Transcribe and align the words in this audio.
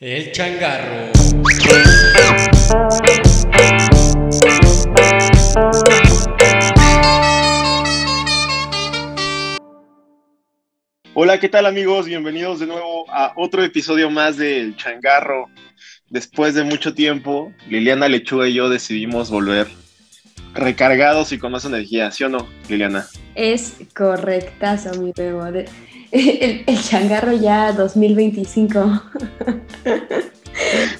El 0.00 0.30
changarro. 0.30 1.10
Hola, 11.14 11.40
¿qué 11.40 11.48
tal 11.48 11.66
amigos? 11.66 12.06
Bienvenidos 12.06 12.60
de 12.60 12.68
nuevo 12.68 13.10
a 13.10 13.32
otro 13.34 13.64
episodio 13.64 14.08
más 14.08 14.36
del 14.36 14.76
changarro. 14.76 15.46
Después 16.10 16.54
de 16.54 16.62
mucho 16.62 16.94
tiempo, 16.94 17.52
Liliana 17.68 18.06
Lechuga 18.06 18.46
y 18.46 18.54
yo 18.54 18.68
decidimos 18.68 19.32
volver 19.32 19.66
recargados 20.54 21.32
y 21.32 21.38
con 21.38 21.50
más 21.50 21.64
energía, 21.64 22.12
¿sí 22.12 22.22
o 22.22 22.28
no, 22.28 22.48
Liliana? 22.68 23.08
Es 23.34 23.74
correctazo, 23.96 25.00
mi 25.00 25.12
bebo. 25.16 25.42
El, 26.12 26.64
el 26.66 26.82
changarro 26.82 27.32
ya 27.32 27.72
2025. 27.72 29.02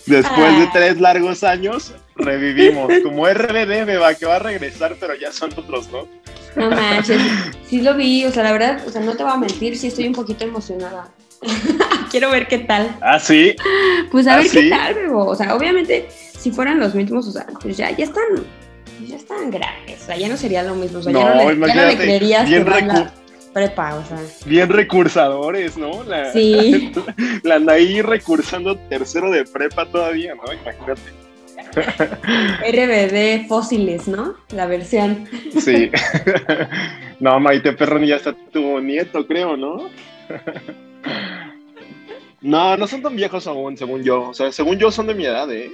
Después 0.06 0.58
de 0.58 0.64
Ah. 0.64 0.70
tres 0.72 1.00
largos 1.00 1.42
años, 1.44 1.92
revivimos. 2.16 2.92
Como 3.02 3.26
RBD, 3.26 3.84
beba, 3.84 4.14
que 4.14 4.26
va 4.26 4.36
a 4.36 4.38
regresar, 4.38 4.96
pero 5.00 5.14
ya 5.14 5.32
son 5.32 5.50
otros, 5.56 5.88
¿no? 5.90 6.06
No 6.56 6.70
manches, 6.70 7.20
sí 7.68 7.80
lo 7.82 7.94
vi, 7.96 8.24
o 8.24 8.30
sea, 8.32 8.42
la 8.42 8.52
verdad, 8.52 8.82
o 8.86 8.90
sea, 8.90 9.00
no 9.00 9.14
te 9.14 9.22
voy 9.22 9.32
a 9.32 9.36
mentir, 9.36 9.76
sí 9.76 9.88
estoy 9.88 10.06
un 10.06 10.14
poquito 10.14 10.44
emocionada. 10.44 11.08
Quiero 12.10 12.30
ver 12.30 12.48
qué 12.48 12.58
tal. 12.58 12.96
Ah, 13.00 13.18
sí. 13.20 13.54
Pues 14.10 14.26
a 14.26 14.34
¿Ah, 14.34 14.36
ver 14.38 14.48
sí? 14.48 14.60
qué 14.62 14.70
tal, 14.70 14.94
bebo. 14.94 15.24
O 15.26 15.34
sea, 15.36 15.54
obviamente, 15.54 16.08
si 16.10 16.50
fueran 16.50 16.80
los 16.80 16.94
mismos, 16.94 17.28
o 17.28 17.32
sea, 17.32 17.46
pues 17.60 17.76
ya, 17.76 17.90
ya 17.96 18.04
están, 18.04 18.24
ya 19.06 19.16
están 19.16 19.50
grandes. 19.50 20.02
O 20.02 20.06
sea, 20.06 20.16
ya 20.16 20.28
no 20.28 20.36
sería 20.36 20.62
lo 20.64 20.74
mismo. 20.74 20.98
O 20.98 21.02
sea, 21.02 21.12
ya, 21.12 21.18
No, 21.18 21.28
le, 21.28 21.36
ya 21.36 21.44
no 21.44 21.48
le 21.50 21.54
imagínate, 21.56 21.96
creerías 21.96 22.48
bien 22.48 22.64
que 22.64 22.70
prepa, 23.58 23.96
o 23.96 24.04
sea. 24.04 24.18
Bien 24.46 24.68
recursadores, 24.68 25.76
¿no? 25.76 26.04
La, 26.04 26.32
Sí. 26.32 26.92
la 27.42 27.56
Anaí 27.56 28.02
recursando 28.02 28.76
tercero 28.88 29.30
de 29.30 29.44
prepa 29.44 29.86
todavía, 29.86 30.34
¿no? 30.34 30.42
Imagínate. 30.52 31.18
RBD 32.70 33.48
fósiles, 33.48 34.06
¿no? 34.06 34.34
La 34.50 34.66
versión. 34.66 35.26
Sí. 35.60 35.90
no, 37.20 37.40
Maite 37.40 37.72
Perroni 37.72 38.08
ya 38.08 38.16
está 38.16 38.32
tu 38.52 38.80
nieto, 38.80 39.26
creo, 39.26 39.56
¿no? 39.56 39.88
no, 42.40 42.76
no 42.76 42.86
son 42.86 43.02
tan 43.02 43.16
viejos 43.16 43.46
aún, 43.48 43.76
según 43.76 44.04
yo. 44.04 44.28
O 44.28 44.34
sea, 44.34 44.52
según 44.52 44.78
yo 44.78 44.92
son 44.92 45.08
de 45.08 45.14
mi 45.14 45.24
edad, 45.26 45.50
¿eh? 45.52 45.72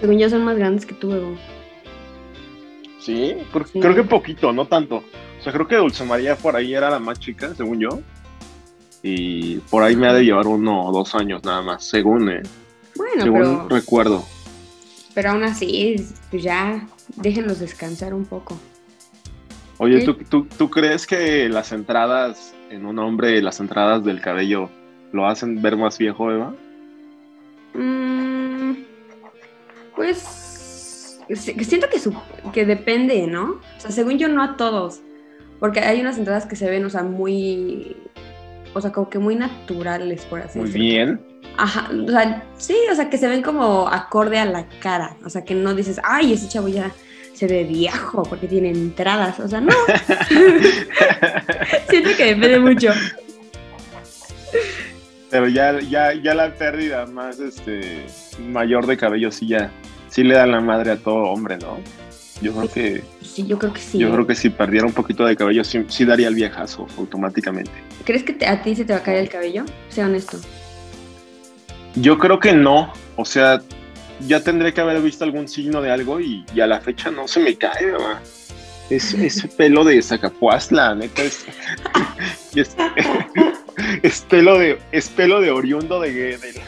Según 0.00 0.18
yo 0.18 0.28
son 0.28 0.44
más 0.44 0.56
grandes 0.56 0.84
que 0.84 0.94
tú, 0.94 1.10
bebo. 1.10 1.36
Sí, 2.98 3.36
Sí. 3.72 3.80
creo 3.80 3.94
que 3.94 4.02
poquito, 4.04 4.52
no 4.52 4.66
tanto. 4.66 5.02
O 5.42 5.44
sea, 5.44 5.52
creo 5.52 5.66
que 5.66 5.74
Dulce 5.74 6.04
María 6.04 6.36
por 6.36 6.54
ahí 6.54 6.72
era 6.72 6.88
la 6.88 7.00
más 7.00 7.18
chica, 7.18 7.52
según 7.56 7.80
yo. 7.80 7.88
Y 9.02 9.56
por 9.70 9.82
ahí 9.82 9.96
me 9.96 10.06
ha 10.06 10.12
de 10.14 10.22
llevar 10.24 10.46
uno 10.46 10.84
o 10.86 10.92
dos 10.92 11.16
años 11.16 11.42
nada 11.42 11.62
más, 11.62 11.84
según, 11.84 12.28
¿eh? 12.30 12.42
Bueno, 12.94 13.24
según 13.24 13.40
pero, 13.40 13.68
recuerdo. 13.68 14.24
pero 15.14 15.30
aún 15.30 15.42
así, 15.42 15.96
pues 16.30 16.44
ya 16.44 16.86
déjenlos 17.16 17.58
descansar 17.58 18.14
un 18.14 18.24
poco. 18.24 18.56
Oye. 19.78 20.04
¿tú, 20.04 20.14
tú, 20.14 20.46
tú 20.56 20.70
crees 20.70 21.08
que 21.08 21.48
las 21.48 21.72
entradas 21.72 22.54
en 22.70 22.86
un 22.86 23.00
hombre, 23.00 23.42
las 23.42 23.58
entradas 23.58 24.04
del 24.04 24.20
cabello, 24.20 24.70
lo 25.10 25.26
hacen 25.26 25.60
ver 25.60 25.76
más 25.76 25.98
viejo, 25.98 26.30
Eva? 26.30 26.54
Mm, 27.74 28.74
pues 29.96 31.18
si- 31.34 31.64
siento 31.64 31.88
que, 31.90 31.98
su- 31.98 32.14
que 32.52 32.64
depende, 32.64 33.26
¿no? 33.26 33.54
O 33.76 33.80
sea, 33.80 33.90
según 33.90 34.18
yo, 34.18 34.28
no 34.28 34.40
a 34.44 34.56
todos. 34.56 35.00
Porque 35.62 35.78
hay 35.78 36.00
unas 36.00 36.18
entradas 36.18 36.44
que 36.44 36.56
se 36.56 36.68
ven, 36.68 36.84
o 36.84 36.90
sea, 36.90 37.04
muy. 37.04 37.96
O 38.74 38.80
sea, 38.80 38.90
como 38.90 39.08
que 39.08 39.20
muy 39.20 39.36
naturales, 39.36 40.24
por 40.24 40.40
así 40.40 40.58
Muy 40.58 40.66
decirlo. 40.66 40.88
bien. 40.88 41.20
Ajá, 41.56 41.88
o 42.04 42.10
sea, 42.10 42.42
sí, 42.56 42.74
o 42.90 42.94
sea, 42.96 43.08
que 43.08 43.16
se 43.16 43.28
ven 43.28 43.42
como 43.42 43.86
acorde 43.86 44.40
a 44.40 44.44
la 44.44 44.66
cara. 44.80 45.14
O 45.24 45.30
sea, 45.30 45.44
que 45.44 45.54
no 45.54 45.72
dices, 45.72 46.00
ay, 46.02 46.32
ese 46.32 46.48
chavo 46.48 46.66
ya 46.66 46.90
se 47.32 47.46
ve 47.46 47.62
viejo 47.62 48.24
porque 48.24 48.48
tiene 48.48 48.70
entradas. 48.70 49.38
O 49.38 49.46
sea, 49.46 49.60
no. 49.60 49.70
Siento 51.88 52.10
que 52.16 52.34
depende 52.34 52.58
mucho. 52.58 52.90
Pero 55.30 55.46
ya, 55.46 55.78
ya, 55.78 56.12
ya 56.12 56.34
la 56.34 56.52
pérdida 56.56 57.06
más 57.06 57.38
este 57.38 58.04
mayor 58.48 58.88
de 58.88 58.96
cabello 58.96 59.30
sí 59.30 59.46
ya 59.46 59.70
sí 60.08 60.24
le 60.24 60.34
da 60.34 60.44
la 60.44 60.60
madre 60.60 60.90
a 60.90 60.96
todo 60.96 61.18
hombre, 61.18 61.56
¿no? 61.58 61.78
Yo 62.42 62.52
creo 62.52 62.68
que 62.70 63.02
Sí, 63.22 63.46
yo 63.46 63.58
creo 63.58 63.72
que 63.72 63.80
sí. 63.80 63.98
yo 63.98 64.08
¿eh? 64.08 64.12
creo 64.12 64.26
que 64.26 64.34
si 64.34 64.50
perdiera 64.50 64.86
un 64.86 64.92
poquito 64.92 65.24
de 65.24 65.36
cabello 65.36 65.62
sí, 65.64 65.84
sí 65.88 66.04
daría 66.04 66.28
el 66.28 66.34
viejazo 66.34 66.86
automáticamente. 66.98 67.70
¿Crees 68.04 68.24
que 68.24 68.32
te- 68.32 68.46
a 68.46 68.62
ti 68.62 68.74
se 68.74 68.84
te 68.84 68.92
va 68.92 68.98
a 68.98 69.02
caer 69.02 69.18
el 69.18 69.28
cabello? 69.28 69.64
Sea 69.88 70.06
honesto. 70.06 70.38
Yo 71.94 72.18
creo 72.18 72.40
que 72.40 72.52
no, 72.52 72.92
o 73.16 73.24
sea, 73.24 73.60
ya 74.26 74.42
tendré 74.42 74.72
que 74.72 74.80
haber 74.80 75.00
visto 75.02 75.24
algún 75.24 75.46
signo 75.48 75.80
de 75.82 75.90
algo 75.90 76.20
y, 76.20 76.44
y 76.54 76.60
a 76.60 76.66
la 76.66 76.80
fecha 76.80 77.10
no 77.10 77.28
se 77.28 77.40
me 77.40 77.56
cae, 77.56 77.86
¿verdad? 77.86 78.20
Es, 78.90 79.14
ese 79.14 79.48
pelo 79.48 79.84
de 79.84 80.00
Zacapuastla, 80.02 80.94
neta, 80.94 81.22
es, 81.22 81.44
es, 82.56 82.74
es 84.02 84.20
pelo 84.22 84.58
de, 84.58 84.78
es 84.90 85.08
pelo 85.08 85.40
de 85.40 85.50
oriundo 85.50 86.00
de, 86.00 86.12
de- 86.12 86.60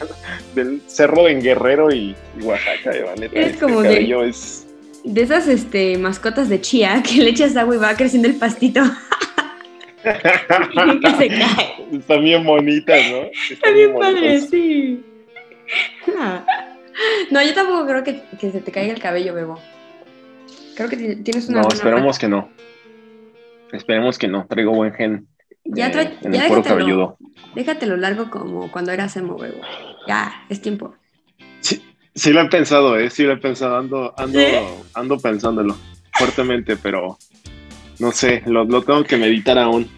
del 0.53 0.81
cerro 0.87 1.23
de 1.23 1.35
Guerrero 1.41 1.91
y, 1.93 2.15
y 2.39 2.43
Oaxaca, 2.43 2.91
¿verdad? 2.91 3.15
neta, 3.17 3.39
Es 3.39 3.45
este 3.47 3.59
como 3.59 3.81
de- 3.81 3.89
cabello 3.89 4.23
es... 4.23 4.64
De 5.05 5.21
esas 5.21 5.47
este, 5.47 5.97
mascotas 5.97 6.49
de 6.49 6.59
chía 6.61 7.01
que 7.07 7.21
le 7.23 7.29
echas 7.29 7.55
agua 7.55 7.75
y 7.75 7.77
va 7.79 7.95
creciendo 7.95 8.27
el 8.27 8.35
pastito 8.35 8.81
y 10.73 10.79
nunca 10.87 11.17
se 11.17 11.27
cae. 11.27 11.87
Están 11.93 12.23
bien 12.23 12.43
bonitas, 12.43 12.99
¿no? 13.11 13.29
Está 13.49 13.71
bien 13.71 13.93
padre, 13.93 14.21
bonitas. 14.21 14.49
sí. 14.49 15.03
No, 17.29 17.43
yo 17.43 17.53
tampoco 17.53 17.85
creo 17.85 18.03
que, 18.05 18.23
que 18.39 18.51
se 18.53 18.61
te 18.61 18.71
caiga 18.71 18.93
el 18.93 19.01
cabello, 19.01 19.33
Bebo. 19.33 19.59
Creo 20.77 20.87
que 20.87 20.95
ti- 20.95 21.15
tienes 21.23 21.49
una 21.49 21.57
No, 21.57 21.63
buena 21.63 21.75
esperemos 21.75 22.17
que 22.17 22.27
no. 22.29 22.49
Esperemos 23.73 24.17
que 24.17 24.29
no. 24.29 24.45
Traigo 24.47 24.71
buen 24.71 24.93
gen 24.93 25.27
Ya, 25.65 25.87
eh, 25.87 25.91
en 26.21 26.31
ya 26.31 26.45
el 26.45 26.49
déjatelo, 26.49 26.63
cabelludo. 26.63 27.17
déjatelo 27.53 27.97
largo 27.97 28.29
como 28.29 28.71
cuando 28.71 28.93
eras 28.93 29.17
emo, 29.17 29.37
Bebo. 29.37 29.59
Ya, 30.07 30.45
es 30.47 30.61
tiempo. 30.61 30.95
Sí, 31.59 31.83
sí 32.15 32.31
lo 32.31 32.41
he 32.41 32.49
pensado, 32.49 32.97
¿eh? 32.97 33.09
Sí 33.09 33.23
lo 33.23 33.33
he 33.33 33.37
pensado. 33.37 33.77
Ando, 33.77 34.13
ando, 34.17 34.39
¿Sí? 34.39 34.45
ando 34.93 35.19
pensándolo 35.19 35.77
fuertemente, 36.13 36.77
pero 36.77 37.17
no 37.99 38.11
sé, 38.11 38.41
lo, 38.45 38.63
lo 38.63 38.81
tengo 38.81 39.03
que 39.03 39.17
meditar 39.17 39.59
aún. 39.59 39.89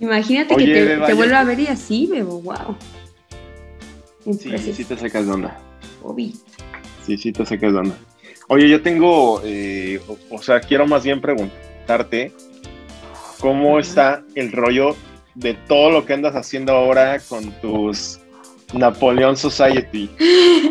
Imagínate 0.00 0.54
Oye, 0.54 0.66
que 0.66 0.86
te, 0.86 0.96
te 0.98 1.14
vuelva 1.14 1.40
a 1.40 1.44
ver 1.44 1.60
y 1.60 1.66
así, 1.66 2.06
Bebo, 2.06 2.40
wow. 2.40 2.76
Sí, 4.24 4.72
sí 4.72 4.84
te 4.84 4.96
sacas 4.96 5.26
de 5.26 5.32
onda. 5.32 5.60
Sí, 7.06 7.16
sí 7.18 7.32
te 7.32 7.44
sacas 7.44 7.72
de 7.72 7.78
onda. 7.78 7.96
Oye, 8.48 8.68
yo 8.68 8.82
tengo, 8.82 9.42
eh, 9.44 10.00
o, 10.08 10.18
o 10.30 10.42
sea, 10.42 10.60
quiero 10.60 10.86
más 10.86 11.04
bien 11.04 11.20
preguntarte 11.20 12.32
cómo 13.38 13.78
está 13.78 14.22
el 14.34 14.52
rollo 14.52 14.96
de 15.34 15.54
todo 15.54 15.90
lo 15.90 16.04
que 16.04 16.14
andas 16.14 16.34
haciendo 16.34 16.72
ahora 16.72 17.20
con 17.20 17.50
tus 17.60 18.20
Napoleón 18.74 19.36
Society. 19.36 20.08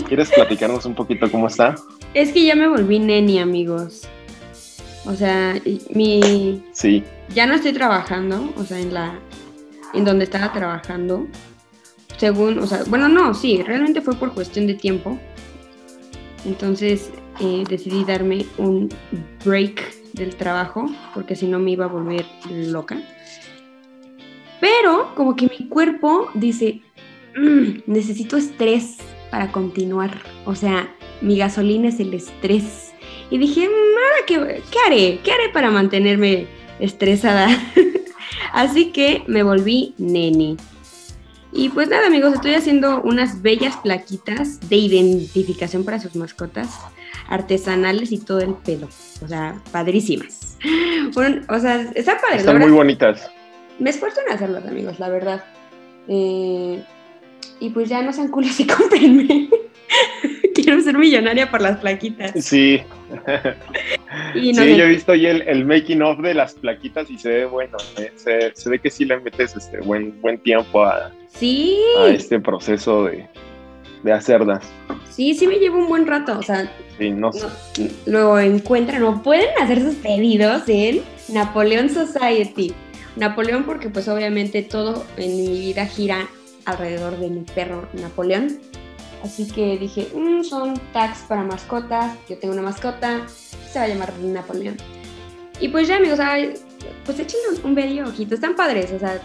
¿Quieres 0.07 0.29
platicarnos 0.31 0.85
un 0.85 0.95
poquito 0.95 1.29
cómo 1.31 1.47
está? 1.47 1.75
Es 2.13 2.31
que 2.31 2.43
ya 2.43 2.55
me 2.55 2.67
volví 2.67 2.99
neni, 2.99 3.39
amigos. 3.39 4.07
O 5.05 5.13
sea, 5.15 5.59
mi, 5.93 6.61
Sí. 6.73 7.03
ya 7.33 7.45
no 7.45 7.55
estoy 7.55 7.73
trabajando, 7.73 8.53
o 8.57 8.63
sea, 8.63 8.79
en 8.79 8.93
la 8.93 9.19
en 9.93 10.05
donde 10.05 10.25
estaba 10.25 10.51
trabajando. 10.53 11.27
Según, 12.17 12.59
o 12.59 12.67
sea, 12.67 12.83
bueno, 12.87 13.07
no, 13.07 13.33
sí, 13.33 13.63
realmente 13.63 14.01
fue 14.01 14.16
por 14.16 14.33
cuestión 14.33 14.67
de 14.67 14.73
tiempo. 14.75 15.17
Entonces 16.45 17.11
eh, 17.39 17.63
decidí 17.67 18.03
darme 18.03 18.45
un 18.57 18.89
break 19.43 20.13
del 20.13 20.35
trabajo, 20.35 20.85
porque 21.13 21.35
si 21.35 21.47
no 21.47 21.59
me 21.59 21.71
iba 21.71 21.85
a 21.85 21.87
volver 21.87 22.25
loca. 22.49 22.97
Pero 24.59 25.13
como 25.16 25.35
que 25.35 25.47
mi 25.47 25.67
cuerpo 25.69 26.29
dice, 26.33 26.81
"Mm, 27.35 27.81
necesito 27.91 28.38
estrés 28.38 28.97
para 29.31 29.51
continuar. 29.51 30.17
O 30.46 30.55
sea, 30.55 30.90
mi 31.22 31.37
gasolina 31.37 31.90
es 31.90 31.99
el 31.99 32.14
estrés. 32.14 32.91
Y 33.29 33.37
dije, 33.37 33.67
"Mm, 33.67 33.72
¿ahora 33.72 34.26
qué, 34.26 34.61
qué 34.72 34.78
haré? 34.87 35.20
¿Qué 35.23 35.31
haré 35.31 35.49
para 35.53 35.70
mantenerme 35.72 36.47
estresada? 36.79 37.47
Así 38.53 38.91
que 38.91 39.23
me 39.28 39.43
volví 39.43 39.93
nene. 39.97 40.58
Y 41.52 41.70
pues 41.70 41.87
nada, 41.90 42.08
amigos, 42.08 42.34
estoy 42.35 42.53
haciendo 42.53 43.02
unas 43.02 43.41
bellas 43.41 43.76
plaquitas 43.78 44.59
de 44.70 44.76
identificación 44.76 45.84
para 45.84 45.99
sus 45.99 46.16
mascotas, 46.16 46.70
artesanales 47.28 48.11
y 48.11 48.20
todo 48.20 48.40
el 48.40 48.53
pelo. 48.53 48.87
O 49.23 49.28
sea, 49.28 49.61
padrísimas. 49.72 50.58
Bueno, 51.16 51.41
o 51.49 51.59
sea, 51.59 51.81
está 51.96 52.17
padre. 52.22 52.35
la 52.35 52.37
Están 52.41 52.59
muy 52.59 52.70
bonitas. 52.72 53.31
me 53.79 53.90
esfuerzo 53.90 54.20
en 54.28 54.34
hacerlas, 54.34 54.64
amigos, 54.67 54.99
la 54.99 55.09
verdad. 55.09 55.43
Eh, 56.08 56.84
y 57.59 57.70
pues 57.70 57.90
ya 57.90 58.02
no 58.02 58.11
sean 58.14 58.29
culos 58.29 58.59
y 58.59 58.67
cómprenme. 58.67 59.50
Quiero 60.53 60.82
ser 60.82 60.97
millonaria 60.97 61.50
por 61.50 61.61
las 61.61 61.79
plaquitas. 61.79 62.32
Sí. 62.46 62.82
Y 64.35 64.53
no 64.53 64.61
sí, 64.64 64.70
me- 64.70 64.78
yo 64.78 64.84
he 64.84 64.90
visto 64.90 65.11
ahí 65.14 65.26
el, 65.26 65.41
el 65.44 65.66
making 65.66 66.02
of 66.02 66.20
de 66.20 66.34
las 66.34 66.53
plaquitas 66.53 67.09
y 67.09 67.17
se 67.17 67.29
ve 67.29 67.46
bueno. 67.46 67.78
eh, 67.97 68.11
Se, 68.16 68.53
se 68.53 68.70
ve 68.70 68.79
que 68.79 68.90
sí 68.90 69.06
le 69.06 69.20
metes 69.20 69.56
este 69.56 69.79
buen, 69.79 70.20
buen 70.22 70.38
tiempo 70.40 70.84
a, 70.84 71.11
Sí, 71.34 71.78
a 72.00 72.08
este 72.09 72.40
proceso 72.40 73.06
de, 73.06 73.28
de 74.03 74.12
hacerlas. 74.12 74.64
Sí, 75.09 75.34
sí 75.34 75.47
me 75.47 75.55
llevo 75.58 75.78
un 75.79 75.88
buen 75.88 76.05
rato, 76.08 76.38
o 76.38 76.44
sea, 76.44 76.72
Sí, 76.97 77.09
no 77.09 77.32
sé. 77.32 77.47
no- 77.78 77.88
luego 78.05 78.40
encuentran 78.40 79.03
o 79.03 79.23
pueden 79.23 79.47
hacer 79.62 79.82
sus 79.82 79.96
pedidos 79.96 80.64
en 80.67 81.02
Napoleon 81.29 81.90
Society. 81.90 82.73
Napoleón 83.16 83.64
porque 83.64 83.90
pues 83.90 84.08
obviamente 84.08 84.62
todo 84.62 85.05
en 85.17 85.35
mi 85.35 85.47
vida 85.59 85.85
gira 85.85 86.28
alrededor 86.69 87.17
de 87.17 87.29
mi 87.29 87.41
perro 87.41 87.87
Napoleón. 87.93 88.59
Así 89.23 89.47
que 89.47 89.77
dije, 89.77 90.07
"Mm, 90.16 90.43
son 90.43 90.79
tags 90.93 91.19
para 91.27 91.43
mascotas, 91.43 92.16
yo 92.29 92.37
tengo 92.37 92.53
una 92.53 92.63
mascota, 92.63 93.21
se 93.71 93.79
va 93.79 93.85
a 93.85 93.87
llamar 93.87 94.13
Napoleón. 94.19 94.77
Y 95.59 95.67
pues 95.67 95.87
ya 95.87 95.97
amigos, 95.97 96.19
ay, 96.19 96.53
pues 97.05 97.19
echen 97.19 97.39
un, 97.53 97.66
un 97.71 97.75
bello 97.75 98.05
ojito, 98.07 98.35
están 98.35 98.55
padres, 98.55 98.91
o 98.93 98.99
sea, 98.99 99.21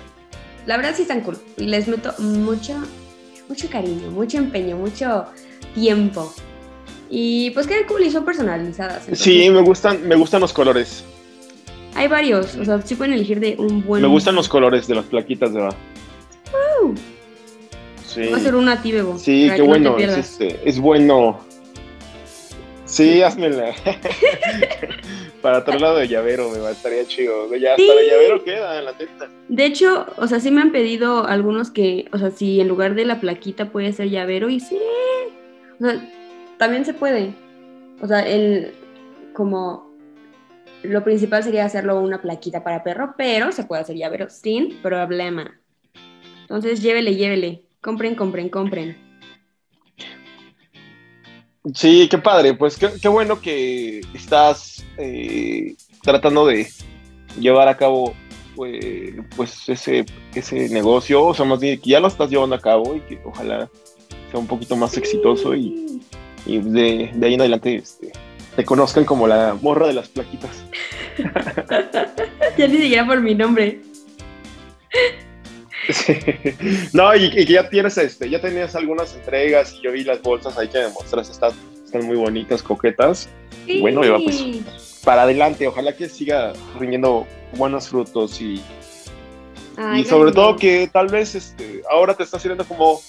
la 0.67 0.77
verdad 0.77 0.95
sí 0.97 1.03
están 1.03 1.21
cool. 1.21 1.39
Y 1.57 1.67
les 1.67 1.87
meto 1.87 2.13
mucho, 2.19 2.75
mucho 3.49 3.69
cariño, 3.71 4.11
mucho 4.11 4.39
empeño, 4.39 4.77
mucho 4.77 5.27
tiempo. 5.75 6.33
Y 7.09 7.51
pues 7.51 7.67
quedan 7.69 7.85
cool 7.87 8.03
y 8.03 8.11
son 8.11 8.25
personalizadas. 8.25 9.03
entonces, 9.03 9.21
Sí, 9.21 9.49
me 9.51 9.61
gustan, 9.63 10.09
me 10.09 10.17
gustan 10.17 10.41
los 10.41 10.53
colores. 10.53 11.05
Hay 11.95 12.09
varios, 12.09 12.57
o 12.57 12.65
sea, 12.65 12.83
sí 12.83 12.97
pueden 12.97 13.13
elegir 13.15 13.39
de 13.39 13.55
un 13.57 13.85
buen... 13.87 14.03
Me 14.03 14.09
gustan 14.09 14.35
los 14.35 14.49
colores 14.49 14.89
de 14.89 14.97
las 14.97 15.05
plaquitas 15.05 15.53
de 15.55 15.61
va. 15.61 15.77
Sí. 18.15 18.29
Va 18.29 18.37
a 18.37 18.41
ser 18.41 18.55
una 18.55 18.73
a 18.73 18.83
ti, 18.83 18.93
Bebo. 18.93 19.19
Sí, 19.19 19.51
qué 19.53 19.59
no 19.59 19.67
bueno. 19.67 19.91
es, 19.91 19.97
pierdas. 19.97 20.19
este, 20.19 20.61
es 20.69 20.79
bueno. 20.79 21.41
Sí, 22.85 23.23
házmela. 23.23 23.75
Para 25.43 25.59
otro 25.59 25.79
lado 25.79 25.97
de 25.97 26.07
llavero, 26.09 26.49
me 26.51 26.59
va, 26.59 26.71
estaría 26.71 27.05
chido. 27.07 27.55
Ya 27.57 27.77
Sí. 27.77 27.89
hasta 27.89 28.01
de 28.01 28.07
llavero 28.07 28.45
queda, 28.45 28.81
la 28.83 28.93
neta. 28.93 29.29
De 29.49 29.65
hecho, 29.65 30.07
o 30.17 30.27
sea, 30.27 30.39
sí 30.41 30.51
me 30.51 30.61
han 30.61 30.71
pedido 30.73 31.27
algunos 31.27 31.71
que, 31.71 32.07
o 32.13 32.19
sea, 32.19 32.31
si 32.31 32.61
en 32.61 32.69
lugar 32.69 32.95
de 32.95 33.05
la 33.05 33.21
plaquita 33.21 33.71
puede 33.71 33.93
ser 33.93 34.11
llavero 34.11 34.49
y 34.49 34.61
sí. 34.61 34.79
O 35.81 35.85
sea, 35.85 36.09
también 36.59 36.85
se 36.85 36.95
puede. 36.95 37.35
O 38.01 38.07
sea, 38.07 38.21
el 38.21 38.73
como 39.33 39.93
lo 40.83 41.03
principal 41.03 41.43
sería 41.43 41.65
hacerlo 41.65 41.99
una 42.01 42.23
plaquita 42.23 42.63
para 42.63 42.85
perro, 42.85 43.15
pero 43.19 43.51
se 43.53 43.65
puede 43.65 43.83
hacer 43.83 43.97
llavero 43.97 44.31
sin 44.31 44.77
problema. 44.83 45.61
Entonces, 46.43 46.81
llévele, 46.81 47.17
llévele. 47.17 47.64
Compren, 47.85 48.15
compren, 48.15 48.49
compren. 48.49 48.97
Sí, 51.75 52.09
qué 52.11 52.17
padre. 52.17 52.55
Pues 52.55 52.79
qué, 52.79 52.89
qué 53.01 53.09
bueno 53.09 53.43
que 53.43 54.01
estás 54.15 54.83
eh, 54.97 55.75
tratando 56.03 56.47
de 56.47 56.67
llevar 57.39 57.69
a 57.69 57.77
cabo 57.77 58.15
pues, 58.57 59.13
pues 59.37 59.69
ese, 59.69 60.07
ese 60.35 60.71
negocio. 60.71 61.27
O 61.27 61.35
sea, 61.35 61.45
más 61.45 61.61
bien 61.61 61.79
que 61.79 61.91
ya 61.91 62.01
lo 62.01 62.09
estás 62.09 62.31
llevando 62.31 62.57
a 62.57 62.61
cabo 62.61 62.97
y 62.97 63.01
que 63.01 63.21
ojalá 63.23 63.69
sea 64.31 64.41
un 64.41 64.47
poquito 64.47 64.77
más 64.77 64.97
exitoso 64.97 65.55
y, 65.55 66.01
y 66.47 66.61
de, 66.61 67.11
de 67.13 67.27
ahí 67.27 67.35
en 67.35 67.41
adelante 67.43 67.75
este, 67.75 68.13
te 68.57 68.65
conozcan 68.65 69.05
como 69.05 69.27
la 69.27 69.59
morra 69.61 69.89
de 69.89 69.93
las 69.93 70.09
plaquitas. 70.09 70.65
ya 72.57 72.67
ni 72.67 72.79
siquiera 72.79 73.07
por 73.07 73.21
mi 73.21 73.35
nombre. 73.35 73.83
Sí. 75.91 76.15
No, 76.93 77.15
y, 77.15 77.31
que 77.31 77.45
ya 77.45 77.69
tienes 77.69 77.99
este, 77.99 78.29
ya 78.31 78.41
tenías 78.41 78.75
algunas 78.75 79.15
entregas 79.15 79.75
y 79.75 79.83
yo 79.83 79.93
vi 79.93 80.05
las 80.05 80.23
bolsas 80.23 80.57
ahí 80.59 80.69
que 80.69 80.79
me 80.79 80.89
mostraste, 80.89 81.33
están, 81.33 81.53
están 81.85 82.05
muy 82.07 82.17
bonitas, 82.17 82.63
coquetas. 82.63 83.29
Sí. 83.67 83.81
Bueno, 83.81 84.01
pues, 84.23 84.45
Para 85.05 85.23
adelante, 85.23 85.67
ojalá 85.67 85.95
que 85.97 86.09
siga 86.09 86.53
rindiendo 86.79 87.27
buenos 87.57 87.89
frutos 87.89 88.41
y, 88.41 88.63
Ay, 89.77 90.03
y 90.03 90.05
sobre 90.05 90.33
todo 90.33 90.57
que 90.57 90.89
tal 90.93 91.09
vez 91.09 91.35
este, 91.35 91.83
ahora 91.91 92.15
te 92.15 92.23
está 92.23 92.39
sirviendo 92.39 92.65
como, 92.65 93.01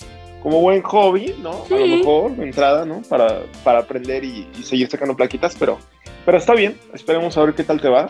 como 0.41 0.61
buen 0.61 0.81
hobby, 0.81 1.35
¿no? 1.39 1.65
A 1.69 1.75
lo 1.75 1.87
mejor, 1.87 2.35
de 2.35 2.43
entrada, 2.43 2.85
¿no? 2.85 3.01
Para, 3.03 3.43
para 3.63 3.79
aprender 3.79 4.23
y, 4.23 4.47
y 4.59 4.63
seguir 4.63 4.89
sacando 4.89 5.15
plaquitas, 5.15 5.55
pero, 5.57 5.79
pero 6.25 6.37
está 6.37 6.53
bien, 6.53 6.77
esperemos 6.93 7.37
a 7.37 7.45
ver 7.45 7.53
qué 7.53 7.63
tal 7.63 7.79
te 7.81 7.89
va. 7.89 8.09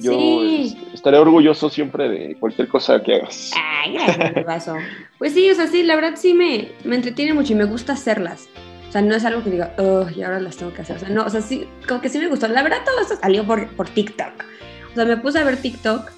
Yo 0.00 0.12
Sí. 0.42 0.76
estaré 0.94 1.18
orgulloso 1.18 1.68
siempre 1.70 2.08
de 2.08 2.36
cualquier 2.36 2.68
cosa 2.68 3.02
que 3.02 3.16
hagas. 3.16 3.50
Ay, 3.56 3.94
gracias. 4.34 4.76
Pues 5.18 5.32
sí, 5.34 5.50
o 5.50 5.54
sea, 5.54 5.66
sí, 5.66 5.82
la 5.82 5.94
verdad 5.96 6.14
sí 6.16 6.34
me, 6.34 6.72
me 6.84 6.96
entretiene 6.96 7.34
mucho 7.34 7.52
y 7.52 7.56
me 7.56 7.64
gusta 7.64 7.92
hacerlas. 7.92 8.48
O 8.88 8.92
sea, 8.92 9.02
no 9.02 9.14
es 9.14 9.24
algo 9.24 9.44
que 9.44 9.50
diga, 9.50 9.74
oh, 9.78 10.06
y 10.14 10.22
ahora 10.22 10.40
las 10.40 10.56
tengo 10.56 10.72
que 10.72 10.82
hacer. 10.82 10.96
O 10.96 10.98
sea, 10.98 11.08
no, 11.10 11.24
o 11.24 11.30
sea, 11.30 11.40
sí, 11.42 11.66
como 11.86 12.00
que 12.00 12.08
sí 12.08 12.18
me 12.18 12.26
gustó. 12.28 12.48
La 12.48 12.62
verdad 12.62 12.78
todo 12.84 13.00
esto 13.00 13.14
salió 13.20 13.46
por, 13.46 13.68
por 13.76 13.88
TikTok. 13.88 14.32
O 14.90 14.94
sea, 14.96 15.04
me 15.04 15.16
puse 15.16 15.38
a 15.38 15.44
ver 15.44 15.56
TikTok 15.58 16.10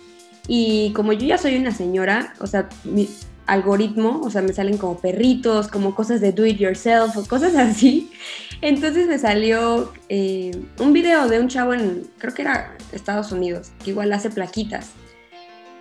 y 0.49 0.93
como 0.95 1.13
yo 1.13 1.27
ya 1.27 1.37
soy 1.39 1.57
una 1.57 1.71
señora, 1.71 2.33
o 2.41 2.47
sea, 2.47 2.69
mi 2.85 3.07
algoritmo, 3.47 4.21
o 4.23 4.31
sea, 4.31 4.43
me 4.43 4.53
salen 4.53 4.79
como 4.79 4.99
perritos, 4.99 5.69
como 5.69 5.95
cosas 5.95 6.21
de 6.21 6.33
do 6.33 6.47
it 6.47 6.59
yourself 6.59 7.17
o 7.17 7.27
cosas 7.27 7.55
así. 7.57 8.11
Entonces 8.61 9.07
me 9.09 9.19
salió 9.19 9.93
eh, 10.09 10.53
un 10.79 10.93
video 10.93 11.29
de 11.29 11.41
un 11.41 11.49
chavo 11.49 11.75
en, 11.75 12.07
creo 12.19 12.35
que 12.35 12.43
era 12.43 12.77
Estados 12.93 13.33
Unidos, 13.33 13.73
que 13.85 13.91
igual 13.91 14.13
hace 14.13 14.31
plaquitas. 14.31 14.91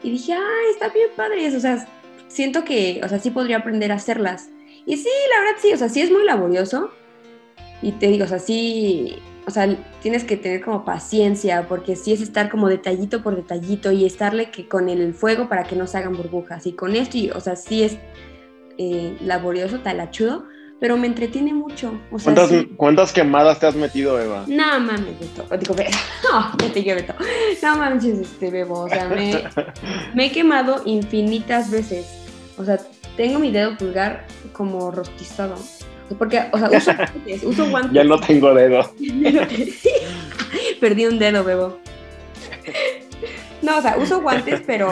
Y 0.04 0.12
dije, 0.12 0.34
ay, 0.34 0.72
está 0.72 0.90
bien 0.90 1.10
padre. 1.16 1.56
O 1.56 1.60
sea, 1.60 1.88
siento 2.28 2.64
que, 2.64 3.02
o 3.04 3.10
sea, 3.10 3.20
sí 3.20 3.30
podría 3.30 3.58
aprender 3.58 3.92
a 3.92 3.96
hacerlas. 3.96 4.50
Y 4.86 4.98
sí, 4.98 5.10
la 5.30 5.42
verdad 5.42 5.62
sí, 5.62 5.74
o 5.74 5.78
sea, 5.78 5.90
sí 5.90 6.02
es 6.02 6.12
muy 6.12 6.24
laborioso. 6.24 6.92
Y 7.84 7.92
te 7.94 8.08
digo, 8.08 8.26
o 8.26 8.28
sea, 8.28 8.40
sí, 8.40 9.16
o 9.48 9.52
sea, 9.52 9.76
tienes 10.02 10.24
que 10.24 10.38
tener 10.38 10.62
como 10.62 10.86
paciencia, 10.86 11.68
porque 11.68 11.96
sí 11.96 12.14
es 12.14 12.22
estar 12.22 12.50
como 12.50 12.68
detallito 12.70 13.24
por 13.24 13.36
detallito 13.36 13.92
y 13.92 14.06
estarle 14.06 14.52
que 14.52 14.68
con 14.68 14.90
el 14.90 15.14
fuego 15.14 15.50
para 15.50 15.64
que 15.64 15.76
no 15.76 15.88
se 15.88 15.98
hagan 15.98 16.16
burbujas. 16.16 16.68
Y 16.68 16.74
con 16.74 16.96
esto, 16.96 17.18
y, 17.18 17.32
o 17.32 17.40
sea, 17.40 17.56
sí 17.56 17.84
es 17.84 17.98
eh, 18.78 19.18
laborioso, 19.22 19.80
talachudo, 19.80 20.46
pero 20.80 20.98
me 20.98 21.08
entretiene 21.08 21.54
mucho. 21.54 22.00
O 22.12 22.20
sea, 22.20 22.34
¿Cuántas, 22.34 22.50
sí. 22.50 22.74
¿Cuántas 22.76 23.14
quemadas 23.14 23.60
te 23.60 23.68
has 23.68 23.76
metido, 23.76 24.20
Eva? 24.20 24.46
No 24.48 24.80
mames, 24.80 25.20
Beto. 25.20 25.58
Digo, 25.58 25.74
Beto. 25.76 25.98
No, 26.32 26.58
ya 26.58 26.74
te 26.74 26.82
Beto. 26.82 27.14
No 27.62 27.78
mames, 27.78 28.06
este 28.06 28.50
bebo. 28.50 28.82
O 28.82 28.90
sea, 28.90 29.08
me, 29.08 29.44
me 30.16 30.26
he 30.28 30.32
quemado 30.32 30.82
infinitas 30.86 31.70
veces. 31.70 32.08
O 32.58 32.64
sea, 32.64 32.80
tengo 33.18 33.40
mi 33.40 33.52
dedo 33.52 33.78
pulgar 33.78 34.26
como 34.54 34.92
rostizado. 34.92 35.56
Porque, 36.18 36.44
o 36.52 36.58
sea, 36.58 36.70
uso 36.70 36.94
guantes. 36.98 37.44
Uso 37.44 37.70
guantes. 37.70 37.94
Ya 37.94 38.04
no 38.04 38.20
tengo 38.20 38.54
dedo. 38.54 38.94
Perdí 40.80 41.06
un 41.06 41.20
dedo, 41.20 41.44
bebo. 41.44 41.78
No, 43.62 43.78
o 43.78 43.82
sea, 43.82 43.98
uso 43.98 44.22
guantes, 44.22 44.62
pero 44.66 44.90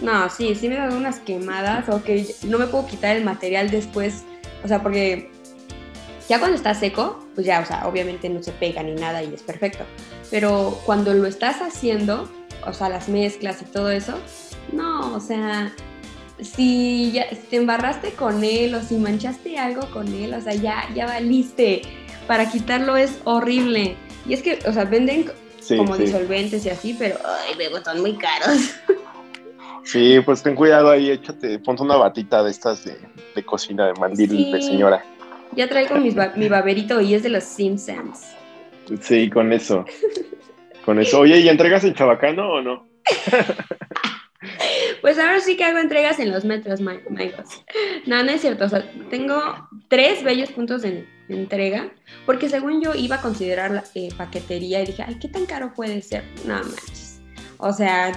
no, 0.00 0.28
sí, 0.28 0.54
sí 0.54 0.68
me 0.68 0.76
dan 0.76 0.92
unas 0.94 1.20
quemadas 1.20 1.88
o 1.88 2.02
que 2.02 2.26
no 2.44 2.58
me 2.58 2.66
puedo 2.66 2.86
quitar 2.86 3.16
el 3.16 3.24
material 3.24 3.70
después. 3.70 4.24
O 4.64 4.68
sea, 4.68 4.82
porque 4.82 5.30
ya 6.28 6.38
cuando 6.38 6.56
está 6.56 6.74
seco, 6.74 7.26
pues 7.34 7.46
ya, 7.46 7.60
o 7.60 7.64
sea, 7.64 7.86
obviamente 7.86 8.28
no 8.28 8.42
se 8.42 8.52
pega 8.52 8.82
ni 8.82 8.94
nada 8.94 9.22
y 9.22 9.32
es 9.32 9.42
perfecto. 9.42 9.84
Pero 10.30 10.78
cuando 10.84 11.14
lo 11.14 11.26
estás 11.26 11.60
haciendo, 11.62 12.28
o 12.66 12.72
sea, 12.72 12.88
las 12.88 13.08
mezclas 13.08 13.62
y 13.62 13.64
todo 13.66 13.90
eso, 13.90 14.18
no, 14.72 15.14
o 15.14 15.20
sea, 15.20 15.72
si, 16.40 17.12
ya, 17.12 17.28
si 17.30 17.36
te 17.36 17.56
embarraste 17.56 18.12
con 18.12 18.42
él 18.44 18.74
o 18.74 18.80
si 18.82 18.96
manchaste 18.96 19.58
algo 19.58 19.88
con 19.90 20.08
él, 20.12 20.34
o 20.34 20.40
sea, 20.40 20.54
ya, 20.54 20.84
ya 20.94 21.06
valiste. 21.06 21.82
Para 22.26 22.50
quitarlo 22.50 22.96
es 22.96 23.18
horrible. 23.24 23.96
Y 24.26 24.34
es 24.34 24.42
que, 24.42 24.58
o 24.66 24.72
sea, 24.72 24.84
venden 24.84 25.30
Sí, 25.60 25.76
como 25.76 25.94
sí. 25.96 26.04
disolventes 26.04 26.66
y 26.66 26.70
así, 26.70 26.96
pero, 26.98 27.16
ay, 27.24 27.54
bebo, 27.56 27.78
son 27.84 28.00
muy 28.00 28.16
caros. 28.16 28.74
Sí, 29.84 30.20
pues 30.24 30.42
ten 30.42 30.54
cuidado 30.54 30.90
ahí, 30.90 31.10
échate, 31.10 31.58
ponte 31.58 31.82
una 31.82 31.96
batita 31.96 32.42
de 32.42 32.50
estas 32.50 32.84
de, 32.84 32.96
de 33.34 33.44
cocina, 33.44 33.86
de 33.86 33.94
mandil 33.94 34.30
Sí. 34.30 34.52
de 34.52 34.62
señora. 34.62 35.04
Ya 35.54 35.68
traigo 35.68 35.96
mis 35.96 36.14
mi 36.36 36.48
baberito 36.48 37.00
y 37.00 37.14
es 37.14 37.22
de 37.22 37.28
los 37.28 37.44
Simpsons. 37.44 38.20
Sí, 39.00 39.28
con 39.28 39.52
eso. 39.52 39.84
Con 40.84 40.98
eso. 41.00 41.20
Oye, 41.20 41.38
¿y 41.40 41.48
entregas 41.48 41.84
en 41.84 41.94
Chabacano 41.94 42.48
o 42.54 42.62
no? 42.62 42.86
Pues 45.00 45.18
ahora 45.18 45.40
sí 45.40 45.56
que 45.56 45.64
hago 45.64 45.78
entregas 45.78 46.18
en 46.18 46.30
los 46.32 46.44
metros, 46.44 46.80
ma- 46.80 47.00
amigos. 47.08 47.62
No, 48.06 48.22
no 48.22 48.30
es 48.30 48.40
cierto. 48.40 48.64
O 48.64 48.68
sea, 48.68 48.90
tengo 49.10 49.40
tres 49.88 50.22
bellos 50.24 50.50
puntos 50.50 50.82
de 50.82 51.06
entrega, 51.28 51.90
porque 52.26 52.48
según 52.48 52.82
yo 52.82 52.94
iba 52.94 53.16
a 53.16 53.20
considerar 53.22 53.70
la 53.70 53.84
eh, 53.94 54.08
paquetería 54.16 54.82
y 54.82 54.86
dije, 54.86 55.04
ay, 55.06 55.16
¿qué 55.20 55.28
tan 55.28 55.46
caro 55.46 55.72
puede 55.74 56.02
ser? 56.02 56.24
No 56.46 56.54
manches. 56.54 57.20
O 57.58 57.72
sea, 57.72 58.12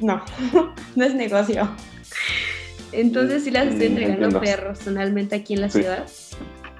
no, 0.00 0.22
no 0.96 1.04
es 1.04 1.14
negocio. 1.14 1.68
Entonces 2.92 3.44
sí 3.44 3.50
las 3.50 3.66
estoy 3.68 3.88
Mm, 3.88 3.92
entregando 3.92 4.24
entiendo. 4.26 4.40
personalmente 4.40 5.36
aquí 5.36 5.54
en 5.54 5.60
la 5.62 5.70
Sí. 5.70 5.80
ciudad. 5.80 6.06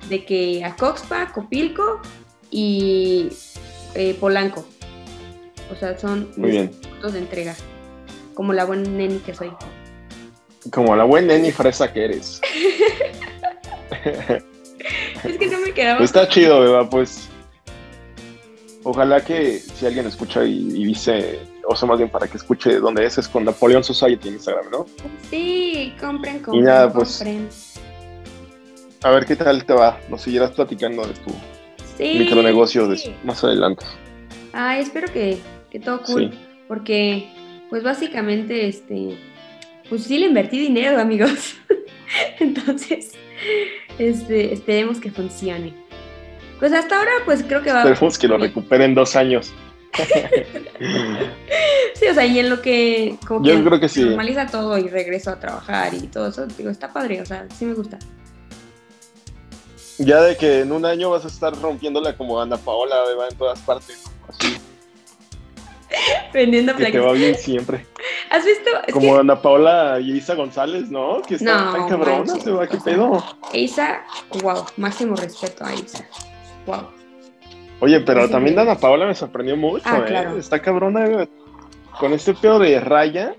De 0.08 0.24
que 0.24 0.64
a 0.64 0.74
Coxpa, 0.76 1.30
Copilco 1.32 2.00
y 2.50 3.28
eh, 3.94 4.16
Polanco. 4.18 4.66
O 5.72 5.76
sea, 5.76 5.96
son 5.98 6.30
Muy 6.36 6.46
mis 6.50 6.52
bien. 6.52 6.70
puntos 6.70 7.12
de 7.12 7.18
entrega. 7.20 7.54
Como 8.40 8.54
la 8.54 8.64
buena 8.64 8.88
neni 8.88 9.18
que 9.18 9.34
soy. 9.34 9.52
Como 10.72 10.96
la 10.96 11.04
buena 11.04 11.34
neni 11.34 11.52
fresa 11.52 11.92
que 11.92 12.06
eres. 12.06 12.40
Es 15.22 15.36
que 15.36 15.46
no 15.48 15.60
me 15.60 15.72
quedaba. 15.74 16.02
Está 16.02 16.26
chido, 16.26 16.58
Beba, 16.60 16.88
pues. 16.88 17.28
Ojalá 18.82 19.22
que 19.22 19.58
si 19.58 19.84
alguien 19.84 20.06
escucha 20.06 20.42
y, 20.42 20.56
y 20.74 20.86
dice, 20.86 21.38
o 21.68 21.76
sea, 21.76 21.86
más 21.86 21.98
bien 21.98 22.08
para 22.08 22.28
que 22.28 22.38
escuche 22.38 22.78
dónde 22.78 23.04
es, 23.04 23.18
es 23.18 23.28
con 23.28 23.44
Napoleon 23.44 23.84
Society 23.84 24.28
en 24.28 24.34
Instagram, 24.36 24.70
¿no? 24.70 24.86
Sí, 25.28 25.94
compren, 26.00 26.38
compren, 26.38 26.64
nada, 26.64 26.90
pues- 26.90 27.18
compren. 27.18 27.46
a 29.02 29.10
ver 29.10 29.26
qué 29.26 29.36
tal 29.36 29.62
te 29.66 29.74
va. 29.74 30.00
Nos 30.08 30.22
seguirás 30.22 30.52
platicando 30.52 31.06
de 31.06 31.12
tu 31.12 31.30
micronegocio 31.98 32.88
más 33.22 33.44
adelante. 33.44 33.84
Ay, 34.54 34.80
espero 34.80 35.12
que, 35.12 35.38
que 35.70 35.78
todo 35.78 36.00
cool. 36.04 36.32
Porque, 36.68 37.28
pues 37.70 37.82
básicamente, 37.84 38.68
este, 38.68 39.16
pues 39.88 40.04
sí 40.04 40.18
le 40.18 40.26
invertí 40.26 40.58
dinero, 40.58 41.00
amigos. 41.00 41.54
Entonces, 42.40 43.12
este, 43.98 44.52
esperemos 44.52 45.00
que 45.00 45.10
funcione. 45.10 45.72
Pues 46.58 46.72
hasta 46.72 46.98
ahora, 46.98 47.12
pues 47.24 47.42
creo 47.42 47.62
que 47.62 47.72
va. 47.72 47.78
Esperemos 47.78 48.18
que 48.18 48.28
lo 48.28 48.36
recuperen 48.36 48.94
dos 48.94 49.16
años. 49.16 49.52
sí, 51.94 52.06
o 52.06 52.14
sea, 52.14 52.26
y 52.26 52.38
en 52.38 52.50
lo 52.50 52.60
que 52.60 53.16
como 53.26 53.44
Yo 53.44 53.62
creo 53.64 53.80
que 53.80 53.88
sí. 53.88 54.02
normaliza 54.02 54.46
todo 54.46 54.78
y 54.78 54.88
regreso 54.88 55.30
a 55.30 55.40
trabajar 55.40 55.94
y 55.94 56.06
todo 56.06 56.28
eso, 56.28 56.46
digo, 56.46 56.70
está 56.70 56.92
padre, 56.92 57.20
o 57.20 57.26
sea, 57.26 57.46
sí 57.56 57.64
me 57.64 57.74
gusta. 57.74 57.98
Ya 59.98 60.22
de 60.22 60.36
que 60.36 60.60
en 60.60 60.72
un 60.72 60.84
año 60.86 61.10
vas 61.10 61.24
a 61.24 61.28
estar 61.28 61.54
rompiéndola 61.60 62.16
como 62.16 62.40
Ana 62.40 62.56
Paola, 62.56 62.96
va 63.18 63.28
en 63.28 63.36
todas 63.36 63.58
partes, 63.60 64.04
así. 64.28 64.56
Vendiendo 66.32 66.74
Que 66.76 66.86
te 66.86 66.98
va 66.98 67.12
bien 67.12 67.34
siempre. 67.34 67.86
¿Has 68.30 68.44
visto? 68.44 68.70
como 68.92 69.16
Ana 69.16 69.40
Paola 69.40 69.98
y 70.00 70.12
Isa 70.12 70.34
González, 70.34 70.90
¿no? 70.90 71.20
Que 71.22 71.34
está 71.34 71.64
no, 71.64 71.72
tan 71.72 71.88
cabrona, 71.88 72.38
se 72.38 72.50
va, 72.50 72.66
qué 72.66 72.78
pedo. 72.78 73.22
Isa, 73.52 74.02
wow, 74.42 74.64
máximo 74.76 75.16
respeto 75.16 75.64
a 75.64 75.74
Isa. 75.74 76.06
Wow. 76.66 76.88
Oye, 77.80 78.00
pero 78.00 78.28
también 78.28 78.58
Ana 78.58 78.76
Paola 78.76 79.06
me 79.06 79.14
sorprendió 79.14 79.56
mucho, 79.56 79.84
ah, 79.86 80.04
¿eh? 80.08 80.38
Está 80.38 80.60
cabrona 80.60 81.26
con 81.98 82.12
este 82.12 82.34
pedo 82.34 82.58
de 82.58 82.78
Raya. 82.78 83.34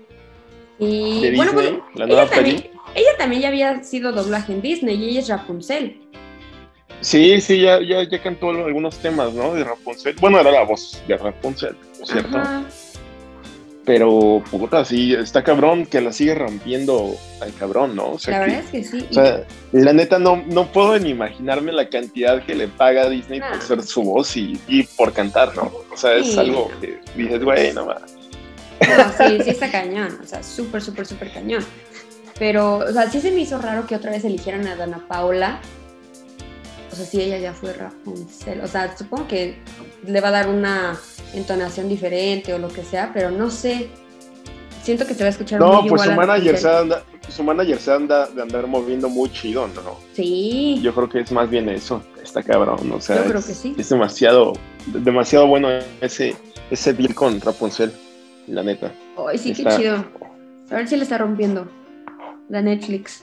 Y 0.78 1.34
bueno, 1.36 1.52
pues, 1.52 1.72
la 1.94 2.06
nueva 2.06 2.24
ella, 2.24 2.34
también, 2.34 2.70
ella 2.94 3.10
también 3.16 3.42
ya 3.42 3.48
había 3.48 3.84
sido 3.84 4.12
doblaje 4.12 4.52
en 4.52 4.62
Disney 4.62 4.96
y 4.96 5.10
ella 5.10 5.20
es 5.20 5.28
Rapunzel. 5.28 6.01
Sí, 7.02 7.40
sí, 7.40 7.60
ya, 7.60 7.80
ya, 7.80 8.04
ya 8.04 8.22
cantó 8.22 8.50
algunos 8.50 8.96
temas, 8.98 9.34
¿no? 9.34 9.54
De 9.54 9.64
Rapunzel. 9.64 10.14
Bueno, 10.20 10.38
era 10.40 10.52
la 10.52 10.62
voz 10.62 11.02
de 11.06 11.16
Rapunzel, 11.16 11.76
¿cierto? 12.04 12.40
Pero, 13.84 14.42
puta, 14.48 14.84
sí, 14.84 15.12
está 15.12 15.42
cabrón 15.42 15.86
que 15.86 16.00
la 16.00 16.12
sigue 16.12 16.36
rompiendo 16.36 17.16
al 17.40 17.52
cabrón, 17.54 17.96
¿no? 17.96 18.12
O 18.12 18.18
sea, 18.18 18.38
la 18.38 18.46
verdad 18.46 18.60
es 18.60 18.70
que 18.70 18.84
sí. 18.84 19.06
O 19.10 19.12
sea, 19.12 19.44
la 19.72 19.92
neta 19.92 20.20
no, 20.20 20.44
no 20.46 20.70
puedo 20.70 20.96
ni 21.00 21.10
imaginarme 21.10 21.72
la 21.72 21.88
cantidad 21.88 22.44
que 22.44 22.54
le 22.54 22.68
paga 22.68 23.02
a 23.02 23.08
Disney 23.08 23.40
por 23.40 23.60
ser 23.60 23.82
su 23.82 24.02
voz 24.02 24.36
y, 24.36 24.60
y, 24.68 24.84
por 24.84 25.12
cantar, 25.12 25.56
¿no? 25.56 25.72
O 25.92 25.96
sea, 25.96 26.14
es 26.14 26.38
algo 26.38 26.70
que 26.80 27.00
dices, 27.16 27.42
güey, 27.42 27.72
no 27.72 27.86
más. 27.86 28.02
No, 28.80 29.26
sí, 29.28 29.42
sí 29.42 29.50
está 29.50 29.68
cañón, 29.68 30.16
o 30.22 30.26
sea, 30.26 30.44
súper, 30.44 30.80
súper, 30.80 31.04
súper 31.04 31.32
cañón. 31.32 31.64
Pero, 32.38 32.78
o 32.78 32.92
sea, 32.92 33.10
sí 33.10 33.20
se 33.20 33.32
me 33.32 33.40
hizo 33.40 33.58
raro 33.58 33.86
que 33.88 33.96
otra 33.96 34.12
vez 34.12 34.24
eligieran 34.24 34.66
a 34.68 34.76
Dana 34.76 35.04
Paula. 35.08 35.60
O 36.92 36.94
sea, 36.94 37.06
sí, 37.06 37.20
ella 37.22 37.38
ya 37.38 37.54
fue 37.54 37.72
Rapunzel. 37.72 38.60
O 38.60 38.66
sea, 38.66 38.94
supongo 38.96 39.26
que 39.26 39.56
le 40.06 40.20
va 40.20 40.28
a 40.28 40.32
dar 40.32 40.48
una 40.48 40.98
entonación 41.32 41.88
diferente 41.88 42.52
o 42.52 42.58
lo 42.58 42.68
que 42.68 42.84
sea, 42.84 43.10
pero 43.14 43.30
no 43.30 43.50
sé. 43.50 43.88
Siento 44.82 45.06
que 45.06 45.14
se 45.14 45.22
va 45.22 45.28
a 45.28 45.30
escuchar 45.30 45.60
no, 45.60 45.80
muy 45.80 45.90
pues 45.90 46.02
su 46.02 46.12
manager, 46.12 46.58
se 46.58 46.68
anda, 46.68 47.04
su 47.28 47.44
manager 47.44 47.78
se 47.78 47.92
anda 47.92 48.26
de 48.26 48.42
andar 48.42 48.66
moviendo 48.66 49.08
muy 49.08 49.30
chido, 49.30 49.68
¿no? 49.68 49.96
Sí. 50.12 50.80
Yo 50.82 50.92
creo 50.92 51.08
que 51.08 51.20
es 51.20 51.30
más 51.30 51.48
bien 51.48 51.68
eso, 51.68 52.02
está 52.20 52.42
cabrón, 52.42 52.90
o 52.90 53.00
sea, 53.00 53.18
Yo 53.18 53.30
creo 53.30 53.44
que 53.46 53.54
sí. 53.54 53.76
es 53.78 53.88
demasiado, 53.88 54.54
demasiado 54.86 55.46
bueno 55.46 55.68
ese, 56.00 56.34
ese 56.70 56.92
deal 56.92 57.14
con 57.14 57.40
Rapunzel, 57.40 57.92
la 58.48 58.64
neta. 58.64 58.92
Ay, 59.28 59.38
sí, 59.38 59.52
qué 59.54 59.64
chido. 59.76 60.04
A 60.70 60.74
ver 60.74 60.88
si 60.88 60.96
le 60.96 61.04
está 61.04 61.16
rompiendo 61.16 61.68
la 62.48 62.60
Netflix. 62.60 63.22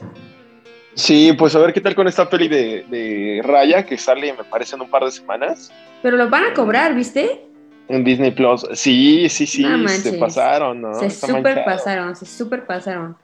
Sí, 0.94 1.32
pues 1.38 1.54
a 1.54 1.60
ver 1.60 1.72
qué 1.72 1.80
tal 1.80 1.94
con 1.94 2.08
esta 2.08 2.28
peli 2.28 2.48
de, 2.48 2.84
de 2.88 3.40
Raya 3.44 3.84
que 3.86 3.96
sale, 3.96 4.32
me 4.32 4.44
parece, 4.44 4.76
en 4.76 4.82
un 4.82 4.90
par 4.90 5.04
de 5.04 5.12
semanas. 5.12 5.72
Pero 6.02 6.16
lo 6.16 6.28
van 6.28 6.44
a 6.44 6.54
cobrar, 6.54 6.94
¿viste? 6.94 7.42
En 7.88 8.04
Disney 8.04 8.30
Plus. 8.30 8.66
Sí, 8.74 9.28
sí, 9.28 9.46
sí, 9.46 9.64
se 9.88 10.12
pasaron, 10.14 10.80
¿no? 10.80 10.94
Se 10.94 11.10
super 11.10 11.64
pasaron, 11.64 12.14
se 12.16 12.26
super 12.26 12.66
pasaron. 12.66 13.16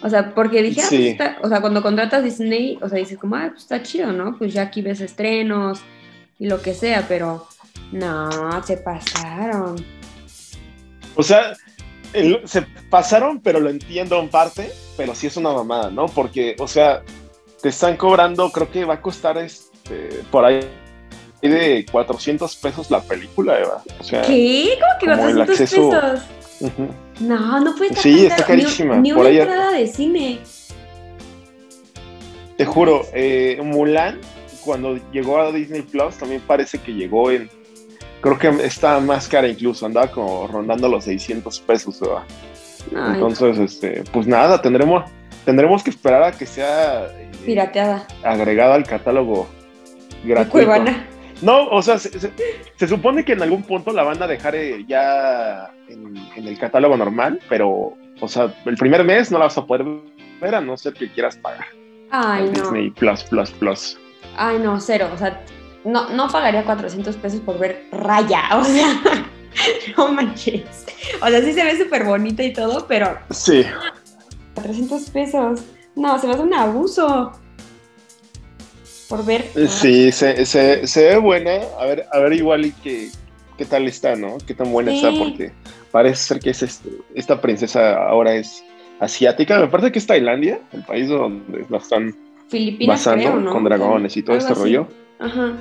O 0.00 0.08
sea, 0.08 0.32
porque 0.34 0.62
dije, 0.62 0.80
ah, 0.82 0.86
pues 0.88 1.36
o 1.42 1.48
sea, 1.48 1.60
cuando 1.60 1.82
contratas 1.82 2.22
Disney, 2.22 2.78
o 2.80 2.88
sea, 2.88 2.98
dices 2.98 3.18
como, 3.18 3.36
ah, 3.36 3.48
pues 3.50 3.62
está 3.62 3.82
chido, 3.82 4.12
¿no? 4.12 4.36
Pues 4.38 4.52
ya 4.52 4.62
aquí 4.62 4.80
ves 4.80 5.00
estrenos 5.00 5.80
y 6.38 6.46
lo 6.46 6.62
que 6.62 6.72
sea, 6.72 7.04
pero 7.08 7.48
no, 7.90 8.62
se 8.64 8.76
pasaron. 8.76 9.84
O 11.16 11.22
sea, 11.22 11.52
se 12.44 12.62
pasaron, 12.90 13.40
pero 13.40 13.60
lo 13.60 13.70
entiendo 13.70 14.18
en 14.18 14.28
parte, 14.28 14.70
pero 14.96 15.14
sí 15.14 15.26
es 15.26 15.36
una 15.36 15.52
mamada, 15.52 15.90
¿no? 15.90 16.06
Porque, 16.06 16.56
o 16.58 16.68
sea, 16.68 17.02
te 17.62 17.68
están 17.68 17.96
cobrando, 17.96 18.50
creo 18.50 18.70
que 18.70 18.84
va 18.84 18.94
a 18.94 19.00
costar 19.00 19.38
este, 19.38 20.22
por 20.30 20.44
ahí 20.44 20.60
de 21.42 21.86
400 21.90 22.56
pesos 22.56 22.90
la 22.90 23.00
película, 23.00 23.58
Eva. 23.58 23.82
O 24.00 24.04
sea, 24.04 24.22
¿Qué? 24.22 24.78
¿Cómo 24.80 25.16
que 25.16 25.20
400 25.20 25.44
pesos? 25.50 26.22
No, 27.20 27.60
no 27.60 27.74
puede 27.76 27.90
estar 27.90 28.02
Sí, 28.02 28.26
está 28.26 28.44
carísima. 28.44 28.96
Ni, 28.96 29.12
una 29.12 29.28
entrada 29.28 29.72
de 29.72 29.86
cine. 29.86 30.40
Te 32.56 32.64
juro, 32.64 33.06
eh, 33.12 33.60
Mulan, 33.62 34.20
cuando 34.64 34.98
llegó 35.12 35.38
a 35.38 35.52
Disney 35.52 35.82
Plus, 35.82 36.16
también 36.16 36.40
parece 36.40 36.78
que 36.78 36.92
llegó 36.92 37.30
en. 37.30 37.48
Creo 38.20 38.38
que 38.38 38.48
está 38.64 38.98
más 39.00 39.28
cara 39.28 39.46
incluso, 39.48 39.86
andaba 39.86 40.08
como 40.10 40.46
rondando 40.48 40.88
los 40.88 41.04
600 41.04 41.60
pesos, 41.60 42.02
Eva. 42.02 42.24
Entonces, 42.90 43.58
este, 43.58 44.02
pues 44.12 44.26
nada, 44.26 44.60
tendremos, 44.60 45.04
tendremos 45.44 45.82
que 45.82 45.90
esperar 45.90 46.22
a 46.22 46.32
que 46.32 46.46
sea 46.46 47.06
eh, 47.06 47.30
pirateada. 47.44 48.06
Agregada 48.22 48.74
al 48.74 48.84
catálogo 48.84 49.46
gratuito. 50.24 50.72
No, 51.40 51.68
o 51.68 51.82
sea, 51.82 51.98
se, 51.98 52.88
supone 52.88 53.24
que 53.24 53.32
en 53.32 53.42
algún 53.42 53.62
punto 53.62 53.92
la 53.92 54.02
van 54.02 54.20
a 54.20 54.26
dejar 54.26 54.56
eh, 54.56 54.84
ya 54.88 55.70
en, 55.88 56.16
el 56.36 56.58
catálogo 56.58 56.96
normal, 56.96 57.40
pero, 57.48 57.94
o 58.20 58.28
sea, 58.28 58.52
el 58.64 58.76
primer 58.76 59.04
mes 59.04 59.30
no 59.30 59.38
la 59.38 59.44
vas 59.44 59.58
a 59.58 59.64
poder 59.64 59.86
ver 60.40 60.54
a 60.56 60.60
no 60.60 60.76
ser 60.76 60.94
que 60.94 61.10
quieras 61.12 61.36
pagar. 61.36 61.66
Ay, 62.10 62.46
no. 62.46 62.50
Disney 62.50 62.90
Plus, 62.90 63.22
Plus, 63.24 63.50
Plus. 63.52 63.98
Ay, 64.36 64.58
no, 64.58 64.80
cero. 64.80 65.08
O 65.12 65.16
sea, 65.18 65.40
no, 65.84 66.10
no 66.10 66.28
pagaría 66.28 66.64
400 66.64 67.16
pesos 67.16 67.40
por 67.40 67.58
ver 67.58 67.86
Raya. 67.92 68.42
O 68.58 68.64
sea, 68.64 69.00
no 69.96 70.12
manches. 70.12 70.86
O 71.22 71.26
sea, 71.26 71.42
sí 71.42 71.52
se 71.52 71.64
ve 71.64 71.76
súper 71.76 72.04
bonita 72.04 72.42
y 72.42 72.52
todo, 72.52 72.86
pero. 72.86 73.18
Sí. 73.30 73.64
400 74.54 75.10
pesos. 75.10 75.60
No, 75.96 76.18
se 76.18 76.26
me 76.26 76.34
hace 76.34 76.42
un 76.42 76.54
abuso 76.54 77.32
por 79.08 79.24
ver. 79.24 79.44
Sí, 79.68 80.12
se, 80.12 80.44
se, 80.44 80.86
se, 80.86 81.04
ve 81.04 81.16
buena. 81.16 81.60
A 81.80 81.86
ver, 81.86 82.06
a 82.12 82.18
ver 82.20 82.34
igual 82.34 82.66
y 82.66 82.72
qué, 82.72 83.08
qué 83.56 83.64
tal 83.64 83.88
está, 83.88 84.14
¿no? 84.14 84.38
Qué 84.46 84.54
tan 84.54 84.70
buena 84.70 84.94
está, 84.94 85.10
porque 85.10 85.52
parece 85.90 86.16
ser 86.16 86.40
que 86.40 86.50
es 86.50 86.62
este, 86.62 86.90
esta 87.14 87.40
princesa 87.40 87.96
ahora 87.96 88.34
es 88.34 88.62
asiática. 89.00 89.58
Me 89.58 89.68
parece 89.68 89.92
que 89.92 89.98
es 89.98 90.06
Tailandia, 90.06 90.60
el 90.72 90.84
país 90.84 91.08
donde 91.08 91.64
la 91.68 91.78
están 91.78 92.14
Filipinas, 92.48 93.04
basando 93.04 93.50
con 93.50 93.64
dragones 93.64 94.16
y 94.16 94.22
todo 94.22 94.36
este 94.36 94.54
rollo. 94.54 94.86
Ajá. 95.18 95.52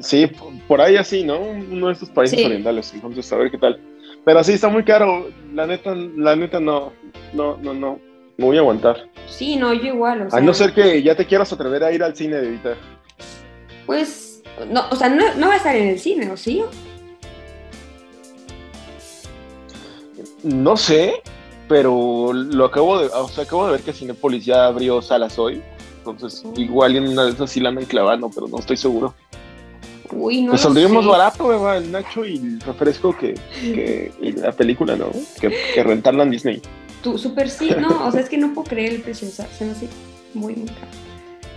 Sí, 0.00 0.30
por 0.66 0.80
ahí 0.80 0.96
así, 0.96 1.22
¿no? 1.22 1.38
Uno 1.40 1.88
de 1.88 1.92
estos 1.92 2.10
países 2.10 2.44
orientales. 2.44 2.92
Entonces, 2.94 3.32
a 3.32 3.36
ver 3.36 3.50
qué 3.50 3.58
tal. 3.58 3.80
Pero 4.24 4.42
sí, 4.44 4.52
está 4.52 4.68
muy 4.68 4.84
caro. 4.84 5.28
La 5.52 5.66
neta, 5.66 5.94
la 5.94 6.36
neta 6.36 6.60
no, 6.60 6.92
no, 7.32 7.56
no, 7.58 7.74
no 7.74 7.98
me 8.36 8.44
voy 8.46 8.56
a 8.56 8.60
aguantar. 8.60 9.08
Sí, 9.26 9.56
no, 9.56 9.72
yo 9.72 9.86
igual. 9.86 10.28
A 10.30 10.40
no 10.40 10.54
ser 10.54 10.72
que 10.72 11.02
ya 11.02 11.14
te 11.14 11.26
quieras 11.26 11.52
atrever 11.52 11.84
a 11.84 11.92
ir 11.92 12.02
al 12.02 12.16
cine 12.16 12.36
de 12.36 12.46
ahorita. 12.46 12.76
Pues, 13.86 14.42
no, 14.70 14.84
o 14.90 14.96
sea, 14.96 15.08
no, 15.08 15.34
no 15.34 15.48
va 15.48 15.54
a 15.54 15.56
estar 15.56 15.76
en 15.76 15.88
el 15.88 15.98
cine, 15.98 16.30
¿o 16.30 16.36
sí? 16.36 16.62
No 20.42 20.76
sé, 20.76 21.22
pero 21.68 22.32
lo 22.32 22.64
acabo 22.64 22.98
de, 23.00 23.06
o 23.06 23.28
sea, 23.28 23.44
acabo 23.44 23.66
de 23.66 23.72
ver 23.72 23.82
que 23.82 23.92
Cinepolis 23.92 24.44
ya 24.44 24.66
abrió 24.66 25.00
salas 25.02 25.38
hoy. 25.38 25.62
Entonces, 26.04 26.42
igual 26.56 26.96
en 26.96 27.08
una 27.08 27.24
de 27.24 27.30
esas 27.30 27.50
sí 27.50 27.60
la 27.60 27.68
andan 27.68 27.84
clavando, 27.84 28.28
pero 28.28 28.48
no 28.48 28.58
estoy 28.58 28.76
seguro. 28.76 29.14
Uy, 30.10 30.42
no. 30.42 30.50
Pues 30.50 30.62
saldría 30.62 30.88
más 30.88 31.06
barato, 31.06 31.52
Eva, 31.52 31.76
el 31.76 31.90
Nacho 31.90 32.24
y 32.24 32.36
el 32.36 32.60
refresco 32.60 33.16
que, 33.16 33.34
que 33.60 34.12
la 34.36 34.52
película, 34.52 34.96
¿no? 34.96 35.06
Que, 35.40 35.52
que 35.74 35.82
rentarla 35.82 36.24
en 36.24 36.30
Disney. 36.30 36.62
Tú, 37.02 37.16
súper 37.18 37.48
sí, 37.48 37.70
no, 37.80 38.06
o 38.06 38.12
sea, 38.12 38.20
es 38.20 38.28
que 38.28 38.36
no 38.36 38.52
puedo 38.52 38.68
creer 38.68 38.94
el 38.94 39.00
precio, 39.00 39.28
o 39.28 39.30
sea, 39.30 39.46
se 39.46 39.64
me 39.64 39.72
hace 39.72 39.88
muy, 40.34 40.54
muy 40.54 40.68
caro. 40.68 40.88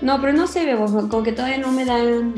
No, 0.01 0.19
pero 0.21 0.33
no 0.33 0.47
sé, 0.47 0.65
Bebo, 0.65 0.85
como 1.09 1.23
que 1.23 1.31
todavía 1.31 1.57
no 1.57 1.71
me 1.71 1.85
dan, 1.85 2.33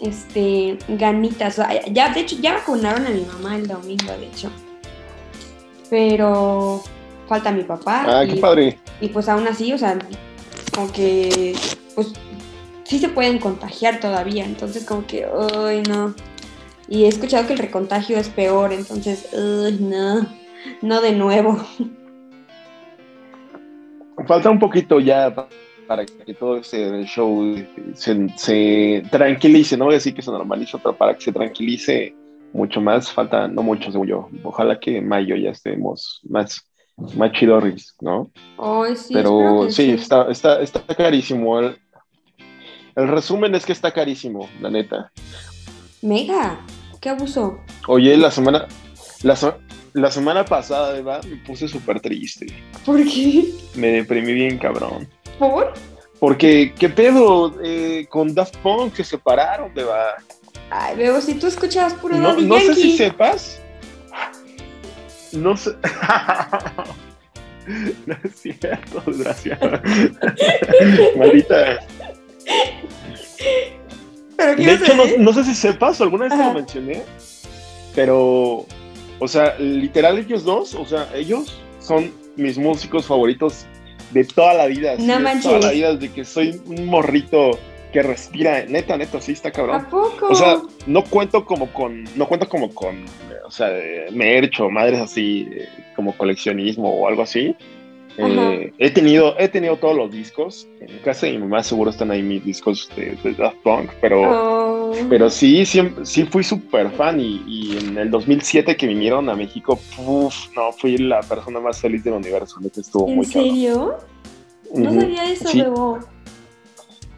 este, 0.00 0.78
ganitas. 0.88 1.58
O 1.58 1.62
sea, 1.62 1.84
ya, 1.86 2.12
de 2.12 2.20
hecho, 2.20 2.36
ya 2.40 2.54
vacunaron 2.54 3.06
a 3.06 3.10
mi 3.10 3.22
mamá 3.22 3.56
el 3.56 3.66
domingo, 3.66 4.12
de 4.18 4.26
hecho. 4.26 4.50
Pero 5.90 6.82
falta 7.28 7.52
mi 7.52 7.62
papá. 7.62 8.04
Ah, 8.06 8.24
qué 8.26 8.36
padre. 8.36 8.78
Y 9.00 9.08
pues 9.08 9.28
aún 9.28 9.46
así, 9.46 9.72
o 9.72 9.78
sea, 9.78 9.98
como 10.76 10.92
que, 10.92 11.54
pues, 11.94 12.12
sí 12.84 12.98
se 12.98 13.08
pueden 13.08 13.38
contagiar 13.38 13.98
todavía, 13.98 14.44
entonces 14.44 14.84
como 14.84 15.06
que, 15.06 15.26
uy, 15.26 15.82
no. 15.88 16.14
Y 16.86 17.04
he 17.04 17.08
escuchado 17.08 17.46
que 17.46 17.54
el 17.54 17.58
recontagio 17.58 18.18
es 18.18 18.28
peor, 18.28 18.72
entonces, 18.72 19.28
uy, 19.32 19.78
no, 19.80 20.28
no 20.82 21.00
de 21.00 21.12
nuevo. 21.12 21.58
falta 24.26 24.50
un 24.50 24.58
poquito 24.58 25.00
ya 25.00 25.34
para 25.86 26.04
que 26.04 26.34
todo 26.34 26.58
ese 26.58 27.04
show 27.04 27.56
se, 27.94 28.28
se, 28.36 29.02
tranquilice, 29.10 29.76
no 29.76 29.86
voy 29.86 29.94
a 29.94 29.96
decir 29.96 30.14
que 30.14 30.22
se 30.22 30.30
normalice, 30.30 30.76
pero 30.78 30.94
para 30.94 31.14
que 31.14 31.22
se 31.22 31.32
tranquilice 31.32 32.14
mucho 32.52 32.82
más, 32.82 33.10
falta 33.10 33.48
no 33.48 33.62
mucho, 33.62 33.90
según 33.90 34.08
yo. 34.08 34.28
Ojalá 34.42 34.78
que 34.78 34.98
en 34.98 35.08
mayo 35.08 35.36
ya 35.36 35.50
estemos 35.50 36.20
más, 36.28 36.68
más 36.96 37.32
chidorris, 37.32 37.94
¿no? 38.00 38.30
sí, 38.96 39.14
pero 39.14 39.70
sí, 39.70 39.90
Está, 39.90 40.30
está, 40.30 40.60
está 40.60 40.80
carísimo. 40.94 41.58
El, 41.58 41.78
el 42.96 43.08
resumen 43.08 43.54
es 43.54 43.66
que 43.66 43.72
está 43.72 43.92
carísimo, 43.92 44.48
la 44.60 44.70
neta. 44.70 45.12
Mega, 46.02 46.60
qué 47.00 47.10
abuso. 47.10 47.58
Oye, 47.88 48.16
la 48.16 48.30
semana, 48.30 48.66
la, 49.22 49.58
la 49.92 50.10
semana 50.10 50.44
pasada, 50.44 50.96
Eva, 50.96 51.20
me 51.28 51.36
puse 51.36 51.68
súper 51.68 52.00
triste. 52.00 52.46
¿Por 52.84 53.04
qué? 53.04 53.52
Me 53.74 53.88
deprimí 53.88 54.32
bien, 54.32 54.58
cabrón. 54.58 55.08
¿Por? 55.38 55.74
Porque, 56.18 56.72
¿qué 56.78 56.88
pedo? 56.88 57.54
Eh, 57.62 58.06
con 58.08 58.34
Daft 58.34 58.56
Punk 58.58 58.94
se 58.94 59.04
separaron, 59.04 59.72
Eva. 59.76 60.14
Ay, 60.70 60.96
veo, 60.96 61.20
si 61.20 61.34
tú 61.34 61.46
escuchabas 61.46 61.94
puro 61.94 62.16
No, 62.16 62.36
no 62.40 62.58
sé 62.58 62.74
si 62.74 62.96
sepas. 62.96 63.60
No 65.36 65.56
sé. 65.56 65.72
no 68.06 68.16
es 68.22 68.34
cierto, 68.36 69.02
desgraciado. 69.06 69.80
Maldita. 71.16 71.78
¿Pero 74.36 74.56
qué 74.56 74.66
de 74.66 74.74
hecho, 74.74 74.94
no, 74.94 75.04
no, 75.18 75.32
sé 75.32 75.44
si 75.44 75.54
sepas, 75.54 76.00
alguna 76.00 76.24
vez 76.24 76.32
te 76.34 76.44
lo 76.44 76.52
mencioné, 76.52 77.02
pero 77.94 78.66
o 79.18 79.28
sea, 79.28 79.58
literal 79.58 80.18
ellos 80.18 80.44
dos, 80.44 80.74
o 80.74 80.84
sea, 80.84 81.08
ellos 81.14 81.58
son 81.80 82.12
mis 82.36 82.58
músicos 82.58 83.06
favoritos 83.06 83.66
de 84.12 84.24
toda 84.24 84.54
la 84.54 84.66
vida. 84.66 84.96
No 84.98 85.18
de 85.18 85.40
toda 85.40 85.58
la 85.58 85.70
vida, 85.70 85.94
de 85.94 86.10
que 86.12 86.24
soy 86.24 86.60
un 86.66 86.86
morrito 86.86 87.58
que 87.96 88.02
respira, 88.02 88.62
neta, 88.68 88.98
neta, 88.98 89.22
sí 89.22 89.32
está 89.32 89.50
cabrón. 89.50 89.76
¿A 89.76 89.88
poco? 89.88 90.28
O 90.28 90.34
sea, 90.34 90.60
no 90.86 91.02
cuento 91.02 91.46
como 91.46 91.72
con, 91.72 92.04
no 92.14 92.28
cuento 92.28 92.46
como 92.46 92.68
con, 92.74 93.06
o 93.42 93.50
sea, 93.50 93.70
merch 94.12 94.60
o 94.60 94.68
madres 94.68 95.00
así, 95.00 95.48
como 95.94 96.14
coleccionismo 96.14 96.90
o 96.90 97.08
algo 97.08 97.22
así. 97.22 97.56
Eh, 98.18 98.70
he 98.76 98.90
tenido, 98.90 99.34
he 99.38 99.48
tenido 99.48 99.78
todos 99.78 99.96
los 99.96 100.10
discos. 100.10 100.68
En 100.78 100.98
casa 100.98 101.24
de 101.24 101.32
mi 101.32 101.38
mamá 101.38 101.62
seguro 101.62 101.88
están 101.88 102.10
ahí 102.10 102.22
mis 102.22 102.44
discos 102.44 102.90
de, 102.96 103.16
Daft 103.32 103.56
Punk, 103.62 103.90
pero, 104.02 104.90
oh. 104.90 104.92
pero 105.08 105.30
sí, 105.30 105.64
siempre, 105.64 106.04
sí 106.04 106.24
fui 106.24 106.44
súper 106.44 106.90
fan 106.90 107.18
y, 107.18 107.78
en 107.78 107.96
el 107.96 108.10
2007 108.10 108.76
que 108.76 108.86
vinieron 108.86 109.30
a 109.30 109.34
México, 109.34 109.80
no, 110.54 110.72
fui 110.72 110.98
la 110.98 111.20
persona 111.20 111.60
más 111.60 111.80
feliz 111.80 112.04
del 112.04 112.12
universo. 112.12 112.60
Estuvo 112.76 113.08
¿En 113.08 113.16
muy 113.16 113.24
serio? 113.24 113.96
No 114.74 114.92
sabía 114.92 115.32
eso, 115.32 115.48
sí. 115.48 115.62
Bebo. 115.62 116.15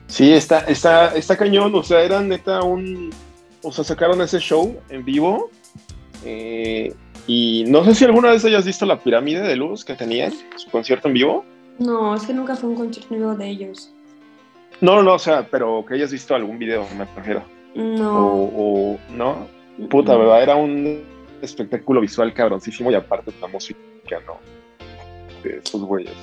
Sí, 0.09 0.33
está, 0.33 0.61
está, 0.61 1.15
está 1.15 1.37
cañón, 1.37 1.75
o 1.75 1.83
sea, 1.83 2.03
era 2.03 2.21
neta 2.21 2.63
un, 2.63 3.11
o 3.63 3.71
sea, 3.71 3.85
sacaron 3.85 4.21
ese 4.23 4.39
show 4.41 4.77
en 4.89 5.05
vivo. 5.05 5.51
Eh, 6.25 6.93
y 7.27 7.65
no 7.69 7.85
sé 7.85 7.95
si 7.95 8.05
alguna 8.05 8.31
vez 8.31 8.45
hayas 8.45 8.65
visto 8.65 8.87
la 8.87 8.99
pirámide 8.99 9.43
de 9.43 9.55
luz 9.55 9.85
que 9.85 9.95
tenían, 9.95 10.33
su 10.57 10.71
concierto 10.71 11.09
en 11.09 11.15
vivo. 11.15 11.45
No, 11.79 12.15
es 12.15 12.25
que 12.25 12.33
nunca 12.33 12.57
fue 12.57 12.71
un 12.71 12.77
concierto 12.77 13.15
en 13.15 13.21
vivo 13.21 13.35
de 13.35 13.49
ellos. 13.49 13.93
No, 14.81 14.97
no, 14.97 15.03
no, 15.03 15.15
o 15.15 15.19
sea, 15.19 15.47
pero 15.49 15.85
que 15.87 15.95
hayas 15.95 16.11
visto 16.11 16.35
algún 16.35 16.59
video, 16.59 16.87
me 16.97 17.05
refiero. 17.05 17.43
No. 17.75 18.51
O, 18.57 18.99
¿no? 19.11 19.47
Puta, 19.91 20.17
¿verdad? 20.17 20.43
Era 20.43 20.57
un 20.57 21.03
espectáculo 21.43 22.01
visual 22.01 22.33
cabroncísimo 22.33 22.91
y 22.91 22.95
aparte 22.95 23.33
la 23.41 23.47
música, 23.49 23.79
¿no? 24.27 24.39
De 25.43 25.59
esos 25.59 25.83
güeyes. 25.83 26.15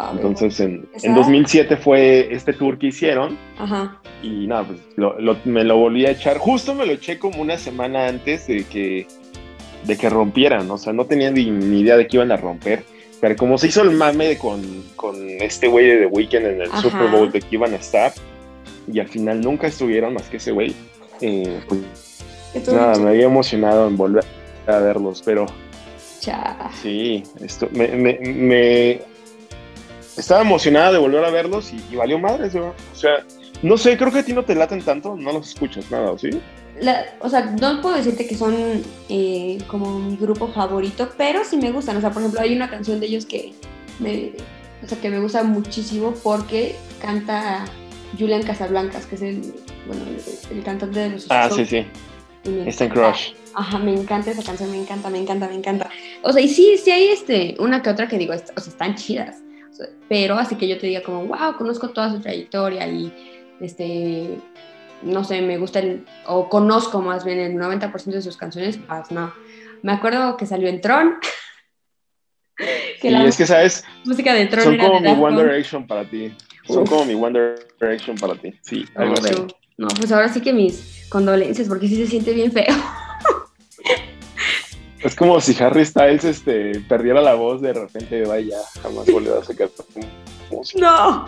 Ah, 0.00 0.12
Entonces, 0.14 0.60
en, 0.60 0.88
en, 1.02 1.14
2007 1.14 1.76
fue 1.76 2.32
este 2.32 2.52
tour 2.52 2.78
que 2.78 2.86
hicieron. 2.86 3.36
Ajá. 3.58 4.00
Y 4.22 4.46
nada, 4.46 4.64
pues 4.64 5.44
me 5.44 5.64
lo 5.64 5.76
volví 5.76 6.06
a 6.06 6.12
echar. 6.12 6.38
Justo 6.38 6.72
me 6.74 6.86
lo 6.86 6.92
eché 6.92 7.18
como 7.18 7.42
una 7.42 7.58
semana 7.58 8.06
antes 8.06 8.46
de 8.46 8.64
que 8.64 9.08
de 9.84 9.96
que 9.96 10.08
rompieran, 10.08 10.70
o 10.70 10.78
sea, 10.78 10.92
no 10.92 11.04
tenían 11.06 11.34
ni, 11.34 11.42
idea 11.80 11.96
de 11.96 12.06
que 12.06 12.16
iban 12.16 12.32
a 12.32 12.36
romper, 12.36 12.84
pero 13.20 13.36
como 13.36 13.58
se 13.58 13.68
hizo 13.68 13.82
el 13.82 13.92
mame 13.92 14.36
con, 14.38 14.84
con 14.96 15.16
este 15.40 15.68
güey 15.68 15.86
de 15.86 15.96
The 15.98 16.06
Weeknd 16.06 16.46
en 16.46 16.62
el 16.62 16.70
Super 16.72 17.08
Bowl 17.08 17.30
de 17.30 17.40
que 17.40 17.48
iban 17.52 17.72
a 17.72 17.76
estar, 17.76 18.12
y 18.92 19.00
al 19.00 19.08
final 19.08 19.40
nunca 19.40 19.66
estuvieron 19.66 20.14
más 20.14 20.28
que 20.28 20.38
ese 20.38 20.52
güey, 20.52 20.74
eh, 21.20 21.60
pues 21.68 22.68
nada, 22.68 22.98
me 22.98 23.10
había 23.10 23.26
emocionado 23.26 23.88
en 23.88 23.96
volver 23.96 24.24
a 24.66 24.78
verlos, 24.78 25.22
pero 25.24 25.46
sí, 26.82 27.22
esto 27.40 27.68
me, 27.72 27.88
me, 27.88 29.00
estaba 30.18 30.42
emocionada 30.42 30.92
de 30.92 30.98
volver 30.98 31.24
a 31.24 31.30
verlos 31.30 31.72
y, 31.72 31.96
valió 31.96 32.18
madres, 32.18 32.54
o 32.54 32.74
sea, 32.92 33.24
no 33.62 33.78
sé, 33.78 33.96
creo 33.96 34.12
que 34.12 34.18
a 34.18 34.24
ti 34.24 34.32
no 34.32 34.44
te 34.44 34.54
laten 34.54 34.82
tanto, 34.82 35.16
no 35.16 35.32
los 35.32 35.48
escuchas 35.48 35.90
nada, 35.90 36.16
¿sí? 36.18 36.30
o 37.20 37.28
sea, 37.28 37.40
no 37.60 37.80
puedo 37.80 37.96
decirte 37.96 38.26
que 38.26 38.36
son 38.36 38.54
eh, 39.08 39.58
como 39.66 39.98
mi 39.98 40.16
grupo 40.16 40.48
favorito, 40.48 41.10
pero 41.16 41.44
sí 41.44 41.56
me 41.56 41.72
gustan. 41.72 41.96
O 41.96 42.00
sea, 42.00 42.10
por 42.10 42.22
ejemplo, 42.22 42.40
hay 42.40 42.54
una 42.54 42.70
canción 42.70 43.00
de 43.00 43.06
ellos 43.06 43.26
que 43.26 43.52
me, 43.98 44.32
o 44.84 44.86
sea, 44.86 44.96
que 45.00 45.10
me 45.10 45.18
gusta 45.18 45.42
muchísimo 45.42 46.14
porque 46.22 46.76
canta 47.00 47.64
Julian 48.16 48.44
Casablancas, 48.44 49.06
que 49.06 49.16
es 49.16 49.22
el, 49.22 49.54
bueno, 49.88 50.02
el, 50.52 50.62
cantante 50.62 51.00
de 51.00 51.10
los 51.10 51.26
Ah, 51.30 51.50
sí, 51.52 51.66
sí. 51.66 51.84
Está 52.44 52.84
en 52.84 52.90
Crush. 52.90 53.32
Ajá, 53.54 53.78
me 53.78 53.92
encanta 53.92 54.30
esa 54.30 54.44
canción, 54.44 54.70
me 54.70 54.80
encanta, 54.80 55.10
me 55.10 55.18
encanta, 55.18 55.48
me 55.48 55.56
encanta. 55.56 55.90
O 56.22 56.32
sea, 56.32 56.40
y 56.40 56.48
sí, 56.48 56.76
sí 56.82 56.92
hay 56.92 57.08
este, 57.08 57.56
una 57.58 57.82
que 57.82 57.90
otra 57.90 58.06
que 58.06 58.18
digo, 58.18 58.34
o 58.34 58.38
sea, 58.38 58.54
están 58.56 58.94
chidas. 58.94 59.42
Pero 60.08 60.34
así 60.34 60.56
que 60.56 60.68
yo 60.68 60.78
te 60.78 60.86
diga 60.86 61.02
como, 61.02 61.26
wow, 61.26 61.56
conozco 61.56 61.90
toda 61.90 62.10
su 62.10 62.20
trayectoria 62.20 62.86
y 62.88 63.12
este 63.60 64.38
no 65.02 65.24
sé, 65.24 65.42
me 65.42 65.58
gusta 65.58 65.78
el, 65.78 66.04
o 66.26 66.48
conozco 66.48 67.00
más 67.00 67.24
bien 67.24 67.38
el 67.38 67.54
90% 67.54 68.04
de 68.04 68.22
sus 68.22 68.36
canciones, 68.36 68.78
pues 68.78 69.10
no. 69.10 69.32
Me 69.82 69.92
acuerdo 69.92 70.36
que 70.36 70.46
salió 70.46 70.68
en 70.68 70.80
Tron. 70.80 71.18
que 73.00 73.08
es 73.08 73.36
que 73.36 73.46
sabes, 73.46 73.84
música 74.04 74.34
de 74.34 74.46
Tron 74.46 74.64
son 74.64 74.78
como 74.78 75.00
mi 75.00 75.08
One 75.10 75.42
Direction 75.42 75.86
para 75.86 76.04
ti. 76.04 76.34
Son 76.66 76.84
como 76.86 77.04
mi 77.04 77.14
One 77.14 77.56
Direction 77.80 78.16
para 78.16 78.34
ti. 78.34 78.58
Sí, 78.62 78.84
algo 78.96 79.14
no, 79.14 79.46
no, 79.78 79.88
pues 79.88 80.10
ahora 80.10 80.28
sí 80.28 80.40
que 80.40 80.52
mis 80.52 81.06
condolencias, 81.08 81.68
porque 81.68 81.88
sí 81.88 81.96
se 81.96 82.06
siente 82.08 82.32
bien 82.32 82.50
feo. 82.50 82.66
Es 85.00 85.14
como 85.14 85.40
si 85.40 85.60
Harry 85.62 85.84
Styles 85.84 86.24
este, 86.24 86.80
perdiera 86.88 87.20
la 87.20 87.34
voz 87.34 87.60
de 87.60 87.72
repente, 87.72 88.24
vaya, 88.24 88.58
jamás 88.82 89.06
volvió 89.10 89.38
a 89.38 89.44
sacar 89.44 89.68
no, 90.76 91.26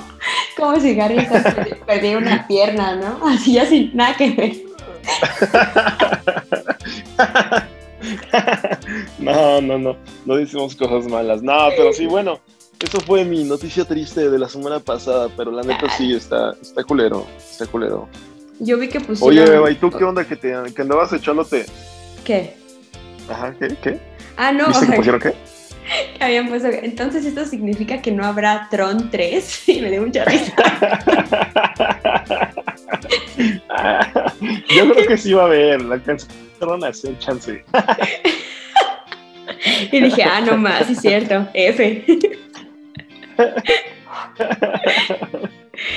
como 0.56 0.80
si 0.80 0.98
Harry 0.98 1.26
perdiera 1.86 2.18
una 2.18 2.46
pierna, 2.46 2.96
¿no? 2.96 3.26
Así 3.28 3.54
ya 3.54 3.66
sin 3.66 3.94
nada 3.94 4.16
que 4.16 4.30
ver. 4.30 4.56
No, 9.18 9.60
no, 9.60 9.78
no, 9.78 9.96
no 10.24 10.36
decimos 10.36 10.74
cosas 10.74 11.06
malas. 11.06 11.42
No, 11.42 11.68
pero 11.76 11.92
sí, 11.92 12.06
bueno, 12.06 12.40
eso 12.80 12.98
fue 13.00 13.24
mi 13.24 13.44
noticia 13.44 13.84
triste 13.84 14.30
de 14.30 14.38
la 14.38 14.48
semana 14.48 14.80
pasada, 14.80 15.28
pero 15.36 15.50
la 15.50 15.62
neta 15.62 15.88
sí, 15.96 16.14
está, 16.14 16.54
está 16.60 16.82
culero, 16.82 17.26
está 17.38 17.66
culero. 17.66 18.08
Yo 18.58 18.78
vi 18.78 18.88
que 18.88 19.00
pusieron... 19.00 19.28
Oye, 19.28 19.50
Beba, 19.50 19.70
¿y 19.70 19.74
tú 19.74 19.90
qué 19.90 20.02
onda 20.02 20.26
que, 20.26 20.36
te, 20.36 20.54
que 20.74 20.82
andabas 20.82 21.12
echándote? 21.12 21.66
¿Qué? 22.24 22.56
Ajá, 23.28 23.54
¿qué? 23.58 23.76
¿Qué? 23.82 23.98
Ah, 24.36 24.52
no. 24.52 24.68
¿Viste 24.68 24.86
que 24.86 24.92
pusieron 24.92 25.20
qué? 25.20 25.34
habían 26.20 26.48
puesto. 26.48 26.68
Entonces, 26.68 27.24
esto 27.24 27.44
significa 27.44 28.00
que 28.00 28.12
no 28.12 28.24
habrá 28.24 28.68
Tron 28.70 29.10
3 29.10 29.68
y 29.74 29.80
me 29.80 29.90
dio 29.90 30.02
mucha 30.02 30.24
risa. 30.24 30.54
Yo 34.68 34.92
creo 34.92 35.06
que 35.06 35.16
sí 35.16 35.32
va 35.32 35.42
a 35.42 35.46
haber, 35.46 35.82
la 35.82 36.02
canción 36.02 36.84
a 36.84 36.88
hacer 36.88 37.18
chance. 37.18 37.64
y 39.92 40.00
dije, 40.00 40.22
ah, 40.22 40.40
no 40.40 40.56
más, 40.56 40.86
sí 40.86 40.92
es 40.92 41.00
cierto, 41.00 41.48
F. 41.54 42.04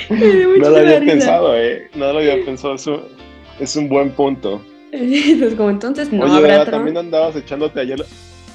no 0.10 0.70
lo 0.70 0.78
había 0.78 1.00
pensado, 1.00 1.58
¿eh? 1.58 1.90
No 1.96 2.14
lo 2.14 2.20
había 2.20 2.44
pensado, 2.46 2.76
es 2.76 2.88
un, 2.88 3.04
es 3.60 3.76
un 3.76 3.90
buen 3.90 4.12
punto. 4.12 4.62
Pues 5.40 5.56
como 5.56 5.70
entonces 5.70 6.12
no 6.12 6.26
Oye, 6.26 6.38
habrá 6.38 6.66
también 6.70 6.98
andabas 6.98 7.36
echándote 7.36 7.80
ayer 7.80 8.06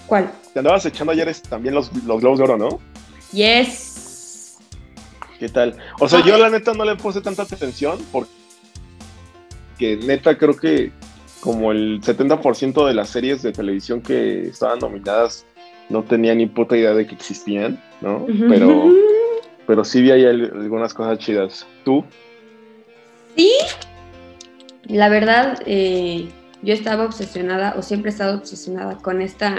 ¿Cuál? 0.06 0.30
Te 0.52 0.60
andabas 0.60 0.86
echando 0.86 1.12
ayer 1.12 1.30
también 1.48 1.74
los, 1.74 1.92
los 2.04 2.20
globos 2.20 2.38
de 2.38 2.44
oro, 2.44 2.56
¿no? 2.56 2.80
Yes. 3.32 4.56
¿Qué 5.38 5.48
tal? 5.48 5.76
O 6.00 6.08
sea, 6.08 6.24
yo 6.24 6.38
la 6.38 6.48
neta 6.48 6.72
no 6.72 6.84
le 6.84 6.96
puse 6.96 7.20
tanta 7.20 7.42
atención 7.42 7.98
porque 8.10 9.96
neta 10.06 10.38
creo 10.38 10.56
que 10.56 10.92
como 11.40 11.72
el 11.72 12.00
70% 12.00 12.86
de 12.86 12.94
las 12.94 13.10
series 13.10 13.42
de 13.42 13.52
televisión 13.52 14.00
que 14.00 14.48
estaban 14.48 14.78
nominadas 14.78 15.44
no 15.90 16.02
tenía 16.02 16.34
ni 16.34 16.46
puta 16.46 16.76
idea 16.76 16.94
de 16.94 17.06
que 17.06 17.14
existían, 17.14 17.80
¿no? 18.00 18.26
Pero, 18.48 18.90
pero 19.66 19.84
sí 19.84 20.00
vi 20.00 20.10
ahí 20.10 20.24
algunas 20.24 20.94
cosas 20.94 21.18
chidas. 21.18 21.66
¿Tú? 21.84 22.02
Sí. 23.36 23.52
La 24.88 25.08
verdad, 25.08 25.62
eh, 25.66 26.28
yo 26.62 26.74
estaba 26.74 27.04
obsesionada, 27.04 27.74
o 27.76 27.82
siempre 27.82 28.10
he 28.10 28.12
estado 28.12 28.38
obsesionada 28.38 28.96
con 28.96 29.20
esta 29.20 29.56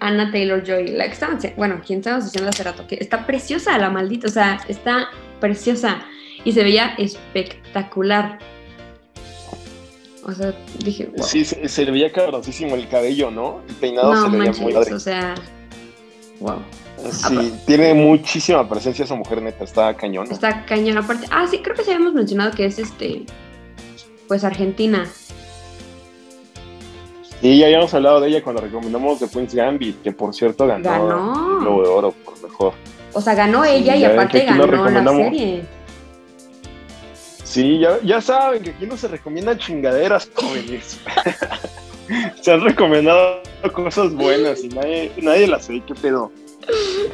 Anna 0.00 0.30
Taylor 0.30 0.62
Joy, 0.62 0.88
la 0.88 1.06
que 1.06 1.12
estaba, 1.12 1.38
bueno, 1.56 1.80
quien 1.84 2.00
estaba 2.00 2.20
diciendo 2.20 2.50
hace 2.50 2.62
rato, 2.62 2.86
que 2.86 2.98
está 3.00 3.26
preciosa 3.26 3.76
la 3.78 3.90
maldita, 3.90 4.28
o 4.28 4.30
sea, 4.30 4.60
está 4.68 5.08
preciosa 5.40 6.02
y 6.44 6.52
se 6.52 6.62
veía 6.62 6.94
espectacular. 6.98 8.38
O 10.24 10.32
sea, 10.32 10.52
dije, 10.84 11.06
wow. 11.16 11.26
Sí, 11.26 11.44
se, 11.44 11.66
se 11.68 11.84
le 11.84 11.90
veía 11.90 12.12
cabrosísimo 12.12 12.74
el 12.74 12.86
cabello, 12.88 13.30
¿no? 13.30 13.62
El 13.68 13.74
peinado 13.76 14.14
no 14.14 14.24
se 14.24 14.30
le 14.30 14.38
veía 14.38 14.52
muy 14.60 14.72
padre. 14.72 14.94
o 14.94 15.00
sea, 15.00 15.34
wow. 16.40 16.58
Sí, 17.10 17.54
tiene 17.64 17.94
muchísima 17.94 18.68
presencia 18.68 19.04
esa 19.04 19.14
mujer, 19.14 19.40
neta, 19.40 19.64
está 19.64 19.94
cañón. 19.94 20.30
Está 20.30 20.64
cañón. 20.66 20.98
Aparte, 20.98 21.26
ah, 21.30 21.46
sí, 21.48 21.58
creo 21.58 21.74
que 21.76 21.84
sí 21.84 21.92
habíamos 21.92 22.12
mencionado 22.12 22.50
que 22.50 22.66
es 22.66 22.78
este, 22.78 23.24
pues 24.28 24.44
Argentina. 24.44 25.08
Sí, 27.40 27.58
ya 27.58 27.66
habíamos 27.66 27.92
hablado 27.94 28.20
de 28.20 28.28
ella 28.28 28.42
cuando 28.42 28.62
recomendamos 28.62 29.18
The 29.20 29.28
Queen's 29.28 29.54
Gambit, 29.54 30.02
que 30.02 30.12
por 30.12 30.34
cierto 30.34 30.66
ganó, 30.66 30.84
Ganó. 30.84 31.52
el 31.54 31.60
Globo 31.64 31.82
de 31.82 31.88
Oro 31.88 32.12
por 32.12 32.42
mejor. 32.42 32.72
O 33.12 33.20
sea, 33.20 33.34
ganó 33.34 33.64
Sí, 33.64 33.70
ella 33.70 33.96
y 33.96 34.04
aparte 34.04 34.44
ganó 34.44 34.66
la 34.66 35.12
serie. 35.12 35.64
Sí, 37.44 37.78
ya, 37.78 37.98
ya 38.02 38.20
saben 38.20 38.62
que 38.62 38.70
aquí 38.70 38.86
no 38.86 38.96
se 38.96 39.08
recomiendan 39.08 39.56
chingaderas, 39.56 40.30
jóvenes. 40.34 40.98
se 42.42 42.52
han 42.52 42.60
recomendado 42.60 43.40
cosas 43.72 44.12
buenas 44.12 44.62
y 44.62 44.68
nadie, 44.68 45.12
nadie 45.22 45.46
las 45.46 45.68
ve, 45.68 45.82
qué 45.86 45.94
pedo. 45.94 46.30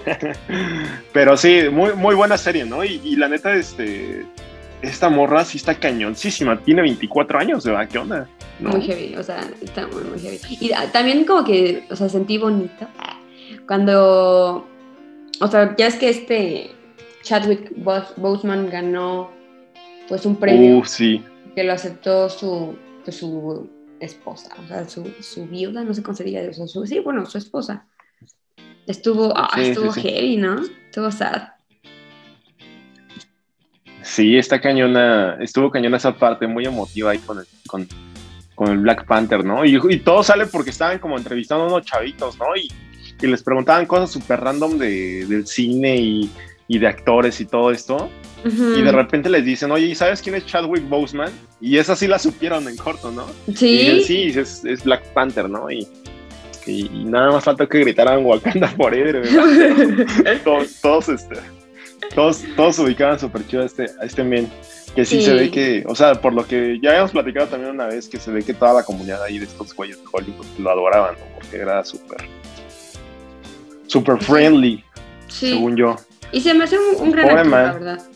Pero 1.13 1.37
sí, 1.37 1.63
muy, 1.71 1.93
muy 1.93 2.15
buena 2.17 2.37
serie, 2.37 2.65
¿no? 2.65 2.83
Y, 2.85 3.01
y 3.05 3.15
la 3.17 3.29
neta, 3.29 3.55
este, 3.55 4.27
esta 4.89 5.09
morra 5.09 5.45
sí 5.45 5.59
está 5.59 5.75
cañoncísima. 5.75 6.61
Tiene 6.63 6.83
24 6.83 7.39
años, 7.39 7.65
¿verdad? 7.65 7.89
¿Qué 7.89 7.99
onda? 7.99 8.29
¿No? 8.61 8.71
Muy 8.71 8.83
heavy, 8.83 9.17
o 9.17 9.23
sea, 9.23 9.41
está 9.63 9.87
muy, 9.89 10.03
muy 10.05 10.19
heavy. 10.21 10.39
Y 10.61 10.73
ah, 10.73 10.91
también 10.93 11.25
como 11.25 11.45
que, 11.45 11.85
o 11.91 11.97
sea, 11.97 12.09
sentí 12.09 12.39
bonito 12.39 12.87
cuando, 13.67 14.67
o 15.41 15.49
sea, 15.49 15.75
ya 15.77 15.87
es 15.87 15.97
que 15.97 16.09
este 16.11 16.71
Chadwick 17.23 17.73
Bos- 17.77 18.15
Boseman 18.17 18.69
ganó 18.71 19.31
pues 20.09 20.27
un 20.27 20.37
premio 20.37 20.79
Uh, 20.79 20.85
sí. 20.85 21.25
que 21.55 21.65
lo 21.65 21.73
aceptó 21.73 22.29
su, 22.29 22.77
pues, 23.05 23.17
su 23.17 23.69
esposa, 24.01 24.51
o 24.63 24.69
sea, 24.69 24.87
su, 24.89 25.11
su 25.21 25.47
viuda, 25.47 25.83
no 25.83 25.95
sé 25.95 26.03
cómo 26.03 26.15
se 26.17 26.25
diga, 26.25 26.43
o 26.49 26.53
sea, 26.53 26.67
su- 26.67 26.87
sí, 26.87 26.99
bueno, 27.01 27.25
su 27.27 27.39
esposa. 27.39 27.87
Estuvo, 28.87 29.33
sí, 29.55 29.61
estuvo 29.63 29.93
sí. 29.93 30.03
heavy, 30.03 30.37
¿no? 30.37 30.61
Estuvo 30.61 31.11
sad. 31.11 31.54
Sí, 34.05 34.37
está 34.37 34.61
cañona, 34.61 35.39
estuvo 35.41 35.71
cañona 35.71 35.97
esa 35.97 36.15
parte, 36.15 36.47
muy 36.47 36.67
emotiva 36.67 37.11
ahí 37.11 37.19
con 37.19 37.39
el, 37.39 37.47
con, 37.67 37.89
con 38.55 38.69
el 38.71 38.79
Black 38.79 39.07
Panther, 39.07 39.45
¿no? 39.45 39.65
Y, 39.65 39.81
y 39.89 39.99
todo 39.99 40.23
sale 40.23 40.47
porque 40.47 40.71
estaban 40.71 40.99
como 40.99 41.17
entrevistando 41.17 41.65
a 41.65 41.69
unos 41.69 41.87
chavitos, 41.87 42.39
¿no? 42.39 42.55
Y, 42.55 42.71
y 43.23 43.27
les 43.27 43.43
preguntaban 43.43 43.87
cosas 43.87 44.11
súper 44.13 44.41
random 44.41 44.79
de, 44.79 45.25
del 45.27 45.47
cine 45.47 45.97
y, 45.97 46.31
y 46.69 46.79
de 46.79 46.87
actores 46.87 47.41
y 47.41 47.47
todo 47.47 47.71
esto. 47.71 48.11
Y 48.45 48.83
de 48.83 48.93
repente 48.93 49.31
les 49.31 49.43
dicen, 49.43 49.71
oye, 49.71 49.87
¿y 49.87 49.95
sabes 49.95 50.21
quién 50.21 50.35
es 50.35 50.45
Chadwick 50.45 50.87
Boseman? 50.87 51.33
Y 51.63 51.79
esa 51.79 51.97
sí 51.97 52.07
la 52.07 52.19
supieron 52.19 52.69
en 52.69 52.77
corto, 52.77 53.11
¿no? 53.11 53.25
Y 53.47 53.53
dicen, 53.53 54.01
Sí, 54.03 54.33
sí, 54.33 54.39
es, 54.39 54.63
es 54.67 54.85
Black 54.85 55.03
Panther, 55.15 55.49
¿no? 55.49 55.71
Y 55.71 55.89
nada 57.07 57.33
más 57.33 57.45
falta 57.45 57.67
que 57.67 57.81
gritaran 57.81 58.25
Wakanda 58.25 58.69
Forever, 58.77 59.23
¿verdad? 59.23 60.41
todos, 60.45 60.81
todos, 60.83 61.09
este, 61.09 61.37
todos, 62.15 62.43
todos 62.57 62.79
ubicaban 62.79 63.19
súper 63.19 63.47
chido 63.47 63.63
a 63.63 63.67
este, 63.67 63.87
a 64.01 64.05
este 64.05 64.25
men. 64.25 64.51
Que 64.95 65.05
sí, 65.05 65.17
Sí. 65.19 65.25
se 65.25 65.35
ve 65.35 65.51
que, 65.51 65.83
o 65.89 65.95
sea, 65.97 66.15
por 66.21 66.33
lo 66.33 66.47
que 66.47 66.79
ya 66.81 66.91
habíamos 66.91 67.11
platicado 67.11 67.49
también 67.49 67.73
una 67.73 67.87
vez, 67.87 68.09
que 68.09 68.19
se 68.19 68.31
ve 68.31 68.45
que 68.45 68.55
toda 68.55 68.75
la 68.75 68.83
comunidad 68.85 69.23
ahí 69.25 69.39
de 69.41 69.47
estos 69.47 69.75
güeyes 69.75 69.99
de 69.99 70.05
Hollywood 70.13 70.47
lo 70.59 70.71
adoraban, 70.71 71.15
¿no? 71.15 71.25
Porque 71.35 71.57
era 71.57 71.85
súper, 71.85 72.19
súper 73.89 74.19
friendly, 74.23 74.85
sí. 75.27 75.51
según 75.51 75.77
yo. 75.77 75.97
Y 76.31 76.41
se 76.41 76.55
me 76.55 76.65
hace 76.65 76.79
un, 76.79 76.95
un 77.01 77.11
gran 77.11 77.29
actor, 77.31 77.51
la 77.51 77.73
verdad. 77.73 78.07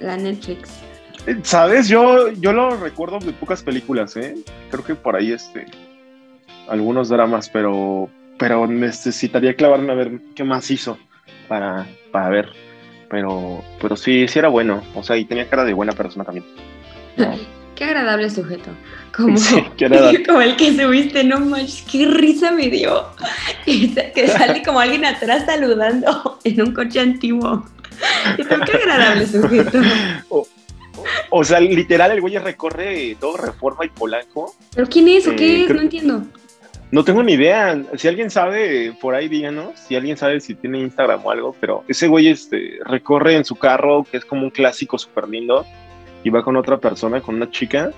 La 0.00 0.16
Netflix. 0.16 0.70
Eh, 1.26 1.38
¿Sabes? 1.42 1.88
Yo, 1.88 2.30
yo 2.32 2.52
lo 2.52 2.76
recuerdo 2.76 3.18
de 3.18 3.32
pocas 3.32 3.62
películas, 3.62 4.16
¿eh? 4.16 4.34
Creo 4.70 4.84
que 4.84 4.94
por 4.94 5.14
ahí, 5.14 5.32
este, 5.32 5.66
algunos 6.68 7.08
dramas, 7.10 7.48
pero, 7.50 8.08
pero 8.38 8.66
necesitaría 8.66 9.54
clavarme 9.54 9.92
a 9.92 9.96
ver 9.96 10.20
qué 10.34 10.42
más 10.42 10.70
hizo 10.70 10.98
para, 11.48 11.86
para 12.10 12.28
ver. 12.28 12.48
Pero, 13.10 13.62
pero 13.80 13.96
sí, 13.96 14.26
sí 14.28 14.38
era 14.38 14.48
bueno. 14.48 14.82
O 14.94 15.02
sea, 15.02 15.16
y 15.16 15.24
tenía 15.24 15.48
cara 15.48 15.64
de 15.64 15.74
buena 15.74 15.92
persona 15.92 16.24
también. 16.24 16.46
¿no? 17.16 17.34
Qué 17.74 17.84
agradable 17.84 18.30
sujeto. 18.30 18.70
Como, 19.14 19.36
Sí, 19.36 19.62
como 20.26 20.40
el 20.40 20.56
que 20.56 20.74
subiste, 20.74 21.22
no 21.24 21.40
manches, 21.40 21.82
qué 21.90 22.06
risa 22.06 22.50
me 22.52 22.68
dio. 22.68 23.06
Que, 23.64 23.88
sa- 23.88 24.10
que 24.12 24.28
sale 24.28 24.62
como 24.62 24.80
alguien 24.80 25.04
atrás 25.04 25.44
saludando 25.46 26.38
en 26.44 26.62
un 26.62 26.72
coche 26.74 27.00
antiguo. 27.00 27.64
Y 28.38 28.42
tú, 28.44 28.56
qué 28.66 28.72
agradable 28.76 29.26
sujeto. 29.26 29.78
O 31.30 31.44
sea, 31.44 31.60
literal, 31.60 32.10
el 32.12 32.20
güey 32.20 32.36
recorre 32.38 33.16
todo 33.20 33.36
Reforma 33.36 33.84
y 33.84 33.88
Polanco. 33.88 34.54
¿Pero 34.74 34.88
quién 34.88 35.08
es 35.08 35.26
o 35.26 35.34
qué 35.36 35.44
Eh, 35.46 35.60
es? 35.60 35.64
creo- 35.66 35.76
No 35.76 35.82
entiendo. 35.82 36.22
No 36.92 37.04
tengo 37.04 37.22
ni 37.22 37.32
idea. 37.32 37.82
Si 37.96 38.06
alguien 38.06 38.30
sabe, 38.30 38.92
por 39.00 39.14
ahí 39.14 39.26
díganos. 39.26 39.80
Si 39.80 39.96
alguien 39.96 40.18
sabe 40.18 40.40
si 40.40 40.54
tiene 40.54 40.78
Instagram 40.78 41.24
o 41.24 41.30
algo. 41.30 41.56
Pero 41.58 41.84
ese 41.88 42.06
güey 42.06 42.28
este, 42.28 42.78
recorre 42.84 43.34
en 43.34 43.46
su 43.46 43.56
carro, 43.56 44.04
que 44.08 44.18
es 44.18 44.26
como 44.26 44.42
un 44.42 44.50
clásico 44.50 44.98
súper 44.98 45.26
lindo. 45.26 45.64
Y 46.22 46.28
va 46.28 46.44
con 46.44 46.54
otra 46.56 46.76
persona, 46.76 47.22
con 47.22 47.36
una 47.36 47.50
chica. 47.50 47.90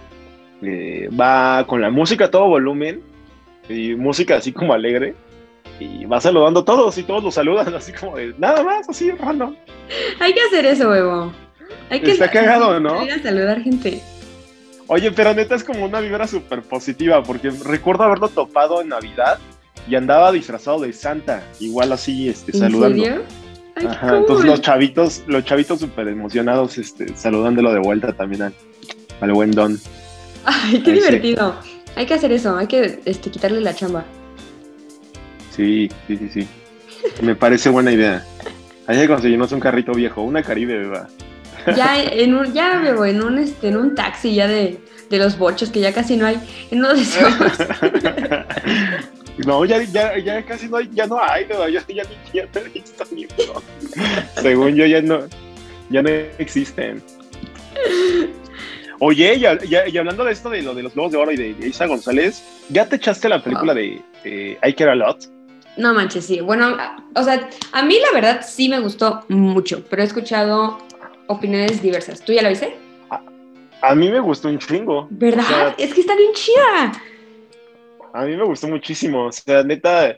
eh, 0.63 1.09
va 1.11 1.67
con 1.67 1.81
la 1.81 1.91
música 1.91 2.27
a 2.27 2.31
todo 2.31 2.47
volumen. 2.47 3.03
Y 3.69 3.97
música 3.97 4.37
así 4.37 4.53
como 4.53 4.73
alegre. 4.73 5.17
Y 5.81 6.05
va 6.05 6.21
saludando 6.21 6.61
a 6.61 6.65
todos 6.65 6.97
y 6.97 7.03
todos 7.03 7.25
lo 7.25 7.33
saludan 7.33 7.75
así 7.75 7.93
como 7.93 8.17
de 8.17 8.33
nada 8.39 8.63
más, 8.63 8.89
así 8.89 9.11
random. 9.11 9.57
Hay 10.21 10.33
que 10.33 10.41
hacer 10.41 10.67
eso, 10.67 10.91
Bebo. 10.91 11.33
Hay 11.91 12.01
que 12.01 12.13
Está 12.13 12.31
cagado, 12.31 12.79
¿no? 12.79 13.05
Ir 13.05 13.11
a 13.11 13.19
saludar 13.19 13.61
gente. 13.61 14.01
Oye, 14.87 15.11
pero 15.13 15.33
neta 15.35 15.55
es 15.55 15.65
como 15.65 15.85
una 15.85 16.01
vibra 16.01 16.27
súper 16.27 16.63
positiva, 16.63 17.23
porque 17.23 17.51
recuerdo 17.51 18.05
haberlo 18.05 18.29
topado 18.29 18.83
en 18.83 18.89
Navidad 18.89 19.39
y 19.89 19.95
andaba 19.95 20.31
disfrazado 20.33 20.81
de 20.81 20.93
Santa, 20.93 21.43
igual 21.61 21.93
así, 21.93 22.29
este, 22.29 22.53
¿En 22.53 22.59
saludando. 22.59 23.03
serio? 23.05 23.23
Ay, 23.77 23.87
Ajá, 23.87 24.09
cool. 24.09 24.19
entonces 24.19 24.47
los 24.47 24.61
chavitos, 24.61 25.23
los 25.27 25.45
chavitos 25.45 25.81
súper 25.81 26.09
emocionados, 26.09 26.79
este, 26.79 27.17
saludándolo 27.17 27.73
de 27.73 27.81
vuelta 27.81 28.13
también 28.13 28.43
al, 28.43 28.55
al 29.21 29.33
buen 29.33 29.51
Don. 29.53 29.79
Ay, 30.45 30.81
qué 30.83 30.91
Ay, 30.93 30.97
sí. 31.01 31.05
divertido. 31.07 31.57
Hay 31.97 32.07
que 32.07 32.15
hacer 32.15 32.33
eso, 32.33 32.57
hay 32.57 32.67
que 32.67 33.01
este, 33.05 33.31
quitarle 33.31 33.61
la 33.61 33.75
chamba. 33.75 34.05
Sí, 35.51 35.89
sí, 36.07 36.17
sí, 36.19 36.29
sí. 36.33 36.49
Me 37.23 37.35
parece 37.35 37.71
buena 37.71 37.93
idea. 37.93 38.25
Hay 38.87 38.99
que 38.99 39.09
conseguirnos 39.09 39.53
un 39.53 39.61
carrito 39.61 39.93
viejo, 39.93 40.23
una 40.23 40.43
Caribe, 40.43 40.77
beba. 40.79 41.09
Ya 41.77 42.03
en 42.03 42.35
un, 42.35 42.53
ya 42.53 42.79
Bebo, 42.79 43.05
en 43.05 43.23
un 43.23 43.39
este, 43.39 43.69
en 43.69 43.77
un 43.77 43.95
taxi 43.95 44.35
ya 44.35 44.49
de, 44.49 44.79
de 45.11 45.19
los 45.19 45.39
bochos 45.39 45.71
que 45.71 45.81
ya 45.81 45.93
casi 45.93 46.17
no 46.17 46.27
hay, 46.27 46.39
en 46.71 46.79
uno 46.79 46.95
de 46.95 47.03
esos. 47.03 47.29
No, 49.47 49.65
ya, 49.65 49.83
ya, 49.83 50.17
ya 50.17 50.45
casi 50.47 50.69
no 50.69 50.77
hay, 50.77 50.89
ya 50.93 51.09
no 51.09 51.19
hay, 51.21 51.45
ya, 51.49 51.69
ya 51.69 51.83
ni 51.89 51.97
ya 52.33 52.45
no 52.55 52.61
he 52.61 52.69
visto. 52.69 53.05
Según 54.41 54.77
yo 54.77 54.87
ya 54.87 55.03
no, 55.03 55.23
ya 55.91 56.03
no 56.03 56.09
existen. 56.39 57.03
Oye, 59.01 59.35
y, 59.35 59.45
y- 59.45 59.91
y 59.93 59.99
hablando 59.99 60.25
de 60.25 60.33
esto 60.33 60.49
de 60.51 60.63
lo 60.63 60.73
de 60.73 60.85
los 60.85 60.95
Globos 60.95 61.11
de 61.13 61.19
Oro 61.19 61.33
y 61.33 61.37
de, 61.37 61.53
de 61.55 61.67
Isa 61.69 61.87
González, 61.87 62.45
¿ya 62.71 62.89
te 62.89 62.95
echaste 62.97 63.29
la 63.29 63.43
película 63.43 63.75
de 63.75 64.01
eh, 64.23 64.57
I 64.65 64.73
Care 64.73 64.93
a 64.93 64.95
Lot? 64.95 65.29
No 65.77 65.93
manches, 65.93 66.27
sí. 66.27 66.41
Bueno, 66.41 66.77
o 67.17 67.23
sea, 67.25 67.49
a 67.73 67.83
mí 67.83 67.99
la 68.01 68.13
verdad 68.15 68.47
sí 68.49 68.69
me 68.69 68.79
gustó 68.79 69.25
mucho, 69.29 69.85
pero 69.91 70.03
he 70.03 70.07
escuchado 70.07 70.79
opiniones 71.29 71.83
diversas. 71.83 72.21
¿Tú 72.25 72.33
ya 72.33 72.43
la 72.43 72.49
viste? 72.51 72.75
A 73.83 73.95
mí 73.95 74.09
me 74.11 74.21
gustó 74.21 74.49
un 74.49 74.59
chingo. 74.59 75.09
¿Verdad? 75.11 75.45
O 75.45 75.49
sea, 75.49 75.75
es 75.79 75.93
que 75.93 76.01
está 76.01 76.17
bien 76.17 76.33
chida. 76.33 76.93
a 78.15 78.25
mí 78.25 78.37
me 78.37 78.45
gustó 78.45 78.67
muchísimo. 78.69 79.27
O 79.27 79.33
sea, 79.33 79.63
neta, 79.63 80.17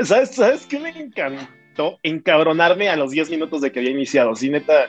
¿sabes, 0.00 0.30
¿sabes 0.34 0.66
qué 0.66 0.78
me 0.80 0.88
encantó? 0.90 1.98
Encabronarme 2.02 2.88
a 2.88 2.96
los 2.96 3.10
10 3.12 3.30
minutos 3.30 3.60
de 3.60 3.70
que 3.70 3.78
había 3.80 3.90
iniciado. 3.92 4.34
Sí, 4.34 4.48
neta, 4.50 4.88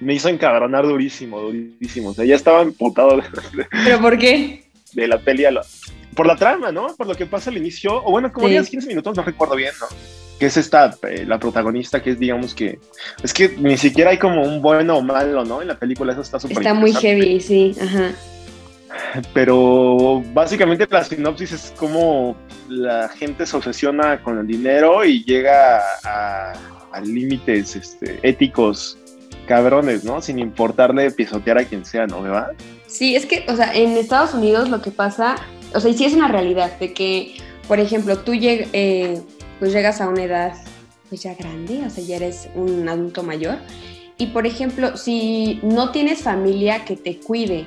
me 0.00 0.14
hizo 0.14 0.28
encabronar 0.28 0.86
durísimo, 0.86 1.40
durísimo. 1.40 2.10
O 2.10 2.14
sea, 2.14 2.24
ya 2.24 2.36
estaba 2.36 2.62
emputado 2.62 3.20
¿Pero 3.84 4.00
por 4.00 4.16
qué? 4.18 4.64
de 4.92 5.08
la 5.08 5.18
peli 5.18 5.44
a 5.44 5.50
la- 5.50 5.64
por 6.14 6.26
la 6.26 6.36
trama, 6.36 6.70
¿no? 6.70 6.94
Por 6.96 7.08
lo 7.08 7.14
que 7.16 7.26
pasa 7.26 7.50
al 7.50 7.56
inicio, 7.56 7.96
o 8.04 8.10
bueno, 8.12 8.32
como 8.32 8.46
Sí. 8.46 8.52
10, 8.52 8.70
15 8.70 8.86
minutos, 8.88 9.16
no 9.16 9.24
recuerdo 9.24 9.56
bien, 9.56 9.72
¿no? 9.80 9.86
Que 10.38 10.46
es 10.46 10.56
esta, 10.56 10.96
eh, 11.08 11.24
la 11.26 11.38
protagonista, 11.38 12.02
que 12.02 12.10
es, 12.10 12.18
digamos 12.18 12.54
que, 12.54 12.78
es 13.22 13.32
que 13.32 13.56
ni 13.58 13.76
siquiera 13.76 14.10
hay 14.10 14.18
como 14.18 14.42
un 14.42 14.60
bueno 14.60 14.96
o 14.98 15.02
malo, 15.02 15.44
¿no? 15.44 15.62
En 15.62 15.68
la 15.68 15.78
película 15.78 16.12
eso 16.12 16.22
está 16.22 16.40
súper 16.40 16.58
Está 16.58 16.74
muy 16.74 16.92
heavy, 16.92 17.40
sí. 17.40 17.74
Ajá. 17.80 18.10
Pero 19.32 20.22
básicamente 20.32 20.86
la 20.90 21.04
sinopsis 21.04 21.52
es 21.52 21.72
como 21.76 22.36
la 22.68 23.08
gente 23.08 23.46
se 23.46 23.56
obsesiona 23.56 24.22
con 24.22 24.38
el 24.38 24.46
dinero 24.46 25.04
y 25.04 25.24
llega 25.24 25.80
a, 26.04 26.52
a 26.92 27.00
límites 27.00 27.76
este, 27.76 28.18
éticos 28.22 28.98
cabrones, 29.46 30.04
¿no? 30.04 30.22
Sin 30.22 30.38
importarle 30.38 31.10
pisotear 31.10 31.58
a 31.58 31.64
quien 31.64 31.84
sea, 31.84 32.06
¿no? 32.06 32.22
¿verdad? 32.22 32.52
Sí, 32.86 33.14
es 33.16 33.26
que, 33.26 33.44
o 33.48 33.56
sea, 33.56 33.74
en 33.74 33.96
Estados 33.96 34.34
Unidos 34.34 34.68
lo 34.68 34.80
que 34.80 34.90
pasa, 34.90 35.36
o 35.74 35.80
sea, 35.80 35.90
y 35.90 35.94
sí 35.94 36.04
es 36.04 36.14
una 36.14 36.28
realidad, 36.28 36.78
de 36.78 36.92
que, 36.92 37.36
por 37.68 37.80
ejemplo, 37.80 38.18
tú 38.18 38.32
lleg- 38.32 38.68
eh, 38.72 39.20
pues 39.64 39.72
llegas 39.72 40.02
a 40.02 40.08
una 40.10 40.24
edad 40.24 40.52
pues 41.08 41.22
ya 41.22 41.34
grande, 41.34 41.84
o 41.86 41.88
sea, 41.88 42.04
ya 42.04 42.16
eres 42.16 42.50
un 42.54 42.86
adulto 42.86 43.22
mayor. 43.22 43.56
Y 44.18 44.26
por 44.26 44.46
ejemplo, 44.46 44.98
si 44.98 45.58
no 45.62 45.90
tienes 45.90 46.20
familia 46.20 46.84
que 46.84 46.96
te 46.96 47.18
cuide 47.18 47.64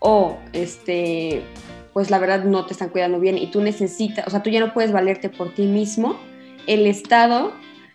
o 0.00 0.38
este, 0.52 1.44
pues 1.92 2.10
la 2.10 2.18
verdad 2.18 2.42
no 2.42 2.66
te 2.66 2.72
están 2.72 2.88
cuidando 2.88 3.20
bien 3.20 3.38
y 3.38 3.46
tú 3.52 3.60
necesitas, 3.60 4.26
o 4.26 4.30
sea, 4.30 4.42
tú 4.42 4.50
ya 4.50 4.58
no 4.58 4.74
puedes 4.74 4.90
valerte 4.90 5.28
por 5.28 5.54
ti 5.54 5.66
mismo, 5.66 6.18
el 6.66 6.84
Estado 6.88 7.52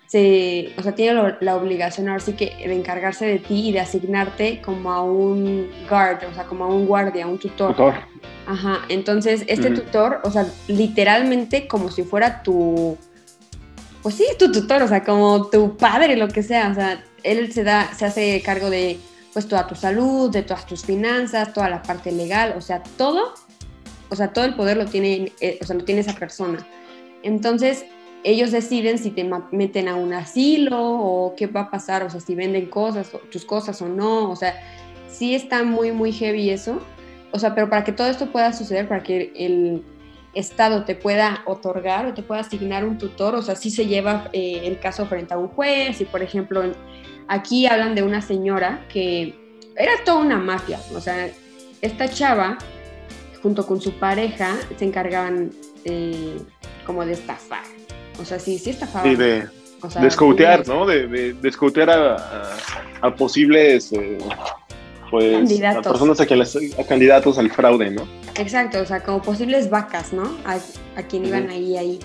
se, 0.08 0.72
o 0.78 0.82
sea, 0.82 0.96
tiene 0.96 1.36
la 1.42 1.58
obligación 1.58 2.08
ahora 2.08 2.22
sí 2.22 2.32
que 2.32 2.56
de 2.56 2.74
encargarse 2.74 3.26
de 3.26 3.40
ti 3.40 3.68
y 3.68 3.74
de 3.74 3.82
asignarte 3.82 4.62
como 4.62 4.94
a 4.94 5.04
un 5.04 5.70
guard, 5.90 6.24
o 6.24 6.34
sea, 6.34 6.46
como 6.46 6.64
a 6.64 6.68
un 6.68 6.86
guardia, 6.86 7.28
un 7.28 7.38
tutor. 7.38 7.72
Tutor. 7.72 7.96
Ajá, 8.48 8.80
entonces 8.88 9.44
este 9.48 9.72
tutor, 9.72 10.22
o 10.24 10.32
sea, 10.32 10.48
literalmente 10.70 11.68
como 11.68 11.92
si 11.92 12.04
fuera 12.04 12.44
tu, 12.44 12.98
pues 14.02 14.16
sí, 14.16 14.26
tu 14.40 14.52
tutor, 14.52 14.82
o 14.84 14.88
sea, 14.88 15.04
como 15.04 15.50
tu 15.50 15.78
padre, 15.78 16.16
lo 16.16 16.28
que 16.28 16.44
sea, 16.44 16.70
o 16.70 16.74
sea, 16.74 17.04
él 17.24 17.52
se 17.54 17.64
da, 17.64 17.94
se 17.94 18.06
hace 18.06 18.42
cargo 18.42 18.70
de 18.70 19.00
pues 19.34 19.48
toda 19.48 19.68
tu 19.68 19.76
salud, 19.76 20.30
de 20.30 20.44
todas 20.44 20.66
tus 20.66 20.84
finanzas, 20.84 21.54
toda 21.54 21.70
la 21.70 21.82
parte 21.82 22.12
legal, 22.12 22.56
o 22.58 22.62
sea, 22.62 22.84
todo, 22.98 23.34
o 24.10 24.16
sea, 24.16 24.34
todo 24.34 24.46
el 24.46 24.56
poder 24.56 24.78
lo 24.78 24.86
tiene, 24.86 25.32
eh, 25.40 25.58
o 25.62 25.66
sea, 25.66 25.76
lo 25.76 25.86
tiene 25.86 26.02
esa 26.02 26.14
persona. 26.14 26.68
Entonces, 27.24 27.86
ellos 28.24 28.52
deciden 28.52 28.98
si 28.98 29.12
te 29.12 29.30
meten 29.52 29.88
a 29.88 29.96
un 29.96 30.14
asilo 30.14 30.80
o 30.82 31.36
qué 31.36 31.48
va 31.48 31.62
a 31.62 31.72
pasar, 31.72 32.04
o 32.04 32.10
sea, 32.10 32.20
si 32.20 32.36
venden 32.36 32.68
cosas, 32.68 33.10
tus 33.32 33.46
cosas 33.46 33.82
o 33.82 33.88
no, 33.88 34.30
o 34.30 34.36
sea, 34.36 34.56
sí 35.10 35.34
está 35.34 35.64
muy, 35.64 35.92
muy 35.92 36.12
heavy 36.12 36.50
eso, 36.50 36.82
o 37.32 37.40
sea, 37.40 37.56
pero 37.56 37.70
para 37.70 37.84
que 37.84 37.92
todo 37.92 38.08
esto 38.08 38.32
pueda 38.32 38.52
suceder, 38.54 38.88
para 38.88 39.02
que 39.02 39.32
el 39.36 39.84
Estado 40.34 40.86
te 40.86 40.96
pueda 40.96 41.41
otorgar 41.46 42.06
o 42.06 42.13
te 42.13 42.24
pueda 42.24 42.41
asignar 42.41 42.86
un 42.86 42.98
tutor, 42.98 43.36
o 43.36 43.41
sea, 43.41 43.56
sí 43.56 43.70
se 43.70 43.88
lleva 43.88 44.30
eh, 44.34 44.62
el 44.63 44.80
caso 44.80 45.06
frente 45.06 45.34
a 45.34 45.38
un 45.38 45.50
juez 45.50 46.00
y, 46.02 46.06
por 46.06 46.22
ejemplo, 46.24 46.63
aquí 47.28 47.67
hablan 47.67 47.96
de 47.96 48.04
una 48.04 48.22
señora 48.22 48.86
que 48.88 49.36
era 49.76 49.91
toda 50.06 50.20
una 50.20 50.38
mafia, 50.38 50.80
o 50.96 51.02
sea, 51.02 51.30
esta 51.82 52.08
chava, 52.08 52.58
junto 53.41 53.65
con 53.65 53.82
su 53.82 53.94
pareja, 53.94 54.56
se 54.78 54.86
encargaban 54.86 55.52
eh, 55.86 56.38
como 56.86 57.06
de 57.06 57.13
estafar 57.13 57.63
o 58.22 58.26
sea, 58.26 58.39
sí, 58.39 58.58
sí 58.60 58.70
estafaba. 58.70 59.04
Sí, 59.04 59.15
de, 59.15 59.48
o 59.82 59.88
de 59.88 60.08
escoutear, 60.08 60.67
¿no? 60.67 60.86
De, 60.86 61.08
de, 61.08 61.34
de 61.34 61.84
a, 61.91 62.58
a, 63.02 63.15
posibles 63.15 63.91
eh, 63.94 64.17
pues, 65.12 65.34
candidatos. 65.34 65.86
A 65.86 65.91
personas 65.91 66.19
a, 66.19 66.26
que 66.26 66.36
les, 66.36 66.56
a 66.56 66.84
candidatos 66.88 67.38
al 67.38 67.52
fraude, 67.52 67.91
¿no? 67.91 68.08
Exacto, 68.36 68.80
o 68.80 68.86
sea, 68.86 69.04
como 69.04 69.21
posibles 69.21 69.69
vacas, 69.69 70.13
¿no? 70.13 70.24
A, 70.45 70.58
a 70.95 71.04
quien 71.04 71.26
iban 71.26 71.50
ahí, 71.50 71.78
ahí. 71.78 72.00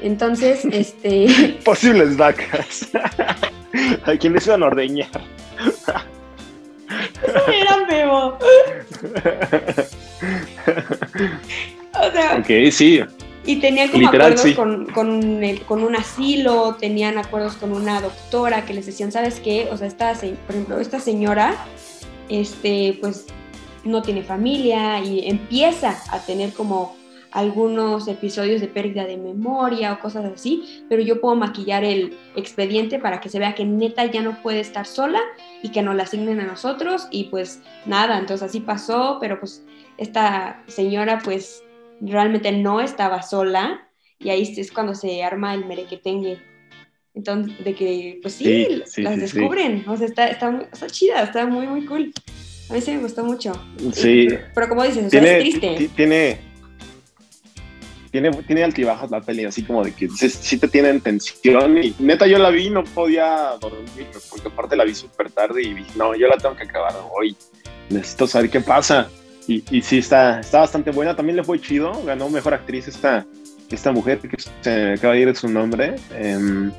Entonces, 0.00 0.64
este. 0.72 1.58
Posibles 1.64 2.16
vacas. 2.16 2.88
a 4.04 4.16
quienes 4.16 4.46
iban 4.46 4.62
a 4.62 4.66
ordeñar. 4.66 5.08
Eso 7.22 7.52
era 7.52 7.86
Bebo. 7.88 8.38
o 11.94 12.10
sea. 12.12 12.36
Ok, 12.38 12.70
sí. 12.70 13.00
Y 13.48 13.56
tenían 13.60 13.88
como 13.88 14.08
acuerdos 14.08 14.54
con, 14.54 14.86
con, 14.86 15.40
con, 15.66 15.82
un 15.82 15.96
asilo, 15.96 16.76
tenían 16.78 17.16
acuerdos 17.16 17.54
con 17.54 17.72
una 17.72 18.00
doctora 18.02 18.66
que 18.66 18.74
les 18.74 18.84
decían, 18.84 19.10
¿sabes 19.10 19.40
qué? 19.40 19.68
O 19.72 19.76
sea, 19.78 19.86
esta, 19.86 20.12
por 20.12 20.54
ejemplo, 20.54 20.78
esta 20.78 21.00
señora, 21.00 21.56
este, 22.28 22.98
pues 23.00 23.26
no 23.84 24.02
tiene 24.02 24.22
familia 24.22 25.00
y 25.00 25.28
empieza 25.28 25.96
a 26.10 26.18
tener 26.20 26.52
como 26.52 26.96
algunos 27.30 28.08
episodios 28.08 28.60
de 28.60 28.68
pérdida 28.68 29.04
de 29.04 29.16
memoria 29.16 29.92
o 29.92 30.00
cosas 30.00 30.24
así, 30.24 30.84
pero 30.88 31.02
yo 31.02 31.20
puedo 31.20 31.36
maquillar 31.36 31.84
el 31.84 32.16
expediente 32.36 32.98
para 32.98 33.20
que 33.20 33.28
se 33.28 33.38
vea 33.38 33.54
que 33.54 33.64
neta 33.64 34.06
ya 34.06 34.22
no 34.22 34.42
puede 34.42 34.60
estar 34.60 34.86
sola 34.86 35.20
y 35.62 35.70
que 35.70 35.82
nos 35.82 35.94
la 35.94 36.04
asignen 36.04 36.40
a 36.40 36.46
nosotros 36.46 37.06
y 37.10 37.24
pues 37.24 37.60
nada, 37.84 38.18
entonces 38.18 38.48
así 38.48 38.60
pasó, 38.60 39.18
pero 39.20 39.38
pues 39.38 39.64
esta 39.98 40.62
señora 40.68 41.20
pues 41.22 41.62
realmente 42.00 42.50
no 42.52 42.80
estaba 42.80 43.22
sola 43.22 43.88
y 44.18 44.30
ahí 44.30 44.54
es 44.56 44.72
cuando 44.72 44.94
se 44.94 45.22
arma 45.22 45.54
el 45.54 45.66
merequetengue. 45.66 46.57
Entonces, 47.18 47.64
de 47.64 47.74
que, 47.74 48.20
pues 48.22 48.34
sí, 48.34 48.80
las 48.98 49.18
descubren. 49.18 49.84
O 49.88 49.96
sea, 49.96 50.06
está, 50.06 50.28
está, 50.28 50.68
está, 50.72 50.86
chida, 50.86 51.20
está 51.24 51.46
muy, 51.46 51.66
muy 51.66 51.84
cool. 51.84 52.12
A 52.70 52.72
mí 52.72 52.80
sí 52.80 52.92
me 52.92 52.98
gustó 52.98 53.24
mucho. 53.24 53.52
Sí. 53.92 54.28
Pero, 54.54 54.68
como 54.68 54.84
dices, 54.84 55.12
es 55.12 55.40
triste. 55.40 55.90
Tiene, 55.96 56.38
tiene, 58.12 58.30
tiene 58.30 58.62
altibajos 58.62 59.10
la 59.10 59.20
peli, 59.20 59.44
así 59.46 59.64
como 59.64 59.82
de 59.82 59.92
que 59.92 60.08
sí 60.08 60.58
te 60.58 60.68
tienen 60.68 61.00
tensión. 61.00 61.76
Y 61.82 61.92
neta, 61.98 62.28
yo 62.28 62.38
la 62.38 62.50
vi 62.50 62.66
y 62.66 62.70
no 62.70 62.84
podía 62.84 63.54
dormir, 63.60 64.06
porque 64.30 64.46
aparte 64.46 64.76
la 64.76 64.84
vi 64.84 64.94
súper 64.94 65.28
tarde 65.32 65.60
y 65.60 65.74
dije, 65.74 65.90
no, 65.96 66.14
yo 66.14 66.28
la 66.28 66.36
tengo 66.36 66.54
que 66.54 66.62
acabar 66.62 66.94
hoy. 67.12 67.36
Necesito 67.90 68.28
saber 68.28 68.48
qué 68.48 68.60
pasa. 68.60 69.10
Y, 69.48 69.64
y, 69.72 69.82
sí, 69.82 69.98
está, 69.98 70.38
está 70.38 70.60
bastante 70.60 70.92
buena. 70.92 71.16
También 71.16 71.34
le 71.34 71.42
fue 71.42 71.60
chido. 71.60 72.00
Ganó 72.04 72.28
mejor 72.28 72.54
actriz 72.54 72.86
esta, 72.86 73.26
esta 73.72 73.90
mujer, 73.90 74.20
que 74.20 74.36
se 74.60 74.92
acaba 74.92 75.14
de 75.14 75.20
ir 75.20 75.34
su 75.34 75.48
nombre. 75.48 75.96
Em, 76.14 76.70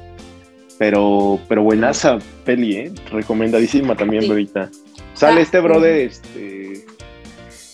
pero, 0.80 1.39
pero 1.50 1.62
buenaza 1.62 2.18
peli, 2.46 2.78
¿eh? 2.78 2.92
Recomendadísima 3.12 3.96
también, 3.96 4.28
bebita. 4.28 4.72
Sale 5.13 5.42
ah, 5.42 5.44
este 5.44 5.60
brother, 5.60 6.08
este, 6.08 6.86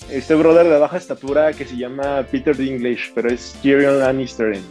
este 0.09 0.33
brother 0.33 0.67
de 0.67 0.79
baja 0.79 0.97
estatura 0.97 1.53
que 1.53 1.65
se 1.65 1.77
llama 1.77 2.25
Peter 2.31 2.57
Dinklage, 2.57 3.11
pero 3.13 3.29
es 3.29 3.55
Tyrion 3.61 3.99
Lannister 3.99 4.55
en 4.55 4.63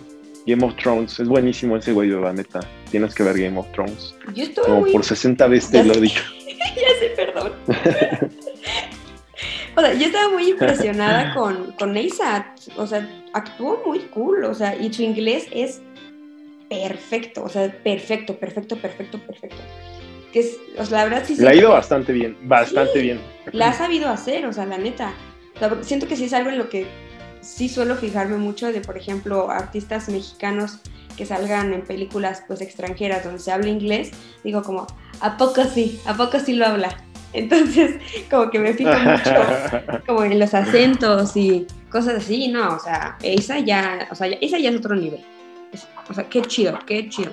Game 0.47 0.67
of 0.67 0.75
Thrones. 0.75 1.21
Es 1.21 1.29
buenísimo 1.29 1.77
ese 1.77 1.93
güey, 1.93 2.11
la 2.11 2.33
neta. 2.33 2.59
Tienes 2.91 3.15
que 3.15 3.23
ver 3.23 3.39
Game 3.39 3.57
of 3.57 3.71
Thrones. 3.71 4.17
Yo 4.35 4.43
estuve 4.43 4.67
Como 4.67 4.87
por 4.87 5.05
60 5.05 5.47
veces 5.47 5.71
te 5.71 5.85
lo 5.85 5.95
he 5.95 6.01
dicho. 6.01 6.23
ya 6.59 6.99
sé, 6.99 7.13
perdón. 7.17 7.53
O 9.77 9.81
sea, 9.81 9.93
yo 9.93 10.07
estaba 10.07 10.29
muy 10.29 10.51
impresionada 10.51 11.35
con, 11.35 11.73
con 11.73 11.97
O 12.77 12.87
sea, 12.87 13.09
actuó 13.33 13.83
muy 13.85 13.99
cool. 14.11 14.45
O 14.45 14.55
sea, 14.55 14.77
y 14.77 14.93
su 14.93 15.03
inglés 15.03 15.49
es 15.51 15.81
perfecto. 16.83 17.45
O 17.45 17.49
sea, 17.49 17.71
perfecto, 17.83 18.37
perfecto, 18.37 18.77
perfecto, 18.77 19.19
perfecto. 19.19 19.63
Que 20.33 20.41
es, 20.41 20.59
o 20.79 20.85
sea, 20.85 20.99
la 20.99 21.05
verdad 21.05 21.25
sí. 21.27 21.37
Le 21.37 21.49
ha 21.49 21.55
ido 21.55 21.71
bastante 21.71 22.13
bien, 22.13 22.37
bastante 22.43 23.01
bien. 23.01 23.21
La 23.53 23.69
ha 23.69 23.73
sabido 23.73 24.09
hacer, 24.09 24.47
o 24.47 24.53
sea, 24.53 24.67
la 24.67 24.79
neta. 24.79 25.13
siento 25.83 26.09
que 26.09 26.17
sí 26.17 26.25
es 26.25 26.33
algo 26.33 26.51
en 26.51 26.59
lo 26.59 26.69
que 26.69 26.87
sí 27.41 27.69
suelo 27.69 27.95
fijarme 27.97 28.37
mucho 28.37 28.73
de, 28.73 28.81
por 28.81 28.97
ejemplo, 28.97 29.51
artistas 29.51 30.09
mexicanos 30.09 30.81
que 31.17 31.27
salgan 31.27 31.73
en 31.73 31.83
películas 31.83 32.43
pues 32.47 32.61
extranjeras 32.61 33.23
donde 33.25 33.39
se 33.39 33.53
habla 33.53 33.69
inglés, 33.69 34.11
digo 34.43 34.63
como, 34.63 34.87
¿a 35.21 35.37
poco 35.37 35.63
sí? 35.65 36.01
¿A 36.07 36.15
poco 36.15 36.41
sí 36.41 36.55
lo 36.55 36.67
habla? 36.67 36.97
Entonces, 37.33 37.97
como 38.31 38.51
que 38.51 38.59
me 38.59 38.75
fijo 38.75 38.93
mucho 38.93 40.03
como 40.07 40.25
en 40.25 40.39
los 40.39 40.55
acentos 40.55 41.37
y 41.37 41.67
cosas 41.91 42.15
así, 42.17 42.49
no, 42.49 42.77
o 42.77 42.79
sea, 42.79 43.17
esa 43.23 43.59
ya, 43.59 44.09
o 44.11 44.15
sea, 44.15 44.29
esa 44.41 44.59
ya 44.59 44.71
es 44.71 44.77
otro 44.77 44.95
nivel. 44.95 45.25
O 46.09 46.15
sea, 46.15 46.25
qué 46.25 46.43
chido, 46.43 46.79
qué 46.87 47.09
chido. 47.09 47.33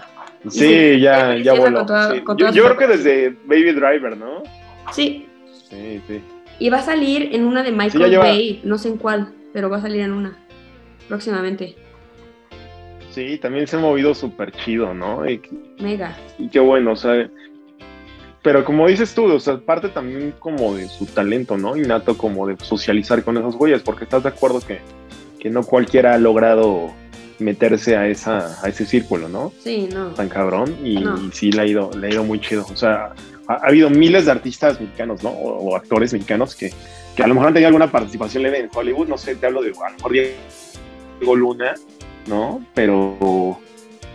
Sí, 0.49 0.99
ya, 0.99 1.37
ya 1.37 1.53
voló. 1.53 1.85
Yo, 2.37 2.63
creo 2.63 2.77
que 2.77 2.87
desde 2.87 3.29
Baby 3.45 3.73
Driver, 3.73 4.17
¿no? 4.17 4.43
Sí. 4.91 5.27
Sí, 5.69 6.01
sí. 6.07 6.21
Y 6.59 6.69
va 6.69 6.79
a 6.79 6.83
salir 6.83 7.29
en 7.33 7.45
una 7.45 7.63
de 7.63 7.71
Michael 7.71 8.17
Bay, 8.17 8.61
no 8.63 8.77
sé 8.77 8.89
en 8.89 8.97
cuál, 8.97 9.33
pero 9.53 9.69
va 9.69 9.77
a 9.77 9.81
salir 9.81 10.01
en 10.01 10.11
una 10.11 10.37
próximamente. 11.07 11.75
Sí, 13.11 13.37
también 13.37 13.67
se 13.67 13.75
ha 13.75 13.79
movido 13.79 14.15
súper 14.15 14.51
chido, 14.51 14.93
¿no? 14.93 15.23
Mega. 15.79 16.15
Y 16.37 16.47
qué 16.47 16.59
bueno, 16.59 16.93
o 16.93 16.95
sea, 16.95 17.29
pero 18.41 18.63
como 18.63 18.87
dices 18.87 19.13
tú, 19.13 19.25
o 19.25 19.39
sea, 19.39 19.57
parte 19.57 19.89
también 19.89 20.33
como 20.39 20.73
de 20.75 20.87
su 20.87 21.05
talento, 21.05 21.57
¿no? 21.57 21.75
Innato 21.75 22.17
como 22.17 22.47
de 22.47 22.55
socializar 22.63 23.23
con 23.23 23.37
esos 23.37 23.55
güeyes, 23.55 23.81
porque 23.81 24.05
estás 24.05 24.23
de 24.23 24.29
acuerdo 24.29 24.61
que, 24.61 24.79
que 25.39 25.49
no 25.49 25.63
cualquiera 25.63 26.13
ha 26.13 26.17
logrado 26.17 26.91
meterse 27.41 27.97
a 27.97 28.07
esa 28.07 28.57
a 28.63 28.69
ese 28.69 28.85
círculo, 28.85 29.27
¿no? 29.27 29.51
Sí, 29.63 29.89
no. 29.91 30.07
Tan 30.09 30.29
cabrón 30.29 30.77
y, 30.85 31.03
sí 31.33 31.51
le 31.51 31.61
ha 31.61 31.65
ido 31.65 31.91
le 31.91 32.07
ha 32.07 32.09
ido 32.11 32.23
muy 32.23 32.39
chido. 32.39 32.65
O 32.71 32.75
sea, 32.75 33.13
ha, 33.47 33.53
habido 33.67 33.89
miles 33.89 34.25
de 34.25 34.31
artistas 34.31 34.79
mexicanos, 34.79 35.23
¿no? 35.23 35.29
O, 35.29 35.75
actores 35.75 36.13
mexicanos 36.13 36.55
que, 36.55 36.73
que, 37.15 37.23
a 37.23 37.27
lo 37.27 37.33
mejor 37.33 37.49
han 37.49 37.53
tenido 37.53 37.67
alguna 37.67 37.91
participación 37.91 38.43
leve 38.43 38.59
en 38.59 38.69
Hollywood, 38.73 39.07
no 39.07 39.17
sé, 39.17 39.35
te 39.35 39.47
hablo 39.47 39.61
de 39.61 39.69
a 39.69 39.89
lo 39.89 39.95
mejor 39.95 40.11
Diego 40.11 41.35
Luna, 41.35 41.75
¿no? 42.27 42.63
Pero 42.73 43.59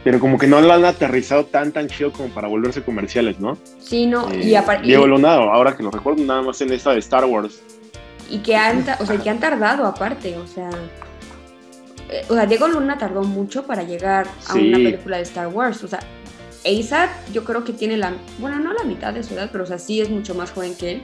pero 0.06 0.20
como 0.20 0.38
que 0.38 0.46
no 0.46 0.60
lo 0.60 0.72
han 0.72 0.84
aterrizado 0.84 1.46
tan 1.46 1.72
tan 1.72 1.88
chido 1.88 2.12
como 2.12 2.28
para 2.28 2.46
volverse 2.46 2.80
comerciales, 2.80 3.40
¿no? 3.40 3.58
Sí, 3.80 4.06
no, 4.06 4.32
y 4.32 4.54
eh, 4.54 4.56
aparte... 4.56 4.86
Diego 4.86 5.04
Lunado, 5.04 5.50
ahora 5.50 5.76
que 5.76 5.82
lo 5.82 5.90
recuerdo 5.90 6.22
nada 6.22 6.42
más 6.42 6.60
en 6.60 6.72
esta 6.72 6.92
de 6.92 7.00
Star 7.00 7.24
Wars. 7.24 7.60
Y 8.30 8.38
que 8.38 8.54
han, 8.54 8.86
o 9.00 9.04
sea, 9.04 9.18
que 9.18 9.28
han 9.28 9.40
tardado 9.40 9.84
aparte, 9.84 10.36
o 10.36 10.46
sea... 10.46 10.70
O 12.28 12.34
sea, 12.34 12.46
Diego 12.46 12.68
Luna 12.68 12.98
tardó 12.98 13.22
mucho 13.22 13.66
para 13.66 13.82
llegar 13.82 14.26
a 14.48 14.54
una 14.54 14.76
película 14.76 15.16
de 15.16 15.22
Star 15.24 15.48
Wars, 15.48 15.82
o 15.84 15.88
sea... 15.88 16.00
ASAP 16.66 17.10
yo 17.32 17.44
creo 17.44 17.62
que 17.62 17.72
tiene 17.72 17.96
la, 17.96 18.12
bueno, 18.40 18.58
no 18.58 18.72
la 18.72 18.82
mitad 18.82 19.14
de 19.14 19.22
su 19.22 19.34
edad, 19.34 19.50
pero 19.52 19.62
o 19.62 19.66
sea, 19.68 19.78
sí 19.78 20.00
es 20.00 20.10
mucho 20.10 20.34
más 20.34 20.50
joven 20.50 20.74
que 20.74 20.92
él. 20.92 21.02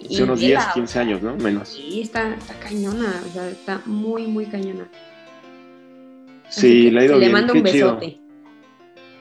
Y 0.00 0.20
unos 0.20 0.40
10, 0.40 0.58
15 0.74 0.98
años, 0.98 1.22
¿no? 1.22 1.36
Menos. 1.36 1.68
Sí, 1.68 2.00
está, 2.00 2.34
está 2.34 2.54
cañona, 2.54 3.22
o 3.24 3.32
sea, 3.32 3.48
está 3.48 3.80
muy, 3.86 4.26
muy 4.26 4.46
cañona. 4.46 4.88
Sí, 6.48 6.90
le 6.90 7.00
ha 7.00 7.04
ido 7.04 7.18
Le 7.18 7.28
mando 7.30 7.52
un 7.52 7.62
besote. 7.62 8.18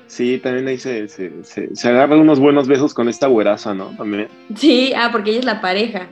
Sí, 0.07 0.39
también 0.39 0.67
ahí 0.67 0.77
se, 0.77 1.07
se, 1.07 1.43
se, 1.43 1.75
se 1.75 1.89
agarra 1.89 2.17
unos 2.17 2.39
buenos 2.39 2.67
besos 2.67 2.93
con 2.93 3.07
esta 3.07 3.27
güeraza, 3.27 3.73
¿no? 3.73 3.95
También. 3.97 4.27
Sí, 4.55 4.93
ah, 4.95 5.09
porque 5.11 5.31
ella 5.31 5.39
es 5.39 5.45
la 5.45 5.61
pareja. 5.61 6.07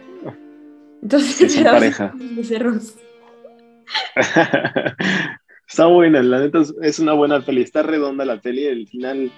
Entonces, 1.01 1.41
Es 1.41 1.61
la 1.61 1.71
pareja. 1.71 2.13
becerros. 2.15 2.95
está 5.67 5.85
buena, 5.85 6.21
la 6.21 6.39
neta 6.39 6.59
es, 6.61 6.73
es 6.81 6.99
una 6.99 7.13
buena 7.13 7.41
peli, 7.45 7.61
está 7.61 7.83
redonda 7.83 8.25
la 8.25 8.39
peli, 8.41 8.65
el 8.65 8.87
final 8.87 9.31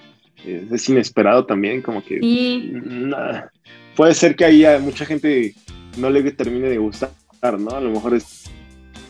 eh, 0.46 0.68
es 0.72 0.90
inesperado 0.90 1.46
también, 1.46 1.82
como 1.82 2.04
que 2.04 2.20
Sí, 2.20 2.72
nada. 2.74 3.52
puede 3.96 4.14
ser 4.14 4.36
que 4.36 4.46
ahí 4.46 4.66
a 4.66 4.80
mucha 4.80 5.06
gente 5.06 5.54
no 5.98 6.10
le 6.10 6.32
termine 6.32 6.70
de 6.70 6.78
gustar, 6.78 7.12
¿no? 7.60 7.72
A 7.72 7.82
lo 7.82 7.92
mejor 7.92 8.16
es, 8.16 8.46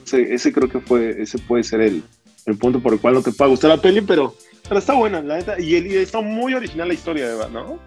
ese, 0.06 0.34
ese 0.34 0.52
creo 0.52 0.70
que 0.70 0.80
fue, 0.80 1.22
ese 1.22 1.38
puede 1.40 1.64
ser 1.64 1.82
el, 1.82 2.04
el 2.46 2.58
punto 2.58 2.80
por 2.82 2.94
el 2.94 3.00
cual 3.00 3.16
no 3.16 3.22
te 3.22 3.32
pueda 3.32 3.50
gustar 3.50 3.70
la 3.70 3.82
peli, 3.82 4.02
pero, 4.02 4.36
pero 4.68 4.80
está 4.80 4.94
buena, 4.94 5.22
la 5.22 5.38
neta, 5.38 5.60
y, 5.60 5.76
y 5.76 5.96
está 5.96 6.20
muy 6.22 6.54
original 6.54 6.90
la 6.90 6.94
historia, 6.94 7.32
Eva, 7.32 7.48
¿no? 7.52 7.80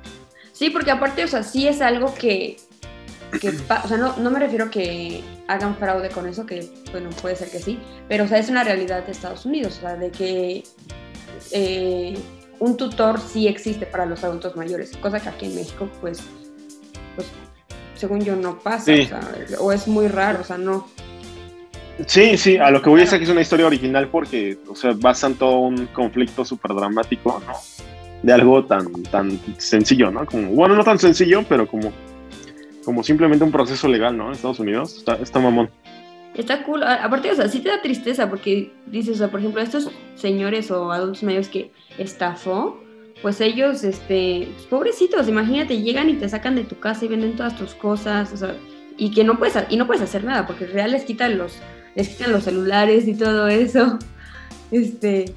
Sí, 0.52 0.70
porque 0.70 0.90
aparte, 0.90 1.22
o 1.24 1.28
sea, 1.28 1.42
sí 1.42 1.68
es 1.68 1.82
algo 1.82 2.14
que, 2.14 2.56
que 3.40 3.48
o 3.48 3.88
sea, 3.88 3.96
no, 3.96 4.16
no 4.16 4.30
me 4.30 4.38
refiero 4.38 4.70
que 4.70 5.22
hagan 5.48 5.76
fraude 5.76 6.08
con 6.10 6.26
eso, 6.26 6.46
que 6.46 6.70
bueno, 6.92 7.10
puede 7.22 7.36
ser 7.36 7.50
que 7.50 7.58
sí, 7.58 7.78
pero 8.08 8.24
o 8.24 8.28
sea, 8.28 8.38
es 8.38 8.48
una 8.48 8.64
realidad 8.64 9.04
de 9.04 9.12
Estados 9.12 9.44
Unidos, 9.46 9.78
o 9.78 9.80
sea, 9.82 9.96
de 9.96 10.10
que 10.10 10.64
eh, 11.52 12.18
un 12.58 12.76
tutor 12.76 13.20
sí 13.20 13.48
existe 13.48 13.86
para 13.86 14.06
los 14.06 14.24
adultos 14.24 14.56
mayores, 14.56 14.96
cosa 14.96 15.20
que 15.20 15.28
aquí 15.28 15.46
en 15.46 15.56
México, 15.56 15.88
pues, 16.00 16.20
pues 17.14 17.28
según 17.94 18.20
yo 18.22 18.36
no 18.36 18.58
pasa, 18.58 18.84
Sí. 18.84 19.02
o, 19.02 19.06
sea, 19.06 19.60
o 19.60 19.72
es 19.72 19.88
muy 19.88 20.08
raro, 20.08 20.40
o 20.40 20.44
sea, 20.44 20.58
no. 20.58 20.88
Sí, 22.06 22.36
sí, 22.36 22.58
a 22.58 22.70
lo 22.70 22.82
que 22.82 22.90
voy 22.90 23.00
es 23.00 23.10
que 23.10 23.22
es 23.22 23.28
una 23.28 23.40
historia 23.40 23.66
original 23.66 24.08
porque, 24.08 24.58
o 24.68 24.74
sea, 24.74 24.92
basan 24.94 25.34
todo 25.34 25.58
un 25.60 25.86
conflicto 25.86 26.44
súper 26.44 26.74
dramático, 26.74 27.42
¿no? 27.46 27.54
De 28.22 28.32
algo 28.32 28.64
tan, 28.64 29.02
tan 29.04 29.40
sencillo, 29.56 30.10
¿no? 30.10 30.26
Como, 30.26 30.48
bueno, 30.50 30.74
no 30.74 30.84
tan 30.84 30.98
sencillo, 30.98 31.42
pero 31.48 31.66
como, 31.66 31.92
como 32.86 33.02
simplemente 33.02 33.44
un 33.44 33.50
proceso 33.50 33.88
legal, 33.88 34.16
¿no? 34.16 34.28
En 34.28 34.32
Estados 34.32 34.60
Unidos, 34.60 34.96
está, 34.96 35.16
está 35.16 35.40
mamón. 35.40 35.68
Está 36.36 36.62
cool. 36.62 36.84
A- 36.84 37.02
Aparte, 37.04 37.30
o 37.32 37.34
sea, 37.34 37.48
sí 37.48 37.58
te 37.58 37.68
da 37.68 37.82
tristeza 37.82 38.30
porque 38.30 38.72
dices, 38.86 39.16
o 39.16 39.18
sea, 39.18 39.28
por 39.28 39.40
ejemplo, 39.40 39.60
estos 39.60 39.90
señores 40.14 40.70
o 40.70 40.92
adultos 40.92 41.24
mayores 41.24 41.48
que 41.48 41.72
estafó, 41.98 42.80
pues 43.22 43.40
ellos, 43.40 43.82
este, 43.82 44.48
pues, 44.54 44.66
pobrecitos, 44.68 45.26
imagínate, 45.28 45.82
llegan 45.82 46.08
y 46.08 46.14
te 46.14 46.28
sacan 46.28 46.54
de 46.54 46.62
tu 46.62 46.78
casa 46.78 47.04
y 47.04 47.08
venden 47.08 47.34
todas 47.34 47.56
tus 47.56 47.74
cosas, 47.74 48.32
o 48.32 48.36
sea, 48.36 48.54
y 48.96 49.10
que 49.10 49.24
no 49.24 49.36
puedes, 49.36 49.56
y 49.68 49.76
no 49.76 49.86
puedes 49.88 50.02
hacer 50.02 50.22
nada 50.22 50.46
porque 50.46 50.64
en 50.64 50.70
realidad 50.72 50.98
les 50.98 51.04
quitan 51.04 51.36
los, 51.38 51.58
les 51.96 52.08
quitan 52.08 52.30
los 52.30 52.44
celulares 52.44 53.06
y 53.08 53.14
todo 53.14 53.48
eso. 53.48 53.98
Este. 54.72 55.32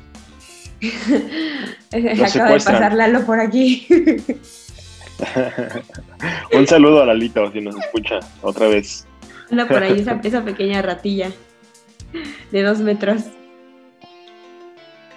Acaba 1.91 2.49
de 2.49 2.53
pasar 2.55 2.93
Lalo 2.93 3.25
por 3.25 3.39
aquí. 3.39 3.87
un 6.53 6.67
saludo 6.67 7.03
a 7.03 7.05
Lalito, 7.05 7.51
si 7.51 7.61
nos 7.61 7.75
escucha 7.75 8.19
otra 8.41 8.67
vez. 8.67 9.05
Anda 9.51 9.67
por 9.67 9.83
ahí 9.83 9.99
esa, 9.99 10.19
esa 10.23 10.43
pequeña 10.43 10.81
ratilla 10.81 11.31
de 12.51 12.63
dos 12.63 12.79
metros. 12.79 13.23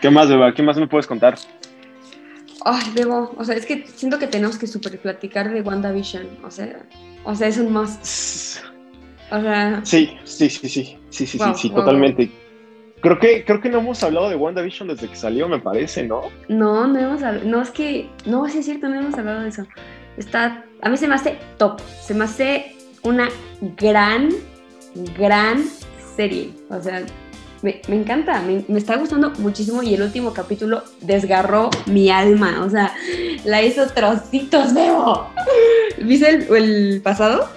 ¿Qué 0.00 0.10
más, 0.10 0.28
Eva? 0.30 0.52
¿Qué 0.52 0.62
más 0.62 0.76
me 0.76 0.88
puedes 0.88 1.06
contar? 1.06 1.38
Ay, 2.64 2.84
Bebo, 2.94 3.34
o 3.36 3.44
sea, 3.44 3.56
es 3.56 3.66
que 3.66 3.86
siento 3.86 4.18
que 4.18 4.26
tenemos 4.26 4.56
que 4.56 4.66
super 4.66 4.98
platicar 4.98 5.52
de 5.52 5.62
WandaVision, 5.62 6.44
o 6.44 6.50
sea, 6.50 6.86
o 7.24 7.34
sea, 7.34 7.48
es 7.48 7.58
un 7.58 7.72
must, 7.72 8.60
o 9.30 9.40
sea, 9.40 9.80
Sí, 9.84 10.16
sí, 10.24 10.48
sí, 10.48 10.68
sí, 10.68 10.98
sí, 11.10 11.26
sí, 11.26 11.38
Wow, 11.38 11.54
sí, 11.54 11.60
sí, 11.60 11.68
wow, 11.70 11.78
totalmente. 11.80 12.30
Creo 13.02 13.18
que, 13.18 13.44
creo 13.44 13.60
que 13.60 13.68
no 13.68 13.80
hemos 13.80 14.02
hablado 14.04 14.30
de 14.30 14.36
WandaVision 14.36 14.88
desde 14.88 15.08
que 15.08 15.16
salió, 15.16 15.48
me 15.48 15.58
parece, 15.58 16.04
¿no? 16.04 16.22
no, 16.48 16.86
no 16.86 16.98
hemos 17.00 17.22
hablado, 17.22 17.44
no, 17.44 17.60
es 17.60 17.70
que, 17.70 18.08
no, 18.26 18.48
sí 18.48 18.58
es 18.58 18.64
cierto, 18.64 18.88
no 18.88 19.00
hemos 19.00 19.18
hablado 19.18 19.42
de 19.42 19.48
eso, 19.48 19.66
está, 20.16 20.64
a 20.80 20.88
mí 20.88 20.96
se 20.96 21.08
me 21.08 21.16
hace 21.16 21.36
top, 21.58 21.80
se 22.00 22.14
me 22.14 22.24
hace 22.24 22.76
una 23.02 23.28
gran, 23.76 24.28
gran 25.18 25.64
serie, 26.16 26.50
o 26.70 26.80
sea, 26.80 27.04
me, 27.62 27.80
me 27.88 27.96
encanta, 27.96 28.40
me, 28.42 28.64
me 28.68 28.78
está 28.78 28.96
gustando 28.96 29.30
muchísimo 29.38 29.82
y 29.82 29.94
el 29.94 30.02
último 30.02 30.32
capítulo 30.32 30.84
desgarró 31.00 31.70
mi 31.86 32.08
alma, 32.08 32.64
o 32.64 32.70
sea, 32.70 32.94
la 33.44 33.62
hizo 33.62 33.86
trocitos, 33.88 34.74
Bebo. 34.74 35.26
¿Viste 35.98 36.28
el, 36.28 36.56
el 36.56 37.00
pasado? 37.02 37.48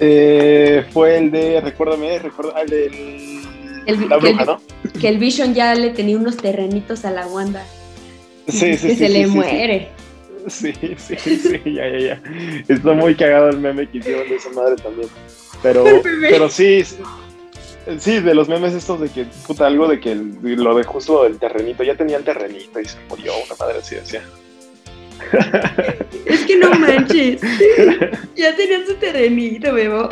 Eh, 0.00 0.84
fue 0.90 1.18
el 1.18 1.30
de, 1.30 1.60
recuérdame, 1.60 2.18
recuerda, 2.18 2.62
el 2.62 2.68
del... 2.68 3.29
El- 3.90 4.08
la 4.08 4.18
que 4.18 4.28
el- 4.28 4.36
bruja, 4.36 4.44
¿no? 4.44 4.60
que 5.00 5.08
el 5.08 5.18
Vision 5.18 5.54
ya 5.54 5.74
le 5.74 5.90
tenía 5.90 6.16
unos 6.16 6.36
terrenitos 6.36 7.04
a 7.04 7.10
la 7.10 7.26
Wanda. 7.26 7.64
Sí, 8.48 8.76
sí, 8.76 8.88
que 8.88 8.94
sí. 8.94 8.96
se 8.96 9.08
le 9.08 9.26
muere. 9.26 9.88
Sí, 10.48 10.72
sí, 10.96 11.16
sí, 11.18 11.60
ya, 11.66 11.86
ya, 11.88 11.98
ya. 11.98 12.22
Está 12.66 12.92
muy 12.94 13.14
cagado 13.14 13.50
el 13.50 13.58
meme 13.58 13.86
que 13.88 13.98
hicieron 13.98 14.26
de 14.28 14.36
esa 14.36 14.48
madre 14.50 14.76
también. 14.76 15.08
Pero, 15.62 15.84
pero 16.30 16.48
sí, 16.48 16.82
sí, 17.98 18.20
de 18.20 18.34
los 18.34 18.48
memes 18.48 18.72
estos 18.72 19.00
de 19.00 19.10
que, 19.10 19.26
puta, 19.46 19.66
algo 19.66 19.86
de 19.86 20.00
que 20.00 20.12
el- 20.12 20.38
lo 20.42 20.74
de 20.74 20.84
justo 20.84 21.24
del 21.24 21.38
terrenito, 21.38 21.82
ya 21.84 21.94
tenía 21.94 22.16
el 22.16 22.24
terrenito 22.24 22.80
y 22.80 22.86
se 22.86 22.96
murió, 23.08 23.32
una 23.46 23.54
madre 23.58 23.80
así 23.80 23.96
decía. 23.96 24.22
Es 26.24 26.40
que 26.46 26.56
no 26.56 26.70
manches. 26.78 27.40
ya 28.34 28.56
tenía 28.56 28.86
su 28.86 28.94
terrenito, 28.94 29.72
bebo. 29.74 30.08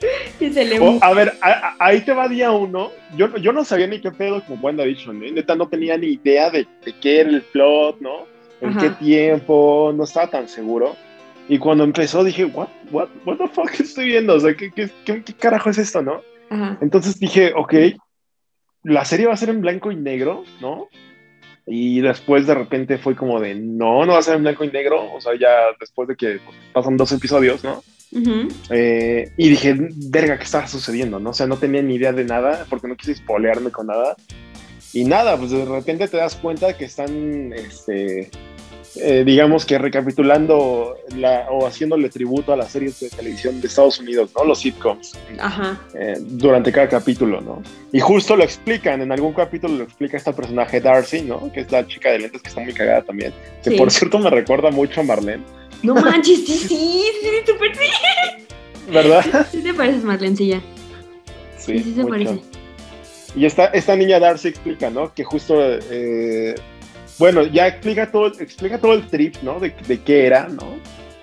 Y 0.40 0.50
se 0.52 0.64
le 0.64 0.78
Oh, 0.80 0.98
a 1.02 1.12
ver, 1.14 1.34
a- 1.42 1.50
a- 1.50 1.76
ahí 1.78 2.00
te 2.00 2.12
va 2.12 2.28
día 2.28 2.50
uno. 2.52 2.90
Yo, 3.16 3.36
yo 3.36 3.52
no 3.52 3.64
sabía 3.64 3.86
ni 3.86 4.00
qué 4.00 4.10
pedo 4.10 4.42
con 4.44 4.58
WandaVision, 4.62 5.22
¿eh? 5.24 5.32
Neta, 5.32 5.54
no 5.54 5.68
tenía 5.68 5.96
ni 5.98 6.08
idea 6.08 6.50
de, 6.50 6.66
de 6.84 6.92
qué 7.00 7.20
era 7.20 7.30
el 7.30 7.42
plot, 7.42 8.00
¿no? 8.00 8.26
En 8.60 8.70
Ajá. 8.70 8.80
qué 8.80 8.90
tiempo, 9.04 9.92
no 9.94 10.04
estaba 10.04 10.28
tan 10.30 10.48
seguro. 10.48 10.96
Y 11.48 11.58
cuando 11.58 11.84
empezó 11.84 12.22
dije, 12.24 12.44
what, 12.44 12.68
what, 12.90 13.08
what 13.26 13.36
the 13.38 13.48
fuck 13.48 13.70
estoy 13.80 14.06
viendo? 14.06 14.34
O 14.34 14.40
sea, 14.40 14.54
¿qué, 14.54 14.70
qué, 14.70 14.88
qué, 15.04 15.22
qué 15.22 15.32
carajo 15.34 15.68
es 15.70 15.78
esto, 15.78 16.00
no? 16.02 16.22
Ajá. 16.48 16.78
Entonces 16.80 17.18
dije, 17.18 17.52
ok, 17.56 17.74
la 18.84 19.04
serie 19.04 19.26
va 19.26 19.34
a 19.34 19.36
ser 19.36 19.50
en 19.50 19.60
blanco 19.60 19.90
y 19.92 19.96
negro, 19.96 20.44
¿no? 20.60 20.88
Y 21.66 22.00
después 22.00 22.46
de 22.46 22.54
repente 22.54 22.98
fue 22.98 23.14
como 23.14 23.38
de, 23.40 23.54
no, 23.54 24.04
no 24.06 24.12
va 24.14 24.18
a 24.18 24.22
ser 24.22 24.36
en 24.36 24.42
blanco 24.42 24.64
y 24.64 24.70
negro. 24.70 25.12
O 25.12 25.20
sea, 25.20 25.32
ya 25.38 25.48
después 25.78 26.08
de 26.08 26.16
que 26.16 26.40
pasan 26.72 26.96
dos 26.96 27.12
episodios, 27.12 27.62
¿no? 27.62 27.82
Ujú. 28.12 28.48
Eh, 28.70 29.32
y 29.36 29.48
dije, 29.50 29.76
verga, 29.78 30.36
¿qué 30.38 30.44
estaba 30.44 30.66
sucediendo? 30.66 31.18
¿no? 31.20 31.30
O 31.30 31.34
sea, 31.34 31.46
no 31.46 31.56
tenía 31.56 31.82
ni 31.82 31.94
idea 31.94 32.12
de 32.12 32.24
nada 32.24 32.66
porque 32.68 32.88
no 32.88 32.96
quise 32.96 33.14
spoilearme 33.14 33.70
con 33.70 33.86
nada. 33.86 34.16
Y 34.92 35.04
nada, 35.04 35.36
pues 35.36 35.52
de 35.52 35.64
repente 35.64 36.08
te 36.08 36.16
das 36.16 36.34
cuenta 36.34 36.76
que 36.76 36.86
están, 36.86 37.52
este, 37.52 38.28
eh, 38.96 39.22
digamos 39.24 39.64
que 39.64 39.78
recapitulando 39.78 40.96
la, 41.16 41.46
o 41.48 41.64
haciéndole 41.64 42.08
tributo 42.08 42.52
a 42.52 42.56
las 42.56 42.72
series 42.72 42.98
de 42.98 43.08
televisión 43.08 43.60
de 43.60 43.68
Estados 43.68 44.00
Unidos, 44.00 44.32
¿no? 44.36 44.44
Los 44.44 44.58
sitcoms, 44.58 45.12
Ajá. 45.38 45.80
eh, 45.94 46.14
durante 46.20 46.72
cada 46.72 46.88
capítulo, 46.88 47.40
¿no? 47.40 47.62
Y 47.92 48.00
justo 48.00 48.34
lo 48.34 48.42
explican, 48.42 49.00
en 49.00 49.12
algún 49.12 49.32
capítulo 49.32 49.74
lo 49.76 49.84
explica 49.84 50.16
esta 50.16 50.32
personaje 50.34 50.80
Darcy, 50.80 51.22
¿no? 51.22 51.52
Que 51.52 51.60
es 51.60 51.70
la 51.70 51.86
chica 51.86 52.10
de 52.10 52.18
lentes 52.18 52.42
que 52.42 52.48
está 52.48 52.60
muy 52.60 52.72
cagada 52.72 53.02
también. 53.02 53.32
Que 53.62 53.70
Sí. 53.70 53.76
por 53.76 53.92
cierto 53.92 54.18
me 54.18 54.28
recuerda 54.30 54.72
mucho 54.72 55.02
a 55.02 55.04
Marlene, 55.04 55.44
No 55.82 55.94
manches, 55.94 56.44
sí, 56.46 56.56
sí, 56.58 56.68
sí, 56.68 57.28
súper 57.46 57.74
sí. 57.76 58.92
¿verdad? 58.92 59.46
Sí 59.50 59.62
te 59.62 59.72
pareces 59.74 60.04
Marlencilla. 60.04 60.60
Sí, 61.56 61.78
sí 61.78 61.94
se 61.94 62.02
mucho. 62.02 62.08
parece. 62.08 62.40
Y 63.36 63.44
esta, 63.44 63.66
esta 63.66 63.94
niña 63.96 64.18
Darcy 64.18 64.48
explica, 64.48 64.90
¿no? 64.90 65.12
Que 65.14 65.22
justo, 65.24 65.54
eh, 65.62 66.54
bueno, 67.18 67.46
ya 67.46 67.68
explica 67.68 68.10
todo, 68.10 68.26
explica 68.40 68.78
todo 68.78 68.94
el 68.94 69.06
trip, 69.06 69.36
¿no? 69.42 69.60
De, 69.60 69.72
de 69.86 70.00
qué 70.00 70.26
era, 70.26 70.48
¿no? 70.48 70.66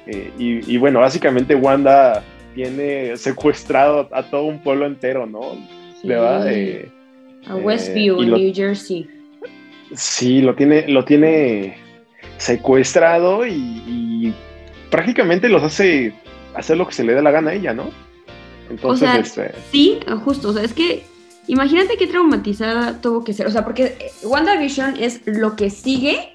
Eh, 0.06 0.32
y, 0.40 0.74
y 0.74 0.78
bueno, 0.78 1.02
básicamente 1.02 1.54
Wanda 1.56 2.24
tiene 2.56 3.18
secuestrado 3.18 4.08
a 4.14 4.24
todo 4.24 4.44
un 4.46 4.60
pueblo 4.64 4.86
entero, 4.86 5.26
¿no? 5.26 5.56
Sí. 6.02 6.08
¿Verdad? 6.08 6.48
Eh, 6.50 6.90
A 7.48 7.56
Westview, 7.58 8.22
en 8.22 8.30
New 8.32 8.54
Jersey. 8.56 9.08
sí, 9.94 10.42
lo 10.42 10.56
tiene, 10.56 10.88
lo 10.88 11.04
tiene 11.04 11.76
secuestrado 12.38 13.46
y, 13.46 13.52
y 13.52 14.34
prácticamente 14.90 15.50
los 15.50 15.64
hace 15.64 16.14
hacer 16.56 16.78
lo 16.78 16.88
que 16.88 16.94
se 16.94 17.04
le 17.04 17.14
dé 17.14 17.22
la 17.22 17.32
gana 17.32 17.52
a 17.52 17.54
ella, 17.54 17.74
¿no? 17.74 17.90
Entonces, 18.70 19.08
sea, 19.10 19.18
este, 19.20 19.52
Sí, 19.72 20.00
justo, 20.26 20.50
o 20.50 20.54
sea, 20.54 20.64
es 20.64 20.74
que 20.74 21.06
imagínate 21.48 21.98
qué 21.98 22.08
traumatizada 22.08 23.00
tuvo 23.00 23.24
que 23.24 23.34
ser, 23.34 23.48
o 23.48 23.52
sea, 23.52 23.64
porque 23.64 24.12
WandaVision 24.24 24.98
es 24.98 25.22
lo 25.26 25.56
que 25.56 25.70
sigue 25.70 26.32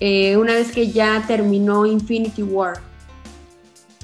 eh, 0.00 0.36
una 0.36 0.54
vez 0.54 0.72
que 0.72 0.90
ya 0.90 1.22
terminó 1.26 1.86
Infinity 1.86 2.42
War, 2.42 2.74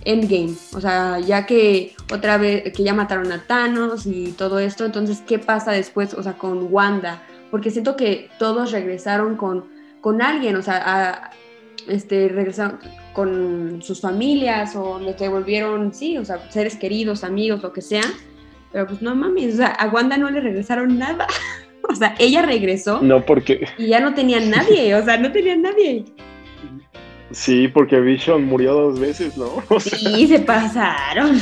Endgame, 0.05 0.55
o 0.75 0.81
sea, 0.81 1.18
ya 1.21 1.45
que 1.47 1.95
otra 2.12 2.39
vez, 2.39 2.73
que 2.73 2.83
ya 2.83 2.95
mataron 2.95 3.31
a 3.33 3.43
Thanos 3.43 4.07
y 4.07 4.33
todo 4.33 4.59
esto, 4.59 4.85
entonces, 4.87 5.23
¿qué 5.27 5.39
pasa 5.39 5.73
después, 5.73 6.14
o 6.14 6.23
sea, 6.23 6.35
con 6.35 6.68
Wanda? 6.73 7.23
Porque 7.51 7.71
siento 7.71 7.97
que 7.97 8.31
todos 8.39 8.73
regresaron 8.73 9.37
con, 9.37 9.64
con 10.01 10.23
alguien, 10.23 10.57
o 10.57 10.62
sea, 10.62 10.83
a- 10.85 11.31
este, 11.89 12.29
regresaron 12.29 12.79
con 13.21 13.83
sus 13.83 14.01
familias 14.01 14.75
o 14.75 14.99
les 14.99 15.18
devolvieron, 15.18 15.93
sí, 15.93 16.16
o 16.16 16.25
sea, 16.25 16.51
seres 16.51 16.77
queridos, 16.77 17.23
amigos, 17.23 17.62
lo 17.62 17.71
que 17.71 17.83
sea. 17.83 18.01
Pero 18.73 18.87
pues 18.87 19.03
no 19.03 19.14
mames, 19.14 19.55
o 19.55 19.57
sea, 19.59 19.66
a 19.66 19.89
Wanda 19.89 20.16
no 20.16 20.31
le 20.31 20.41
regresaron 20.41 20.99
nada. 20.99 21.27
O 21.89 21.95
sea, 21.97 22.14
ella 22.21 22.43
regresó 22.43 23.01
No, 23.03 23.25
porque. 23.25 23.66
y 23.77 23.89
ya 23.89 23.99
no 24.01 24.14
tenía 24.14 24.39
nadie, 24.39 24.95
o 24.95 25.05
sea, 25.05 25.16
no 25.16 25.33
tenía 25.33 25.57
nadie. 25.57 26.05
Sí, 27.33 27.66
porque 27.66 27.99
Vision 27.99 28.45
murió 28.45 28.75
dos 28.75 29.01
veces, 29.01 29.37
¿no? 29.37 29.51
O 29.68 29.81
sea, 29.81 29.99
Sí, 29.99 30.29
se 30.29 30.39
pasaron. 30.41 31.41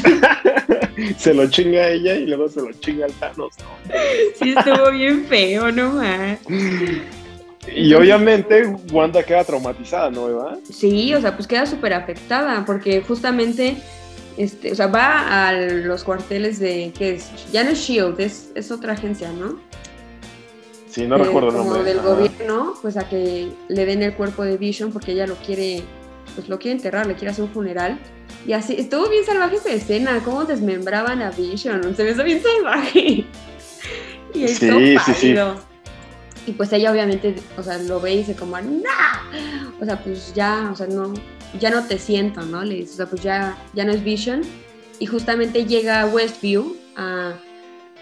se 1.19 1.35
lo 1.35 1.51
chinga 1.51 1.81
a 1.83 1.91
ella 1.91 2.15
y 2.15 2.27
luego 2.27 2.49
se 2.49 2.63
lo 2.63 2.73
chinga 2.73 3.07
al 3.07 3.13
Thanos, 3.15 3.53
¿no? 3.59 3.93
Sí, 4.41 4.55
estuvo 4.57 4.91
bien 4.93 5.27
feo, 5.27 5.71
no 5.71 5.93
más. 5.95 6.39
Y 7.75 7.93
obviamente 7.95 8.67
Wanda 8.93 9.23
queda 9.23 9.45
traumatizada, 9.45 10.11
¿no, 10.11 10.29
Eva? 10.29 10.57
Sí, 10.71 11.15
o 11.15 11.21
sea, 11.21 11.35
pues 11.37 11.47
queda 11.47 11.67
súper 11.67 11.93
afectada 11.93 12.65
porque 12.67 13.01
justamente, 13.03 13.77
este, 14.37 14.73
o 14.73 14.75
sea, 14.75 14.87
va 14.89 15.49
a 15.49 15.53
los 15.53 16.05
cuarteles 16.05 16.59
de, 16.59 16.93
¿qué 16.97 17.15
es? 17.17 17.29
Ya 17.53 17.65
no 17.65 17.71
es 17.71 17.79
SHIELD, 17.79 18.21
es, 18.21 18.51
es 18.55 18.71
otra 18.71 18.93
agencia, 18.95 19.31
¿no? 19.33 19.61
Sí, 20.89 21.07
no 21.07 21.19
recuerdo 21.19 21.51
el 21.51 21.57
como 21.57 21.75
nombre. 21.75 21.85
del 21.85 21.99
Ajá. 22.01 22.09
gobierno, 22.09 22.75
pues 22.81 22.97
a 22.97 23.09
que 23.09 23.49
le 23.69 23.87
den 23.87 24.03
el 24.03 24.15
cuerpo 24.15 24.43
de 24.45 24.57
Vision 24.57 24.91
porque 24.91 25.13
ella 25.13 25.27
lo 25.27 25.37
quiere, 25.37 25.83
pues 26.35 26.49
lo 26.49 26.59
quiere 26.59 26.77
enterrar, 26.77 27.07
le 27.07 27.15
quiere 27.15 27.31
hacer 27.31 27.45
un 27.45 27.51
funeral. 27.51 27.99
Y 28.47 28.53
así, 28.53 28.75
estuvo 28.79 29.09
bien 29.09 29.25
salvaje 29.25 29.57
esa 29.57 29.71
escena, 29.73 30.21
cómo 30.25 30.45
desmembraban 30.45 31.21
a 31.23 31.31
Vision, 31.31 31.95
se 31.95 32.05
me 32.05 32.11
hizo 32.13 32.25
bien 32.25 32.43
salvaje. 32.43 33.25
Y 34.35 34.43
ahí 34.43 34.49
Sí, 34.49 34.97
sí, 35.07 35.15
sí. 35.15 35.35
Y 36.49 36.53
pues 36.53 36.73
ella 36.73 36.91
obviamente, 36.91 37.35
o 37.59 37.63
sea, 37.63 37.77
lo 37.77 38.01
ve 38.01 38.15
y 38.15 38.17
dice 38.19 38.35
como, 38.35 38.59
¡no! 38.59 38.83
O 39.81 39.85
sea, 39.85 40.03
pues 40.03 40.33
ya, 40.35 40.71
o 40.73 40.77
sea, 40.77 40.87
no, 40.87 41.13
ya 41.61 41.69
no 41.69 41.85
te 41.87 41.99
siento, 41.99 42.41
¿no? 42.41 42.65
Le 42.65 42.77
dice, 42.77 42.95
o 42.95 42.97
sea, 42.97 43.07
pues 43.07 43.23
ya, 43.23 43.55
ya 43.75 43.85
no 43.85 43.93
es 43.93 44.03
Vision. 44.03 44.41
Y 44.99 45.05
justamente 45.05 45.67
llega 45.67 46.01
a 46.01 46.07
Westview 46.07 46.75
a, 46.97 47.35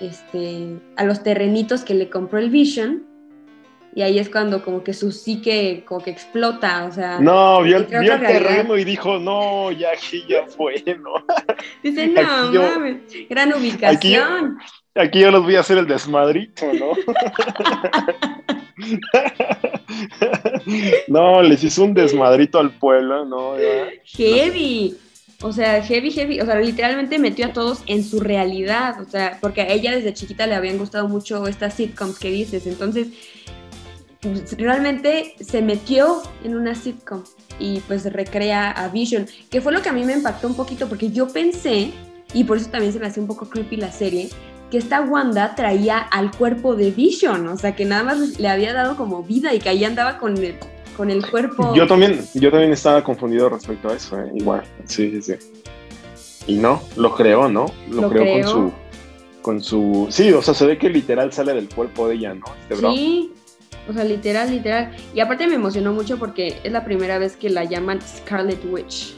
este, 0.00 0.78
a 0.96 1.02
los 1.04 1.24
terrenitos 1.24 1.82
que 1.82 1.94
le 1.94 2.08
compró 2.08 2.38
el 2.38 2.50
Vision. 2.50 3.02
Y 3.96 4.02
ahí 4.02 4.18
es 4.20 4.28
cuando 4.28 4.62
como 4.62 4.84
que 4.84 4.92
su 4.92 5.10
psique 5.10 5.82
como 5.88 6.02
que 6.02 6.10
explota, 6.10 6.84
o 6.84 6.92
sea, 6.92 7.18
No, 7.18 7.62
vio, 7.62 7.78
el- 7.78 7.86
vio 7.86 8.20
terreno 8.20 8.76
y 8.76 8.84
dijo, 8.84 9.18
no, 9.18 9.72
ya 9.72 9.88
aquí 9.90 10.22
ya 10.28 10.46
fue, 10.56 10.84
¿no? 11.02 11.14
dice, 11.82 12.06
no, 12.14 12.20
aquí 12.20 12.54
yo- 12.54 12.62
mames, 12.62 12.98
gran 13.28 13.52
ubicación. 13.54 14.58
Aquí 14.94 15.20
yo 15.20 15.30
los 15.30 15.42
voy 15.42 15.56
a 15.56 15.60
hacer 15.60 15.76
el 15.76 15.86
desmadrito, 15.86 16.64
¿no? 16.72 16.92
no, 21.08 21.42
les 21.42 21.64
hizo 21.64 21.84
un 21.84 21.94
desmadrito 21.94 22.58
al 22.58 22.78
pueblo, 22.78 23.24
¿no? 23.24 23.54
Heavy. 24.04 24.96
O 25.42 25.52
sea, 25.52 25.82
heavy, 25.82 26.10
heavy. 26.10 26.40
O 26.40 26.46
sea, 26.46 26.58
literalmente 26.60 27.18
metió 27.18 27.46
a 27.46 27.52
todos 27.52 27.82
en 27.86 28.04
su 28.04 28.20
realidad. 28.20 29.00
O 29.00 29.08
sea, 29.08 29.38
porque 29.40 29.62
a 29.62 29.68
ella 29.68 29.92
desde 29.92 30.14
chiquita 30.14 30.46
le 30.46 30.54
habían 30.54 30.78
gustado 30.78 31.08
mucho 31.08 31.46
estas 31.46 31.74
sitcoms 31.74 32.18
que 32.18 32.30
dices. 32.30 32.66
Entonces, 32.66 33.08
pues, 34.20 34.56
realmente 34.58 35.34
se 35.40 35.62
metió 35.62 36.22
en 36.42 36.56
una 36.56 36.74
sitcom 36.74 37.22
y 37.58 37.80
pues 37.80 38.10
recrea 38.12 38.70
a 38.70 38.88
Vision, 38.88 39.26
que 39.50 39.60
fue 39.60 39.72
lo 39.72 39.82
que 39.82 39.88
a 39.88 39.92
mí 39.92 40.04
me 40.04 40.14
impactó 40.14 40.48
un 40.48 40.54
poquito 40.54 40.88
porque 40.88 41.10
yo 41.10 41.28
pensé, 41.28 41.92
y 42.34 42.44
por 42.44 42.56
eso 42.56 42.70
también 42.70 42.92
se 42.92 42.98
me 42.98 43.06
hacía 43.06 43.22
un 43.22 43.28
poco 43.28 43.48
creepy 43.48 43.76
la 43.76 43.92
serie, 43.92 44.28
que 44.70 44.78
esta 44.78 45.00
Wanda 45.02 45.54
traía 45.54 45.98
al 45.98 46.30
cuerpo 46.30 46.74
de 46.74 46.90
Vision, 46.90 47.46
o 47.48 47.56
sea, 47.56 47.76
que 47.76 47.84
nada 47.84 48.02
más 48.02 48.38
le 48.38 48.48
había 48.48 48.72
dado 48.72 48.96
como 48.96 49.22
vida 49.22 49.54
y 49.54 49.58
que 49.58 49.68
ahí 49.68 49.84
andaba 49.84 50.18
con 50.18 50.36
el, 50.36 50.56
con 50.96 51.10
el 51.10 51.28
cuerpo. 51.28 51.74
Yo 51.74 51.86
también, 51.86 52.24
yo 52.34 52.50
también 52.50 52.72
estaba 52.72 53.04
confundido 53.04 53.48
respecto 53.48 53.88
a 53.88 53.94
eso, 53.94 54.18
¿eh? 54.20 54.30
igual, 54.34 54.62
sí, 54.84 55.10
sí, 55.10 55.22
sí. 55.22 55.34
Y 56.48 56.56
no, 56.56 56.82
lo 56.96 57.14
creó, 57.14 57.48
¿no? 57.48 57.66
Lo, 57.90 58.02
Lo 58.02 58.10
creó, 58.10 58.42
con 58.42 58.52
su, 58.52 58.72
con 59.42 59.62
su, 59.62 60.06
sí, 60.10 60.32
o 60.32 60.42
sea, 60.42 60.54
se 60.54 60.66
ve 60.66 60.78
que 60.78 60.88
literal 60.88 61.32
sale 61.32 61.54
del 61.54 61.68
cuerpo 61.68 62.08
de 62.08 62.16
ella, 62.16 62.34
¿no? 62.34 62.46
Este 62.62 62.74
bro. 62.74 62.92
Sí, 62.92 63.32
o 63.88 63.92
sea, 63.92 64.04
literal, 64.04 64.50
literal. 64.50 64.96
Y 65.14 65.20
aparte 65.20 65.46
me 65.46 65.54
emocionó 65.54 65.92
mucho 65.92 66.18
porque 66.18 66.58
es 66.64 66.72
la 66.72 66.84
primera 66.84 67.18
vez 67.18 67.36
que 67.36 67.50
la 67.50 67.64
llaman 67.64 68.00
Scarlet 68.00 68.64
Witch. 68.64 69.16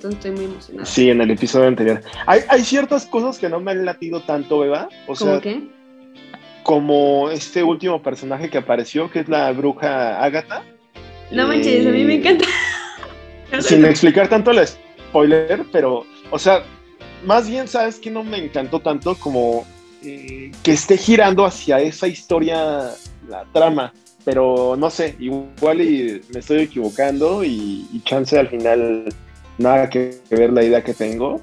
Entonces 0.00 0.16
estoy 0.24 0.30
muy 0.30 0.44
emocionada. 0.46 0.86
Sí, 0.86 1.10
en 1.10 1.20
el 1.20 1.30
episodio 1.30 1.68
anterior. 1.68 2.00
Hay, 2.26 2.40
hay 2.48 2.62
ciertas 2.64 3.04
cosas 3.04 3.38
que 3.38 3.50
no 3.50 3.60
me 3.60 3.72
han 3.72 3.84
latido 3.84 4.22
tanto, 4.22 4.60
¿verdad? 4.60 4.88
O 5.06 5.14
¿Cómo 5.14 5.32
sea, 5.32 5.40
qué? 5.42 5.60
como 6.62 7.28
este 7.30 7.62
último 7.62 8.00
personaje 8.02 8.48
que 8.48 8.56
apareció, 8.58 9.10
que 9.10 9.20
es 9.20 9.28
la 9.28 9.52
bruja 9.52 10.22
Agatha. 10.24 10.62
No 11.30 11.46
manches, 11.46 11.86
a 11.86 11.90
mí 11.90 12.04
me 12.04 12.14
Eh, 12.14 12.16
encanta. 12.16 12.46
Sin 13.60 13.84
explicar 13.84 14.28
tanto 14.28 14.52
el 14.52 14.66
spoiler, 14.66 15.64
pero, 15.70 16.06
o 16.30 16.38
sea, 16.38 16.62
más 17.26 17.46
bien, 17.48 17.68
¿sabes 17.68 17.98
que 17.98 18.10
no 18.10 18.24
me 18.24 18.38
encantó 18.38 18.80
tanto 18.80 19.14
como 19.16 19.66
eh, 20.02 20.50
que 20.62 20.72
esté 20.72 20.96
girando 20.96 21.44
hacia 21.44 21.78
esa 21.80 22.08
historia, 22.08 22.90
la 23.28 23.44
trama? 23.52 23.92
Pero 24.24 24.76
no 24.78 24.88
sé, 24.90 25.14
igual 25.18 25.80
y 25.82 26.22
me 26.32 26.40
estoy 26.40 26.60
equivocando 26.62 27.44
y, 27.44 27.86
y 27.92 28.00
chance 28.04 28.38
al 28.38 28.48
final 28.48 29.04
nada 29.60 29.88
que 29.90 30.18
ver 30.30 30.52
la 30.52 30.64
idea 30.64 30.82
que 30.82 30.94
tengo. 30.94 31.40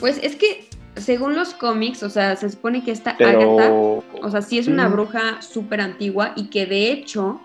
Pues 0.00 0.18
es 0.22 0.34
que 0.36 0.68
según 0.96 1.36
los 1.36 1.54
cómics, 1.54 2.02
o 2.02 2.10
sea, 2.10 2.34
se 2.36 2.48
supone 2.50 2.82
que 2.84 2.90
esta 2.90 3.16
Pero. 3.16 3.58
Agatha, 3.58 3.72
o 4.22 4.30
sea, 4.30 4.42
sí 4.42 4.58
es 4.58 4.66
una 4.68 4.88
Mm. 4.88 4.92
bruja 4.92 5.42
súper 5.42 5.80
antigua 5.80 6.32
y 6.36 6.48
que 6.50 6.66
de 6.66 6.90
hecho 6.92 7.40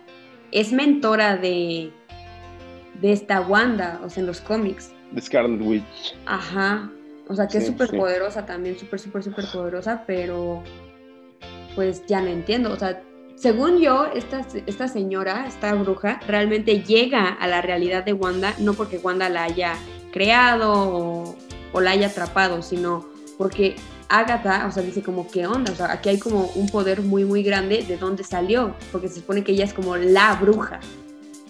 es 0.52 0.72
mentora 0.72 1.38
de, 1.38 1.92
de 3.02 3.12
esta 3.12 3.42
Wanda, 3.42 4.00
o 4.04 4.10
sea, 4.10 4.22
en 4.22 4.28
los 4.28 4.42
cómics. 4.42 4.92
de 5.12 5.22
Scarlet 5.22 5.62
Witch. 5.62 6.16
Ajá. 6.26 6.92
O 7.30 7.36
sea, 7.36 7.48
que 7.48 7.60
es 7.60 7.68
súper 7.68 7.90
sí. 7.90 7.98
poderosa 7.98 8.46
también, 8.46 8.78
súper, 8.80 9.00
súper, 9.00 9.24
súper 9.24 9.46
poderosa, 9.54 10.04
pero 10.08 10.64
pues 11.76 12.06
ya 12.08 12.22
no 12.22 12.28
entiendo. 12.28 12.72
O 12.72 12.78
sea, 12.78 13.02
según 13.38 13.80
yo, 13.80 14.08
esta, 14.16 14.42
esta 14.66 14.88
señora, 14.88 15.46
esta 15.48 15.74
bruja, 15.76 16.20
realmente 16.28 16.82
llega 16.84 17.30
a 17.30 17.48
la 17.48 17.62
realidad 17.62 18.04
de 18.04 18.14
Wanda, 18.14 18.54
no 18.60 18.74
porque 18.74 18.98
Wanda 18.98 19.30
la 19.30 19.44
haya 19.44 19.76
creado 20.12 20.72
o, 20.74 21.36
o 21.72 21.82
la 21.82 21.92
haya 21.92 22.08
atrapado, 22.08 22.62
sino 22.64 23.06
porque 23.38 23.76
Agatha, 24.10 24.66
o 24.68 24.72
sea, 24.72 24.82
dice 24.82 25.04
como, 25.04 25.30
¿qué 25.30 25.46
onda? 25.46 25.72
O 25.72 25.76
sea, 25.76 25.92
aquí 25.92 26.10
hay 26.10 26.18
como 26.18 26.46
un 26.56 26.68
poder 26.70 27.02
muy, 27.02 27.26
muy 27.26 27.44
grande 27.44 27.84
de 27.88 27.98
dónde 27.98 28.24
salió, 28.24 28.74
porque 28.92 29.08
se 29.08 29.16
supone 29.16 29.44
que 29.44 29.52
ella 29.52 29.66
es 29.66 29.74
como 29.74 29.96
la 29.98 30.34
bruja. 30.42 30.80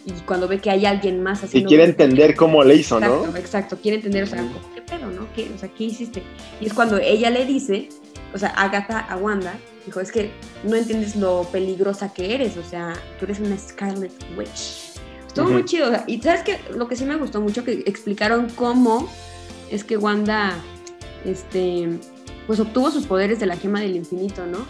Y 0.05 0.11
cuando 0.25 0.47
ve 0.47 0.59
que 0.59 0.69
hay 0.69 0.85
alguien 0.85 1.21
más 1.21 1.43
Y 1.43 1.45
haciendo... 1.45 1.67
quiere 1.69 1.83
entender 1.83 2.35
cómo 2.35 2.63
le 2.63 2.75
hizo, 2.75 2.99
¿no? 2.99 3.17
Exacto, 3.17 3.37
exacto. 3.37 3.77
Quiere 3.81 3.97
entender, 3.97 4.23
o 4.23 4.27
sea, 4.27 4.41
Mm. 4.41 4.47
¿cómo- 4.53 4.73
¿qué 4.73 4.81
pedo, 4.81 5.07
no? 5.11 5.27
¿Qué, 5.35 5.51
o 5.53 5.57
sea, 5.59 5.69
¿qué 5.69 5.83
hiciste? 5.85 6.23
Y 6.59 6.65
es 6.65 6.73
cuando 6.73 6.97
ella 6.97 7.29
le 7.29 7.45
dice, 7.45 7.89
o 8.33 8.37
sea, 8.37 8.49
Agatha 8.49 8.99
a 8.99 9.17
Wanda, 9.17 9.53
dijo, 9.87 9.99
es 9.99 10.11
que 10.11 10.29
no 10.63 10.75
entiendes 10.75 11.15
lo 11.15 11.43
peligrosa 11.51 12.13
que 12.13 12.35
eres, 12.35 12.55
o 12.57 12.63
sea, 12.63 12.93
tú 13.19 13.25
eres 13.25 13.39
una 13.39 13.57
Scarlet 13.57 14.11
Witch. 14.37 14.93
Estuvo 15.25 15.49
muy 15.49 15.65
chido, 15.65 15.91
y 16.07 16.21
sabes 16.21 16.41
que 16.43 16.59
lo 16.75 16.87
que 16.87 16.95
sí 16.95 17.05
me 17.05 17.15
gustó 17.15 17.41
mucho, 17.41 17.63
que 17.63 17.83
explicaron 17.85 18.49
cómo 18.55 19.07
es 19.71 19.83
que 19.83 19.97
Wanda, 19.97 20.55
este, 21.25 21.89
pues 22.47 22.59
obtuvo 22.59 22.89
sus 22.91 23.05
poderes 23.05 23.39
de 23.39 23.45
la 23.47 23.55
gema 23.57 23.81
del 23.81 23.95
infinito, 23.95 24.45
¿no? 24.45 24.65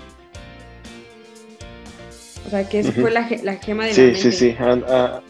O 2.46 2.50
sea, 2.50 2.68
que 2.68 2.84
fue 2.84 3.12
la, 3.12 3.28
la 3.44 3.56
gema 3.58 3.86
de 3.86 3.90
la 3.90 3.96
Sí, 3.96 4.16
sí, 4.16 4.32
sí. 4.32 4.56
ah, 4.60 5.22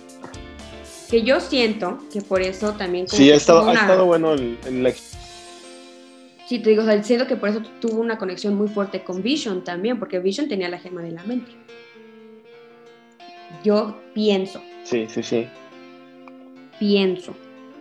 Que 1.10 1.24
yo 1.24 1.40
siento 1.40 2.00
que 2.12 2.22
por 2.22 2.42
eso 2.42 2.74
también... 2.74 3.06
como 3.08 3.18
sí, 3.18 3.32
ha 3.32 3.36
estado, 3.36 3.62
tuvo 3.62 3.70
ha 3.70 3.72
una- 3.72 3.82
estado 3.82 4.06
bueno 4.06 4.34
el, 4.34 4.58
el- 4.68 4.94
Sí, 6.48 6.60
te 6.60 6.70
digo, 6.70 6.84
o 6.84 6.86
sea, 6.86 7.02
siento 7.04 7.28
que 7.28 7.36
por 7.36 7.50
eso 7.50 7.62
tuvo 7.82 8.00
una 8.00 8.18
conexión 8.18 8.56
muy 8.56 8.70
fuerte 8.70 9.04
con 9.04 9.22
Vision 9.22 9.64
también, 9.64 10.00
porque 10.00 10.20
Vision 10.20 10.48
tenía 10.48 10.70
la 10.70 10.80
gema 10.80 11.02
de 11.02 11.12
la 11.12 11.24
mente. 11.24 11.52
Yo 13.64 13.98
pienso, 14.14 14.62
Sí, 14.84 15.08
sí, 15.10 15.24
sí. 15.24 15.48
pienso. 16.80 17.36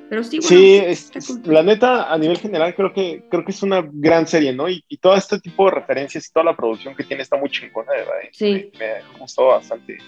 Pero 0.08 0.22
sí, 0.22 0.38
bueno, 0.38 0.48
Sí, 0.48 0.74
es- 0.76 1.46
la 1.46 1.62
neta, 1.64 2.12
a 2.12 2.16
nivel 2.18 2.38
general, 2.38 2.74
creo 2.76 2.92
que, 2.92 3.24
creo 3.28 3.44
que 3.44 3.50
es 3.50 3.62
una 3.62 3.84
gran 3.92 4.26
serie, 4.26 4.52
¿no? 4.52 4.68
Y, 4.68 4.84
y 4.88 4.96
todo 4.98 5.16
este 5.16 5.40
tipo 5.40 5.64
de 5.66 5.72
referencias 5.72 6.28
y 6.28 6.32
toda 6.32 6.44
la 6.44 6.56
producción 6.56 6.94
que 6.94 7.02
tiene 7.04 7.22
está 7.24 7.36
muy 7.36 7.50
chingona, 7.50 7.90
de 7.92 7.98
verdad. 7.98 8.14
Sí. 8.32 8.70
Me, 8.78 9.12
me 9.12 9.18
gustó 9.18 9.46
bastante. 9.48 9.98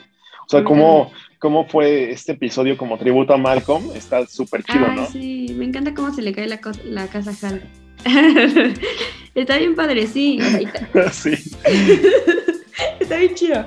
O 0.46 0.48
sea, 0.48 0.64
cómo, 0.64 1.12
cómo 1.40 1.68
fue 1.68 2.10
este 2.12 2.32
episodio 2.32 2.76
como 2.78 2.96
tributo 2.96 3.34
a 3.34 3.36
Malcolm, 3.36 3.90
está 3.94 4.24
súper 4.26 4.62
chido, 4.64 4.86
Ay, 4.88 4.96
¿no? 4.96 5.06
sí, 5.06 5.54
me 5.56 5.64
encanta 5.66 5.92
cómo 5.94 6.12
se 6.14 6.22
le 6.22 6.32
cae 6.32 6.46
la, 6.46 6.60
la 6.84 7.06
casa 7.08 7.30
a 7.30 7.48
Hal. 7.48 7.62
está 9.34 9.58
bien 9.58 9.74
padre, 9.74 10.06
sí. 10.06 10.38
sí. 11.12 11.34
está 13.00 13.16
bien 13.16 13.34
chido. 13.34 13.64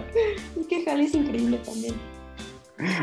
Es 0.59 0.67
que 0.67 0.89
Hal 0.89 1.01
es 1.01 1.13
increíble 1.13 1.59
también. 1.65 1.95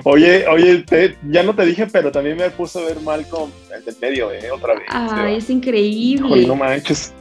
Oye, 0.05 0.47
oye, 0.49 0.79
te- 0.79 1.17
ya 1.31 1.43
no 1.43 1.55
te 1.55 1.65
dije, 1.65 1.87
pero 1.87 2.11
también 2.11 2.37
me 2.37 2.51
puse 2.51 2.81
a 2.81 2.83
ver 2.83 3.01
Malcolm 3.01 3.51
el 3.73 3.85
del 3.85 3.97
medio, 4.01 4.33
¿eh? 4.33 4.51
Otra 4.51 4.75
vez. 4.75 4.83
Ay, 4.89 5.37
es 5.37 5.49
increíble. 5.51 6.27
Híjole, 6.27 6.47
no 6.47 6.57
manches. 6.57 7.13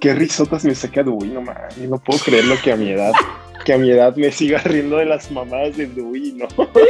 Qué 0.00 0.14
risotas 0.14 0.64
me 0.66 0.74
saca 0.74 1.02
Dewey, 1.02 1.30
no 1.30 1.40
manches. 1.40 1.88
No 1.88 1.98
puedo 1.98 2.18
creerlo 2.20 2.56
que 2.62 2.72
a 2.72 2.76
mi 2.76 2.90
edad, 2.90 3.12
que 3.64 3.72
a 3.72 3.78
mi 3.78 3.90
edad 3.90 4.14
me 4.16 4.30
siga 4.30 4.58
riendo 4.58 4.98
de 4.98 5.06
las 5.06 5.30
mamadas 5.30 5.76
de 5.76 5.86
Dewey, 5.86 6.32
¿no? 6.32 6.46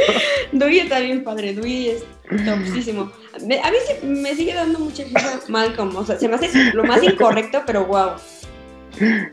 Dewey 0.51 0.79
está 0.79 0.99
bien 0.99 1.23
padre, 1.23 1.53
Dewey 1.53 1.89
es 1.89 2.03
topísimo. 2.45 3.11
A 3.33 3.39
mí 3.39 3.77
me 4.03 4.35
sigue 4.35 4.53
dando 4.53 4.79
mucha 4.79 5.03
risa 5.03 5.39
Malcolm, 5.47 5.95
o 5.95 6.05
sea, 6.05 6.17
se 6.19 6.27
me 6.27 6.35
hace 6.35 6.73
lo 6.73 6.83
más 6.83 7.01
incorrecto, 7.03 7.61
pero 7.65 7.85
wow. 7.85 8.11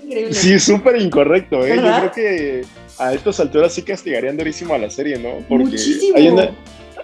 Increíble. 0.03 0.32
Sí, 0.34 0.59
súper 0.59 1.01
incorrecto, 1.01 1.64
¿eh? 1.66 1.76
Yo 1.76 1.82
creo 1.82 2.12
que 2.12 2.64
a 2.99 3.14
estas 3.14 3.38
alturas 3.40 3.72
sí 3.72 3.82
castigarían 3.82 4.36
durísimo 4.36 4.74
a 4.74 4.78
la 4.78 4.90
serie, 4.90 5.18
¿no? 5.18 5.38
Porque 5.49 5.64
Muchísimo. 5.64 6.16
Hay, 6.16 6.28
una- 6.28 6.51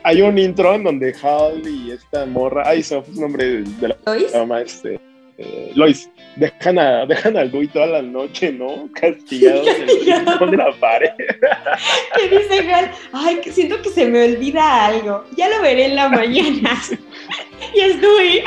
hay 0.04 0.22
un 0.22 0.38
intro 0.38 0.74
en 0.74 0.84
donde 0.84 1.14
Hal 1.22 1.62
y 1.66 1.92
esta 1.92 2.26
morra, 2.26 2.62
ay, 2.66 2.82
se 2.82 2.96
me 2.96 3.02
fue 3.02 3.14
su 3.14 3.20
nombre 3.20 3.62
de 3.62 3.88
la 3.88 3.96
¿Lois? 4.06 4.34
mamá, 4.34 4.60
este, 4.62 4.98
eh, 5.38 5.70
Lois, 5.76 6.10
dejan, 6.36 6.78
a, 6.80 7.06
dejan 7.06 7.36
al 7.36 7.50
Dewey 7.52 7.68
toda 7.68 7.86
la 7.86 8.02
noche, 8.02 8.50
¿no? 8.52 8.88
Castigados 8.92 9.66
en 9.68 9.82
el 9.82 9.86
Castigado. 10.06 10.46
de 10.50 10.56
la 10.56 10.72
pared. 10.80 11.10
Que 12.16 12.28
dice 12.38 12.72
Hal, 12.74 12.90
ay, 13.12 13.36
que 13.36 13.52
siento 13.52 13.80
que 13.80 13.90
se 13.90 14.06
me 14.06 14.24
olvida 14.24 14.86
algo. 14.86 15.24
Ya 15.36 15.48
lo 15.48 15.62
veré 15.62 15.84
en 15.86 15.94
la 15.96 16.08
mañana. 16.08 16.82
y 17.74 17.80
es 17.80 18.00
Dewey. 18.00 18.42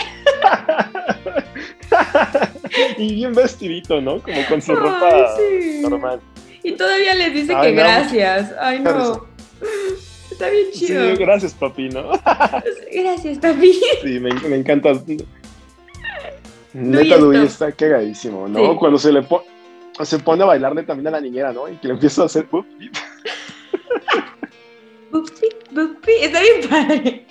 y 2.98 3.16
bien 3.16 3.34
vestidito, 3.34 4.02
¿no? 4.02 4.22
Como 4.22 4.46
con 4.48 4.62
su 4.62 4.72
Ay, 4.74 4.78
ropa 4.78 5.36
sí. 5.38 5.80
normal. 5.82 6.20
Y 6.64 6.74
todavía 6.74 7.16
les 7.16 7.34
dice 7.34 7.54
Ay, 7.56 7.70
que 7.72 7.76
no. 7.78 7.82
gracias. 7.84 8.54
Ay, 8.60 8.80
no. 8.80 9.26
Está 10.32 10.50
bien 10.50 10.66
Sí, 10.74 10.88
chido. 10.88 11.16
gracias, 11.18 11.54
papi, 11.54 11.90
¿no? 11.90 12.12
Gracias, 12.94 13.38
papi. 13.40 13.74
Sí, 14.04 14.20
me, 14.20 14.34
me 14.34 14.56
encanta. 14.58 14.94
Neta, 16.74 17.18
top. 17.20 17.34
está 17.36 17.72
cagadísimo, 17.72 18.48
¿no? 18.48 18.60
Sí. 18.72 18.78
Cuando 18.80 18.98
se 18.98 19.12
le 19.12 19.22
po- 19.24 19.44
se 20.04 20.20
pone 20.20 20.44
a 20.44 20.48
bailarle 20.48 20.84
también 20.84 21.08
a 21.08 21.12
la 21.12 21.22
niñera, 21.22 21.52
¿no? 21.52 21.68
Y 21.68 21.76
que 21.78 21.88
le 21.88 21.94
empieza 21.96 22.24
a 22.24 22.26
hacer 22.26 22.48
¡uh! 22.52 22.58
¡up! 22.60 22.66
Bupi, 25.12 25.48
bupi. 25.72 26.12
Está 26.22 26.40
bien 26.40 26.70
padre. 26.70 27.26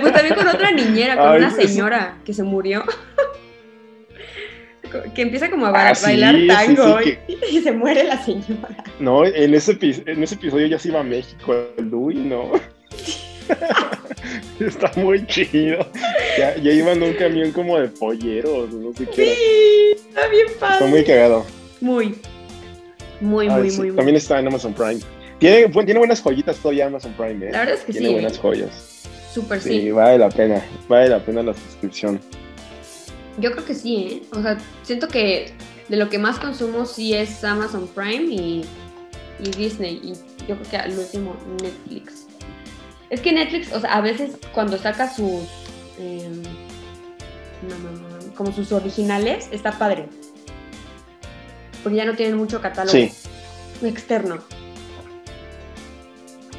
Pues 0.00 0.12
también 0.12 0.34
con 0.34 0.48
otra 0.48 0.72
niñera, 0.72 1.16
con 1.16 1.28
Ay, 1.28 1.38
una 1.38 1.50
pues- 1.54 1.70
señora 1.70 2.18
que 2.24 2.34
se 2.34 2.42
murió. 2.42 2.82
que 5.14 5.22
empieza 5.22 5.50
como 5.50 5.66
a 5.66 5.70
Ah, 5.70 5.72
ba- 5.72 5.92
bailar 6.02 6.34
sí, 6.34 6.46
tango 6.46 6.98
sí, 7.00 7.18
y, 7.28 7.56
y 7.58 7.62
se 7.62 7.72
muere 7.72 8.04
la 8.04 8.22
señora. 8.24 8.84
No, 8.98 9.24
en 9.24 9.54
ese, 9.54 9.78
en 9.80 10.22
ese 10.22 10.34
episodio 10.34 10.66
ya 10.66 10.78
se 10.78 10.88
iba 10.88 11.00
a 11.00 11.04
México 11.04 11.54
Dewey, 11.76 12.16
¿no? 12.18 12.50
Está 14.60 14.90
muy 14.96 15.26
chido. 15.26 15.86
Ya, 16.38 16.56
ya 16.56 16.72
iban 16.72 17.02
un 17.02 17.12
camión 17.14 17.52
como 17.52 17.78
de 17.78 17.88
polleros, 17.88 18.72
no 18.72 18.92
sé 18.94 19.06
qué. 19.06 19.22
era. 19.26 19.34
Sí, 19.34 20.06
está 20.08 20.28
bien 20.28 20.46
padre. 20.58 20.74
Está 20.74 20.86
muy 20.86 21.04
cagado. 21.04 21.46
Muy, 21.80 22.14
muy, 23.20 23.48
Ay, 23.48 23.60
muy, 23.60 23.70
sí, 23.70 23.78
muy, 23.78 23.86
muy. 23.88 23.96
También 23.96 24.16
está 24.16 24.38
en 24.38 24.48
Amazon 24.48 24.72
Prime. 24.72 25.00
Tiene, 25.38 25.68
tiene 25.68 25.98
buenas 25.98 26.22
joyitas 26.22 26.56
todavía 26.56 26.86
Amazon 26.86 27.12
Prime, 27.12 27.46
¿eh? 27.46 27.52
La 27.52 27.60
verdad 27.60 27.74
es 27.74 27.82
que 27.82 27.92
Tiene 27.92 28.08
sí. 28.08 28.12
buenas 28.14 28.34
¿eh? 28.36 28.38
joyas. 28.40 29.02
Súper 29.34 29.60
Sí, 29.60 29.80
sí. 29.80 29.90
vale 29.90 30.18
la 30.18 30.30
pena. 30.30 30.62
Vale 30.88 31.10
la 31.10 31.18
pena 31.20 31.42
la 31.42 31.52
suscripción. 31.54 32.18
Yo 33.38 33.52
creo 33.52 33.64
que 33.66 33.74
sí, 33.74 33.96
¿eh? 33.96 34.22
O 34.32 34.40
sea, 34.40 34.56
siento 34.82 35.08
que 35.08 35.52
de 35.88 35.96
lo 35.96 36.08
que 36.08 36.18
más 36.18 36.38
consumo 36.38 36.86
sí 36.86 37.12
es 37.14 37.44
Amazon 37.44 37.86
Prime 37.94 38.24
y, 38.34 38.64
y 39.40 39.50
Disney. 39.50 40.00
Y 40.02 40.14
yo 40.48 40.56
creo 40.56 40.70
que 40.70 40.76
al 40.78 40.98
último 40.98 41.36
Netflix. 41.62 42.25
Es 43.10 43.20
que 43.20 43.32
Netflix, 43.32 43.72
o 43.72 43.80
sea, 43.80 43.92
a 43.94 44.00
veces 44.00 44.36
cuando 44.52 44.78
saca 44.78 45.08
sus. 45.12 45.44
no, 47.62 47.78
no, 47.78 47.90
no, 47.90 48.34
como 48.34 48.52
sus 48.52 48.72
originales, 48.72 49.48
está 49.52 49.72
padre. 49.78 50.08
Porque 51.82 51.96
ya 51.98 52.04
no 52.04 52.14
tienen 52.14 52.36
mucho 52.36 52.60
catálogo 52.60 52.92
Sí. 52.92 53.10
externo, 53.82 54.38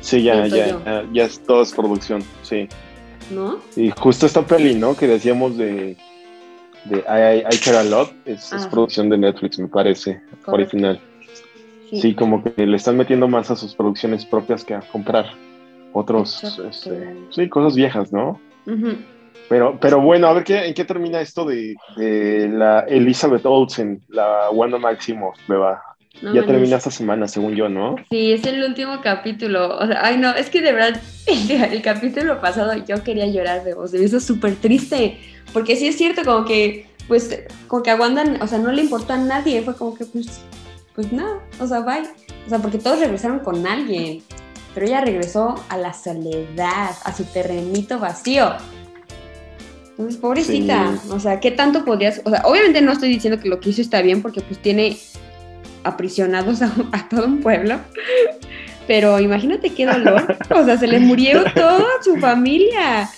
Sí, 0.02 0.24
ya, 0.24 0.48
ya, 0.48 0.68
ya, 0.86 1.06
ya 1.12 1.24
es 1.26 1.40
todo 1.44 1.62
es 1.64 1.74
producción, 1.74 2.24
sí. 2.42 2.70
¿no? 3.30 3.60
Y 3.76 3.90
justo 3.92 4.26
esta 4.26 4.42
peli, 4.46 4.74
¿no? 4.74 4.96
Que 4.96 5.06
decíamos 5.06 5.58
de, 5.58 5.98
de 6.86 6.98
I, 7.00 7.40
I, 7.42 7.56
I 7.56 7.60
Care 7.60 7.78
a 7.80 7.84
Lot, 7.84 8.14
es, 8.26 8.54
es 8.54 8.64
Ah. 8.66 8.70
producción 8.72 9.10
de 9.10 9.18
Netflix, 9.18 9.60
me 9.60 9.68
parece, 9.68 10.22
Correcto. 10.46 10.52
original. 10.54 11.02
Sí. 11.92 12.14
como 12.16 12.42
que 12.44 12.66
le 12.66 12.76
están 12.78 12.96
metiendo 12.98 13.28
más 13.30 13.50
a 13.52 13.56
sus 13.58 13.74
producciones 13.76 14.26
propias 14.26 14.64
que 14.66 14.74
a 14.74 14.82
comprar 14.82 15.26
otros, 15.98 16.44
este, 16.44 17.16
sí, 17.32 17.50
cosas 17.50 17.76
viejas, 17.76 18.12
¿no? 18.12 18.40
Ujú. 18.66 18.98
Pero, 19.50 19.78
pero 19.80 20.02
bueno, 20.02 20.28
a 20.28 20.34
ver 20.34 20.44
qué, 20.44 20.66
en 20.66 20.74
qué 20.74 20.84
termina 20.84 21.22
esto 21.22 21.46
de, 21.46 21.76
de 21.96 22.50
la 22.50 22.82
Elizabeth 22.82 23.46
Olsen, 23.46 24.02
la 24.10 24.50
Wanda 24.52 24.78
Maximoff, 24.78 25.38
beba. 25.48 25.82
No 26.22 26.34
ya 26.34 26.46
termina 26.46 26.78
esta 26.78 26.90
semana, 26.90 27.28
según 27.28 27.56
yo, 27.56 27.70
¿no? 27.70 27.96
Sí, 28.10 28.32
es 28.32 28.46
el 28.46 28.64
último 28.64 29.02
capítulo. 29.02 29.78
O 29.78 29.86
sea, 29.86 30.04
ay 30.04 30.18
no, 30.18 30.32
es 30.32 30.50
que 30.50 30.62
de 30.62 30.74
verdad, 30.74 31.00
el, 31.28 31.82
capítulo 31.82 32.42
pasado 32.42 32.74
yo 32.86 33.04
quería 33.04 33.28
llorar 33.28 33.64
de 33.64 33.76
voz. 33.76 33.92
Se 33.92 34.00
me 34.00 34.06
hizo 34.06 34.20
súper 34.20 34.56
triste. 34.56 35.20
Porque 35.54 35.76
sí 35.76 35.88
es 35.88 35.98
cierto, 35.98 36.24
como 36.26 36.46
que, 36.46 36.88
pues, 37.08 37.44
como 37.68 37.84
que 37.84 37.92
a 37.92 37.96
Wanda, 37.96 38.24
o 38.42 38.48
sea, 38.48 38.58
no 38.58 38.72
le 38.72 38.82
importó 38.82 39.14
a 39.14 39.18
nadie. 39.18 39.62
Fue 39.62 39.76
como 39.76 39.96
que, 39.96 40.06
pues, 40.06 40.42
pues 40.96 41.14
nada, 41.14 41.40
o 41.60 41.68
sea, 41.68 41.82
bye. 41.82 42.10
O 42.46 42.50
sea, 42.50 42.60
porque 42.60 42.80
todos 42.80 43.00
regresaron 43.00 43.40
con 43.40 43.66
alguien. 43.68 44.24
Pero 44.78 44.86
ella 44.90 45.02
regresó 45.02 45.56
a 45.70 45.78
la 45.78 45.92
soledad, 45.92 46.92
a 47.04 47.12
su 47.12 47.24
terrenito 47.24 47.98
vacío. 47.98 48.54
Entonces, 49.90 50.18
pobrecita, 50.18 50.94
Sí. 51.04 51.10
o 51.10 51.20
sea, 51.20 51.40
¿qué 51.40 51.50
tanto 51.50 51.84
podrías? 51.84 52.22
O 52.26 52.30
sea, 52.30 52.44
obviamente 52.46 52.84
no 52.84 52.92
estoy 52.92 53.10
diciendo 53.10 53.40
que 53.42 53.50
lo 53.50 53.60
que 53.60 53.72
hizo 53.72 53.82
está 53.82 54.04
bien, 54.04 54.22
porque 54.22 54.42
pues 54.42 54.62
tiene 54.62 54.96
aprisionados 55.84 56.62
a, 56.62 56.72
a 56.92 57.10
todo 57.10 57.26
un 57.26 57.42
pueblo. 57.42 57.80
Pero 58.86 59.20
imagínate 59.20 59.72
qué 59.72 59.88
dolor. 59.88 60.38
O 60.52 60.64
sea, 60.64 60.78
se 60.78 60.86
le 60.86 61.00
murió 61.00 61.44
toda 61.56 61.84
su 62.04 62.18
familia. 62.18 63.10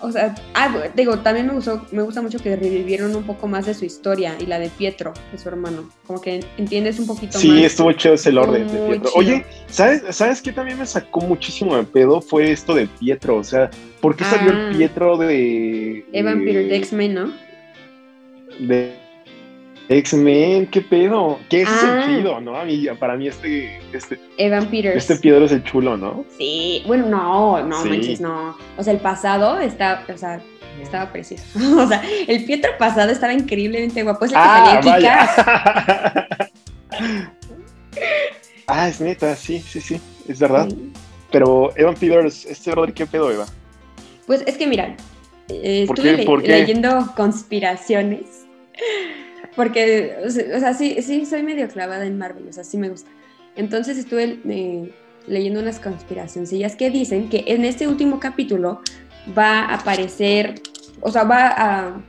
O 0.00 0.12
sea, 0.12 0.34
ah, 0.54 0.74
digo, 0.94 1.18
también 1.20 1.46
me 1.46 1.54
gustó, 1.54 1.86
me 1.90 2.02
gusta 2.02 2.20
mucho 2.20 2.38
que 2.38 2.54
revivieron 2.54 3.16
un 3.16 3.22
poco 3.24 3.48
más 3.48 3.64
de 3.64 3.72
su 3.72 3.86
historia 3.86 4.34
y 4.38 4.44
la 4.44 4.58
de 4.58 4.68
Pietro, 4.68 5.14
de 5.32 5.38
su 5.38 5.48
hermano. 5.48 5.88
Como 6.06 6.20
que 6.20 6.44
entiendes 6.58 6.98
un 6.98 7.06
poquito 7.06 7.38
Sí, 7.38 7.48
más. 7.48 7.60
estuvo 7.62 7.90
chido 7.92 8.14
ese 8.14 8.30
lore 8.30 8.58
de 8.58 8.64
Pietro. 8.66 8.96
chido. 8.98 9.12
Oye, 9.14 9.46
¿sabes, 9.68 10.02
¿sabes 10.14 10.42
qué 10.42 10.52
también 10.52 10.78
me 10.78 10.84
sacó 10.86 11.20
muchísimo 11.22 11.76
de 11.76 11.84
pedo? 11.84 12.20
Fue 12.20 12.50
esto 12.52 12.74
de 12.74 12.86
Pietro. 12.86 13.36
O 13.36 13.44
sea, 13.44 13.70
¿por 14.02 14.14
qué 14.16 14.24
salió 14.24 14.52
Ah. 14.52 14.68
el 14.70 14.76
Pietro 14.76 15.16
de. 15.16 16.04
Evan 16.12 16.44
Peter 16.44 16.68
de 16.68 16.76
X-Men, 16.76 17.14
¿no? 17.14 17.32
De 18.60 18.96
X-Men, 19.88 20.66
¿qué 20.66 20.80
pedo? 20.80 21.38
¿Qué 21.48 21.62
es 21.62 21.68
Ah. 21.70 22.04
el 22.08 22.16
chido, 22.18 22.40
no? 22.40 22.56
A 22.56 22.64
mí, 22.64 22.86
para 22.98 23.16
mí, 23.16 23.28
este, 23.28 23.78
este, 23.92 24.18
Evan 24.36 24.66
Peters. 24.68 24.96
este 24.96 25.16
Piedro 25.16 25.44
es 25.44 25.52
el 25.52 25.62
chulo, 25.62 25.96
¿no? 25.96 26.24
Sí, 26.36 26.82
bueno, 26.86 27.06
no, 27.06 27.62
no 27.62 27.82
Sí. 27.82 27.88
manches, 27.88 28.20
no. 28.20 28.56
O 28.76 28.82
sea, 28.82 28.92
el 28.92 28.98
pasado 29.00 29.60
está, 29.60 30.04
o 30.12 30.18
sea, 30.18 30.40
estaba 30.82 31.12
precioso. 31.12 31.44
o 31.80 31.86
sea, 31.86 32.02
el 32.26 32.44
Pietro 32.44 32.72
pasado 32.78 33.10
estaba 33.12 33.32
increíblemente 33.32 34.02
guapo. 34.02 34.24
Es 34.24 34.32
el 34.32 34.36
que 34.36 34.42
Ah, 34.44 34.80
salía 34.82 34.92
vaya. 34.92 36.28
ah, 38.66 38.88
es 38.88 39.00
neta, 39.00 39.34
sí, 39.36 39.60
sí, 39.60 39.80
sí, 39.80 40.00
es 40.28 40.38
verdad. 40.38 40.68
Pero 41.30 41.70
Evan 41.76 41.94
Peters, 41.94 42.44
este 42.46 42.70
brother, 42.70 42.92
¿qué 42.94 43.06
pedo, 43.06 43.30
Eva? 43.30 43.46
Pues 44.26 44.42
es 44.46 44.56
que 44.56 44.66
mira, 44.66 44.96
eh, 45.48 45.84
¿Por 45.86 45.98
estuve 45.98 46.10
qué? 46.12 46.16
le- 46.18 46.24
¿Por 46.26 46.42
qué? 46.42 46.48
leyendo 46.48 47.12
conspiraciones. 47.16 48.44
Porque, 49.56 50.16
o 50.24 50.30
sea, 50.30 50.74
sí, 50.74 50.98
sí, 51.02 51.24
soy 51.24 51.42
medio 51.42 51.66
clavada 51.68 52.04
en 52.04 52.18
Marvel, 52.18 52.46
o 52.48 52.52
sea, 52.52 52.62
sí 52.62 52.76
me 52.76 52.90
gusta. 52.90 53.10
Entonces 53.56 53.96
estuve 53.96 54.38
eh, 54.48 54.92
leyendo 55.26 55.60
unas 55.60 55.80
conspiracioncillas 55.80 56.76
que 56.76 56.90
dicen 56.90 57.30
que 57.30 57.44
en 57.46 57.64
este 57.64 57.88
último 57.88 58.20
capítulo 58.20 58.82
va 59.36 59.60
a 59.60 59.76
aparecer, 59.76 60.60
o 61.00 61.10
sea, 61.10 61.24
va 61.24 61.48
a, 61.48 62.02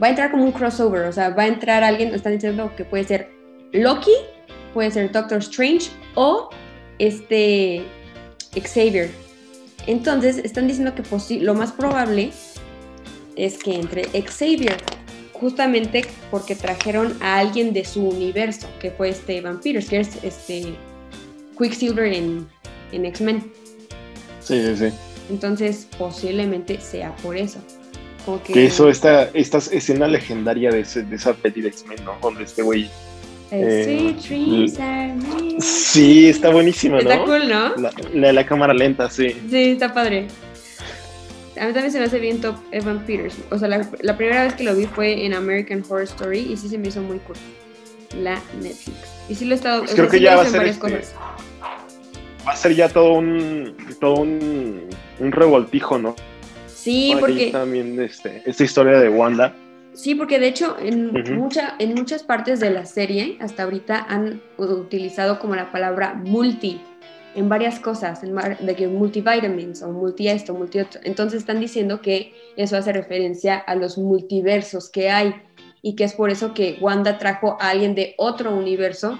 va 0.00 0.06
a 0.06 0.08
entrar 0.08 0.30
como 0.30 0.44
un 0.44 0.52
crossover, 0.52 1.06
o 1.06 1.12
sea, 1.12 1.30
va 1.30 1.42
a 1.42 1.48
entrar 1.48 1.82
alguien, 1.82 2.14
están 2.14 2.32
diciendo 2.34 2.72
que 2.76 2.84
puede 2.84 3.02
ser 3.02 3.28
Loki, 3.72 4.14
puede 4.72 4.92
ser 4.92 5.10
Doctor 5.10 5.38
Strange 5.38 5.90
o 6.14 6.50
este 7.00 7.84
Xavier. 8.54 9.10
Entonces, 9.86 10.38
están 10.38 10.68
diciendo 10.68 10.94
que 10.94 11.02
lo 11.40 11.54
más 11.54 11.72
probable 11.72 12.30
es 13.36 13.58
que 13.58 13.74
entre 13.74 14.04
Xavier, 14.04 14.76
justamente 15.40 16.04
porque 16.30 16.54
trajeron 16.54 17.16
a 17.20 17.38
alguien 17.38 17.72
de 17.72 17.84
su 17.84 18.02
universo, 18.08 18.68
que 18.80 18.90
fue 18.90 19.10
este 19.10 19.38
Evan 19.38 19.60
Peters, 19.60 19.88
que 19.88 20.00
es 20.00 20.10
este 20.22 20.74
Quicksilver 21.58 22.12
en, 22.12 22.46
en 22.92 23.06
X-Men. 23.06 23.50
Sí, 24.40 24.60
sí, 24.62 24.76
sí. 24.76 24.94
Entonces, 25.30 25.86
posiblemente 25.98 26.80
sea 26.80 27.14
por 27.16 27.36
eso. 27.36 27.58
Como 28.24 28.42
que, 28.42 28.52
Que 28.52 28.64
hizo 28.64 28.88
esta, 28.88 29.24
esta 29.34 29.58
escena 29.58 30.06
legendaria 30.06 30.70
de, 30.70 30.80
ese- 30.80 31.02
de 31.02 31.16
esa 31.16 31.32
peli 31.34 31.60
de 31.62 31.68
X-Men, 31.68 32.04
¿no? 32.04 32.16
Donde 32.22 32.44
este 32.44 32.62
güey. 32.62 32.88
eh. 33.50 34.14
Sí, 35.60 36.28
está 36.28 36.50
buenísima, 36.50 37.00
¿no? 37.00 37.10
Está 37.10 37.24
cool, 37.24 37.48
¿no? 37.48 37.74
La, 37.76 37.90
la, 38.14 38.32
la 38.32 38.46
cámara 38.46 38.74
lenta, 38.74 39.08
sí. 39.10 39.34
Sí, 39.50 39.70
está 39.70 39.92
padre. 39.92 40.26
A 41.60 41.66
mí 41.66 41.72
también 41.72 41.92
se 41.92 41.98
me 41.98 42.04
hace 42.06 42.18
bien 42.18 42.40
top 42.40 42.56
Evan 42.72 43.04
Peters. 43.04 43.36
O 43.50 43.58
sea, 43.58 43.68
la, 43.68 43.88
la 44.00 44.16
primera 44.16 44.44
vez 44.44 44.54
que 44.54 44.64
lo 44.64 44.74
vi 44.74 44.86
fue 44.86 45.24
en 45.24 45.34
American 45.34 45.82
Horror 45.88 46.02
Story 46.02 46.40
y 46.40 46.56
sí 46.56 46.68
se 46.68 46.78
me 46.78 46.88
hizo 46.88 47.02
muy 47.02 47.18
cool. 47.20 47.36
La 48.20 48.40
Netflix. 48.60 48.98
Y 49.28 49.34
sí 49.34 49.44
lo 49.44 49.52
he 49.52 49.56
estado. 49.56 49.80
Pues 49.80 49.92
creo 49.92 50.06
sea, 50.06 50.10
que 50.10 50.18
sí 50.18 50.24
ya 50.24 50.36
va 50.36 50.42
a 50.42 50.46
ser 50.46 50.66
este-. 50.66 51.04
Va 52.46 52.52
a 52.52 52.56
ser 52.56 52.74
ya 52.74 52.88
todo 52.88 53.12
un. 53.12 53.76
todo 54.00 54.14
un, 54.20 54.88
un 55.18 55.32
revoltijo, 55.32 55.98
¿no? 55.98 56.16
Sí, 56.66 57.12
Ahora 57.12 57.26
porque. 57.26 57.50
También 57.50 58.00
este, 58.00 58.42
esta 58.46 58.64
historia 58.64 58.98
de 58.98 59.08
Wanda. 59.08 59.54
Sí, 59.92 60.14
porque 60.14 60.38
de 60.38 60.46
hecho 60.46 60.76
en, 60.78 61.12
mucha, 61.36 61.74
en 61.80 61.94
muchas 61.94 62.22
partes 62.22 62.60
de 62.60 62.70
la 62.70 62.86
serie 62.86 63.36
hasta 63.40 63.64
ahorita 63.64 64.06
han 64.08 64.40
utilizado 64.56 65.40
como 65.40 65.56
la 65.56 65.72
palabra 65.72 66.14
multi 66.14 66.80
en 67.34 67.48
varias 67.48 67.78
cosas, 67.78 68.22
en 68.22 68.32
mar- 68.32 68.58
de 68.58 68.74
que 68.74 68.88
multivitamins 68.88 69.82
o 69.82 69.88
multi 69.90 70.28
esto, 70.28 70.54
multi 70.54 70.80
otro. 70.80 71.00
Entonces 71.04 71.40
están 71.40 71.60
diciendo 71.60 72.00
que 72.00 72.34
eso 72.56 72.76
hace 72.76 72.92
referencia 72.92 73.56
a 73.58 73.74
los 73.74 73.98
multiversos 73.98 74.88
que 74.90 75.10
hay 75.10 75.34
y 75.82 75.94
que 75.94 76.04
es 76.04 76.14
por 76.14 76.30
eso 76.30 76.54
que 76.54 76.78
Wanda 76.80 77.18
trajo 77.18 77.56
a 77.60 77.70
alguien 77.70 77.94
de 77.94 78.14
otro 78.18 78.54
universo. 78.54 79.18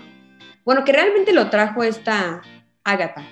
Bueno, 0.65 0.85
que 0.85 0.93
realmente 0.93 1.33
lo 1.33 1.49
trajo 1.51 1.83
esta 1.83 2.43
Agatha, 2.85 3.25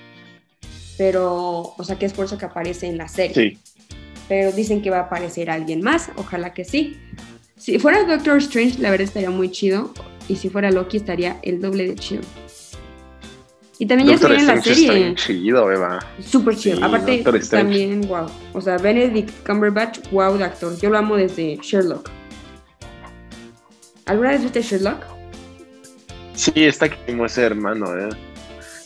pero, 0.98 1.74
o 1.76 1.84
sea, 1.84 1.96
que 1.98 2.06
es 2.06 2.12
por 2.12 2.26
eso 2.26 2.38
que 2.38 2.44
aparece 2.46 2.86
en 2.86 2.96
la 2.98 3.08
serie 3.08 3.34
Sí. 3.34 3.58
pero 4.28 4.52
dicen 4.52 4.82
que 4.82 4.90
va 4.90 4.98
a 4.98 5.02
aparecer 5.02 5.50
alguien 5.50 5.82
más, 5.82 6.10
ojalá 6.16 6.52
que 6.54 6.64
sí. 6.64 6.96
Si 7.56 7.78
fuera 7.78 8.04
Doctor 8.04 8.38
Strange, 8.38 8.78
la 8.80 8.90
verdad 8.90 9.04
estaría 9.06 9.30
muy 9.30 9.50
chido, 9.50 9.92
y 10.28 10.36
si 10.36 10.48
fuera 10.50 10.70
Loki 10.70 10.96
estaría 10.98 11.38
el 11.42 11.60
doble 11.60 11.86
de 11.88 11.94
chido. 11.94 12.22
Y 13.78 13.86
también 13.86 14.08
ya 14.10 14.16
se 14.18 14.26
viene 14.28 14.44
la 14.44 14.54
está 14.54 14.74
serie, 14.74 14.94
bien 14.94 15.14
chido, 15.16 15.70
Eva. 15.70 15.98
súper 16.20 16.56
chido. 16.56 16.76
Sí, 16.78 16.82
Aparte, 16.82 17.24
también, 17.50 18.00
wow. 18.08 18.26
O 18.54 18.60
sea, 18.60 18.78
Benedict 18.78 19.46
Cumberbatch, 19.46 19.98
wow 20.10 20.36
de 20.38 20.44
actor. 20.44 20.74
Yo 20.80 20.88
lo 20.88 20.96
amo 20.98 21.16
desde 21.16 21.58
Sherlock. 21.62 22.08
¿Alguna 24.06 24.30
vez 24.30 24.42
viste 24.42 24.62
Sherlock? 24.62 25.04
Sí, 26.34 26.52
está 26.64 26.88
como 27.06 27.26
ese 27.26 27.42
hermano, 27.42 27.86
¿eh? 27.98 28.08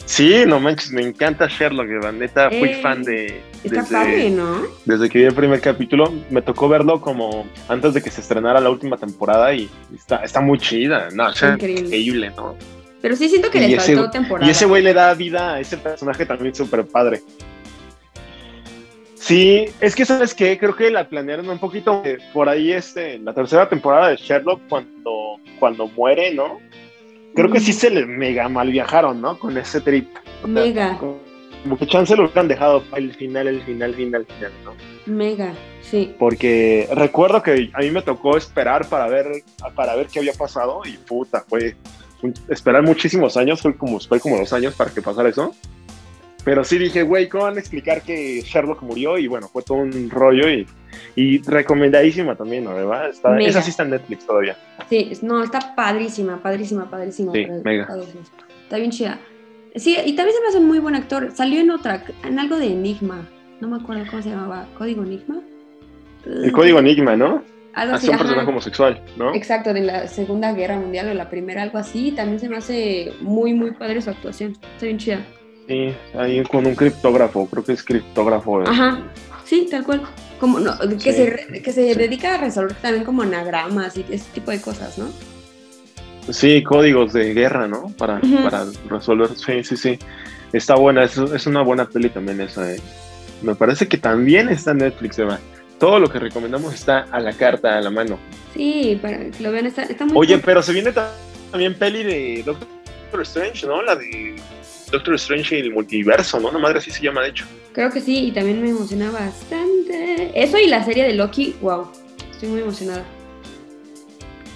Sí, 0.06 0.42
no 0.46 0.58
manches, 0.58 0.90
me 0.90 1.02
encanta 1.02 1.46
Sherlock, 1.46 1.88
Eva. 1.88 2.10
Neta, 2.10 2.48
fui 2.48 2.70
Eh, 2.70 2.80
fan 2.82 3.02
de. 3.04 3.40
Está 3.62 3.82
desde- 3.82 3.94
padre, 3.94 4.30
¿no? 4.30 4.62
Desde 4.84 5.08
que 5.08 5.18
vi 5.18 5.24
el 5.26 5.34
primer 5.34 5.60
capítulo, 5.60 6.12
me 6.30 6.42
tocó 6.42 6.68
verlo 6.68 7.00
como 7.00 7.46
antes 7.68 7.94
de 7.94 8.02
que 8.02 8.10
se 8.10 8.20
estrenara 8.22 8.60
la 8.60 8.70
última 8.70 8.96
temporada 8.96 9.54
y 9.54 9.70
está, 9.94 10.16
está 10.24 10.40
muy 10.40 10.58
chida. 10.58 11.10
No, 11.12 11.28
Increíble. 11.30 11.80
increíble, 11.86 12.32
¿no? 12.36 12.56
Pero 13.02 13.16
sí 13.16 13.28
siento 13.28 13.50
que 13.50 13.64
ese- 13.64 13.94
faltó 13.96 14.10
temporada. 14.10 14.46
Y 14.46 14.50
ese 14.50 14.66
güey 14.66 14.82
le 14.82 14.92
da 14.92 15.14
vida 15.14 15.54
a 15.54 15.60
ese 15.60 15.76
personaje 15.78 16.26
también 16.26 16.54
súper 16.54 16.86
padre. 16.86 17.22
Sí, 19.14 19.66
es 19.80 19.94
que 19.94 20.04
sabes 20.04 20.34
qué, 20.34 20.58
creo 20.58 20.74
que 20.74 20.90
la 20.90 21.08
planearon 21.08 21.48
un 21.50 21.58
poquito 21.58 22.02
eh, 22.04 22.18
por 22.32 22.48
ahí 22.48 22.72
este, 22.72 23.14
en 23.14 23.24
la 23.26 23.34
tercera 23.34 23.68
temporada 23.68 24.08
de 24.08 24.16
Sherlock 24.16 24.62
cuando, 24.68 25.36
cuando 25.58 25.86
muere, 25.88 26.34
¿no? 26.34 26.58
Creo 27.34 27.50
que 27.50 27.60
sí 27.60 27.72
se 27.72 27.90
le 27.90 28.06
mega 28.06 28.48
mal 28.48 28.70
viajaron, 28.72 29.20
¿no? 29.20 29.38
Con 29.38 29.56
ese 29.56 29.80
trip. 29.82 30.08
O 30.42 30.46
sea, 30.46 30.48
Mega. 30.48 30.98
Como 30.98 31.76
que 31.78 31.86
chance 31.86 32.16
lo 32.16 32.24
hubieran 32.24 32.48
dejado 32.48 32.82
para 32.84 33.02
el 33.02 33.14
final, 33.14 33.46
el 33.46 33.62
final, 33.62 33.94
final, 33.94 34.26
final, 34.26 34.52
¿no? 34.64 34.74
Mega, 35.04 35.52
sí. 35.82 36.14
Porque 36.18 36.88
recuerdo 36.92 37.42
que 37.42 37.70
a 37.74 37.80
mí 37.80 37.90
me 37.90 38.00
tocó 38.00 38.36
esperar 38.38 38.86
para 38.88 39.06
ver, 39.06 39.26
para 39.74 39.94
ver 39.94 40.06
qué 40.06 40.20
había 40.20 40.32
pasado 40.32 40.80
y 40.86 40.96
puta, 40.96 41.44
fue 41.46 41.76
esperar 42.48 42.82
muchísimos 42.82 43.36
años, 43.36 43.60
fue 43.60 43.76
como, 43.76 44.00
fue 44.00 44.20
como 44.20 44.38
dos 44.38 44.52
años 44.52 44.74
para 44.74 44.90
que 44.90 45.02
pasara 45.02 45.28
eso. 45.28 45.54
Pero 46.44 46.64
sí 46.64 46.78
dije, 46.78 47.02
güey, 47.02 47.28
¿cómo 47.28 47.44
van 47.44 47.56
a 47.56 47.60
explicar 47.60 48.02
que 48.02 48.40
Sherlock 48.40 48.82
murió? 48.82 49.18
Y 49.18 49.26
bueno, 49.26 49.48
fue 49.48 49.62
todo 49.62 49.78
un 49.78 50.08
rollo 50.08 50.48
y, 50.48 50.66
y 51.14 51.42
recomendadísima 51.42 52.34
también, 52.34 52.64
¿no? 52.64 52.74
¿verdad? 52.74 53.10
Está, 53.10 53.30
Mega. 53.30 53.48
esa 53.50 53.62
sí 53.62 53.70
está 53.70 53.82
en 53.82 53.90
Netflix 53.90 54.26
todavía. 54.26 54.56
Sí, 54.88 55.12
no, 55.22 55.44
está 55.44 55.74
padrísima, 55.74 56.42
padrísima, 56.42 56.88
padrísima. 56.88 57.32
Sí, 57.32 57.46
mega. 57.62 57.86
padrísima. 57.86 58.22
Está 58.62 58.78
bien 58.78 58.90
chida. 58.90 59.18
Sí, 59.76 59.96
y 60.04 60.14
también 60.14 60.34
se 60.36 60.42
me 60.42 60.48
hace 60.48 60.60
muy 60.60 60.78
buen 60.78 60.94
actor. 60.94 61.30
Salió 61.34 61.60
en 61.60 61.70
otra, 61.70 62.04
en 62.24 62.38
algo 62.38 62.56
de 62.56 62.66
Enigma. 62.66 63.28
No 63.60 63.68
me 63.68 63.76
acuerdo 63.76 64.04
cómo 64.08 64.22
se 64.22 64.30
llamaba. 64.30 64.66
¿Código 64.78 65.02
Enigma? 65.02 65.40
El 66.24 66.52
código 66.52 66.78
Enigma, 66.78 67.16
¿no? 67.16 67.42
Algo 67.80 67.94
Hace 67.94 68.06
así. 68.06 68.10
un 68.12 68.18
personaje 68.18 68.40
ajá. 68.42 68.50
homosexual, 68.50 69.02
¿no? 69.16 69.34
Exacto, 69.34 69.72
de 69.72 69.80
la 69.80 70.06
Segunda 70.06 70.52
Guerra 70.52 70.76
Mundial 70.78 71.08
o 71.08 71.14
la 71.14 71.30
Primera, 71.30 71.62
algo 71.62 71.78
así. 71.78 72.12
También 72.12 72.38
se 72.38 72.48
me 72.48 72.58
hace 72.58 73.12
muy, 73.22 73.54
muy 73.54 73.70
padre 73.70 74.02
su 74.02 74.10
actuación. 74.10 74.52
Está 74.74 74.84
bien 74.84 74.98
chida. 74.98 75.20
Sí, 75.66 75.94
ahí 76.18 76.42
con 76.42 76.66
un 76.66 76.74
criptógrafo, 76.74 77.46
creo 77.46 77.64
que 77.64 77.72
es 77.72 77.82
criptógrafo. 77.82 78.60
Ajá, 78.68 79.00
sí, 79.44 79.66
tal 79.70 79.84
cual. 79.84 80.02
Como, 80.38 80.58
no, 80.60 80.78
que, 80.78 80.98
Sí, 81.00 81.12
se, 81.12 81.62
que 81.62 81.72
se 81.72 81.92
sí. 81.94 81.98
dedica 81.98 82.34
a 82.34 82.38
resolver 82.38 82.74
también 82.74 83.04
como 83.04 83.22
anagramas 83.22 83.96
y 83.96 84.04
ese 84.10 84.30
tipo 84.34 84.50
de 84.50 84.60
cosas, 84.60 84.98
¿no? 84.98 85.06
Sí, 86.32 86.62
códigos 86.62 87.12
de 87.14 87.32
guerra, 87.32 87.66
¿no? 87.66 87.88
Para, 87.96 88.20
para 88.42 88.64
resolver. 88.90 89.28
Sí, 89.36 89.64
sí, 89.64 89.76
sí. 89.76 89.98
Está 90.52 90.74
buena, 90.74 91.04
es, 91.04 91.16
es 91.16 91.46
una 91.46 91.62
buena 91.62 91.86
peli 91.88 92.10
también 92.10 92.40
esa, 92.42 92.72
¿eh? 92.74 92.80
Me 93.42 93.54
parece 93.54 93.88
que 93.88 93.96
también 93.96 94.48
está 94.50 94.72
en 94.72 94.78
Netflix, 94.78 95.18
Eva. 95.18 95.38
Todo 95.80 95.98
lo 95.98 96.08
que 96.08 96.18
recomendamos 96.20 96.72
está 96.74 97.06
a 97.10 97.18
la 97.18 97.32
carta, 97.32 97.76
a 97.76 97.80
la 97.80 97.90
mano. 97.90 98.18
Sí, 98.54 98.96
para 99.02 99.18
que 99.30 99.42
lo 99.42 99.50
vean, 99.50 99.66
está, 99.66 99.82
está 99.82 100.04
muy 100.04 100.16
Oye, 100.16 100.34
cool. 100.34 100.42
pero 100.44 100.62
se 100.62 100.72
viene 100.72 100.92
ta- 100.92 101.12
también 101.50 101.74
peli 101.74 102.04
de 102.04 102.42
Doctor 102.44 103.22
Strange, 103.22 103.66
¿no? 103.66 103.82
La 103.82 103.96
de 103.96 104.36
Doctor 104.92 105.14
Strange 105.14 105.56
y 105.56 105.60
el 105.62 105.72
multiverso, 105.72 106.38
¿no? 106.38 106.50
Una 106.50 106.58
madre 106.58 106.78
así 106.78 106.90
se 106.92 107.02
llama, 107.02 107.22
de 107.22 107.30
hecho. 107.30 107.44
Creo 107.72 107.90
que 107.90 108.00
sí, 108.00 108.26
y 108.26 108.32
también 108.32 108.60
me 108.62 108.68
emociona 108.70 109.10
bastante. 109.10 110.30
Eso 110.34 110.58
y 110.58 110.66
la 110.66 110.84
serie 110.84 111.04
de 111.04 111.14
Loki, 111.14 111.56
wow, 111.62 111.90
estoy 112.30 112.50
muy 112.50 112.60
emocionada. 112.60 113.04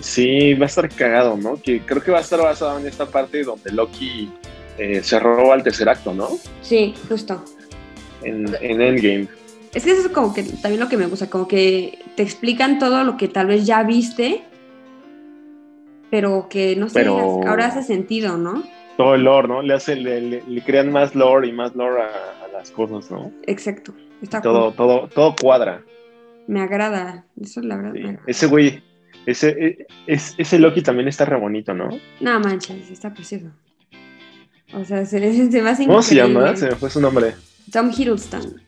Sí, 0.01 0.53
va 0.55 0.65
a 0.65 0.69
estar 0.69 0.89
cagado, 0.91 1.37
¿no? 1.37 1.61
Que 1.61 1.81
creo 1.81 2.03
que 2.03 2.11
va 2.11 2.19
a 2.19 2.21
estar 2.21 2.41
basado 2.41 2.79
en 2.79 2.87
esta 2.87 3.07
parte 3.07 3.43
donde 3.43 3.73
Loki 3.73 4.31
eh, 4.77 5.01
se 5.03 5.19
roba 5.19 5.55
el 5.55 5.63
tercer 5.63 5.89
acto, 5.89 6.13
¿no? 6.13 6.29
Sí, 6.61 6.95
justo. 7.09 7.43
En, 8.23 8.55
en 8.61 8.81
Endgame. 8.83 9.29
Es 9.75 9.85
que 9.85 9.91
eso 9.91 10.03
es 10.03 10.09
como 10.09 10.33
que 10.33 10.43
también 10.45 10.81
lo 10.81 10.89
que 10.89 10.97
me 10.97 11.07
gusta, 11.07 11.29
como 11.29 11.49
que 11.49 11.99
te 12.17 12.23
explican 12.23 12.79
todo 12.79 13.03
lo 13.05 13.17
que 13.17 13.27
tal 13.29 13.49
vez 13.49 13.67
ya 13.67 13.83
viste, 13.83 14.43
pero 16.11 16.47
que 16.49 16.77
no 16.77 16.89
sé, 16.89 17.01
Pero- 17.01 17.41
ahora 17.47 17.67
hace 17.67 17.83
sentido, 17.83 18.37
¿no? 18.39 18.63
todo 18.97 19.17
el 19.17 19.25
lore, 19.25 19.49
¿no? 19.49 19.61
Le, 19.61 19.75
hace, 19.75 19.97
le, 19.97 20.21
le- 20.21 20.43
le 20.47 20.63
crean 20.63 20.93
más 20.93 21.17
lore 21.17 21.49
y 21.49 21.53
más 21.53 21.75
lore 21.75 22.01
a, 22.03 22.45
a 22.45 22.49
las 22.53 22.71
cosas, 22.71 23.11
¿no? 23.11 23.33
Exacto. 23.45 23.93
Está 24.23 24.41
Todo, 24.41 24.67
cool. 24.67 24.77
todo, 24.77 25.09
todo 25.09 25.35
cuadra. 25.35 25.83
Me 26.47 26.61
agrada. 26.61 27.25
Eso 27.41 27.61
la 27.61 27.77
verdad. 27.77 27.93
sí. 27.95 27.99
me 27.99 28.09
agrada. 28.11 28.25
Ese 28.29 28.47
güey, 28.47 28.85
ese, 29.27 29.49
e- 29.49 29.87
es, 30.07 30.37
ese 30.39 30.61
Loki 30.61 30.81
también 30.83 31.09
está 31.09 31.25
re 31.25 31.37
bonito, 31.37 31.75
¿no? 31.75 31.89
No 32.21 32.39
manches, 32.39 32.89
está 32.89 33.13
precioso. 33.13 33.47
O 34.73 34.85
sea, 34.85 35.05
se, 35.05 35.51
se 35.51 35.61
me 35.63 35.71
hace 35.71 35.87
¿Cómo 35.87 36.01
se 36.01 36.15
llama? 36.15 36.55
Se 36.55 36.67
me 36.69 36.77
fue 36.77 36.89
su 36.89 37.01
nombre. 37.01 37.35
Tom 37.73 37.91
Hiddleston. 37.91 38.61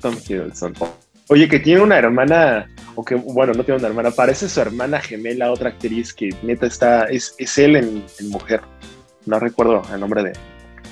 Tom 0.00 0.14
Hiddleston. 0.28 0.74
Oye, 1.28 1.48
que 1.48 1.58
tiene 1.58 1.80
una 1.80 1.98
hermana, 1.98 2.70
o 2.94 3.04
que, 3.04 3.16
bueno, 3.16 3.52
no 3.52 3.64
tiene 3.64 3.78
una 3.78 3.88
hermana, 3.88 4.10
parece 4.12 4.48
su 4.48 4.60
hermana 4.60 5.00
gemela, 5.00 5.50
otra 5.50 5.70
actriz 5.70 6.14
que 6.14 6.30
neta 6.42 6.66
está, 6.66 7.04
es, 7.06 7.34
es 7.38 7.58
él 7.58 7.74
en, 7.76 8.04
en 8.20 8.28
mujer. 8.28 8.60
No 9.24 9.40
recuerdo 9.40 9.82
el 9.92 9.98
nombre 9.98 10.22
de, 10.22 10.32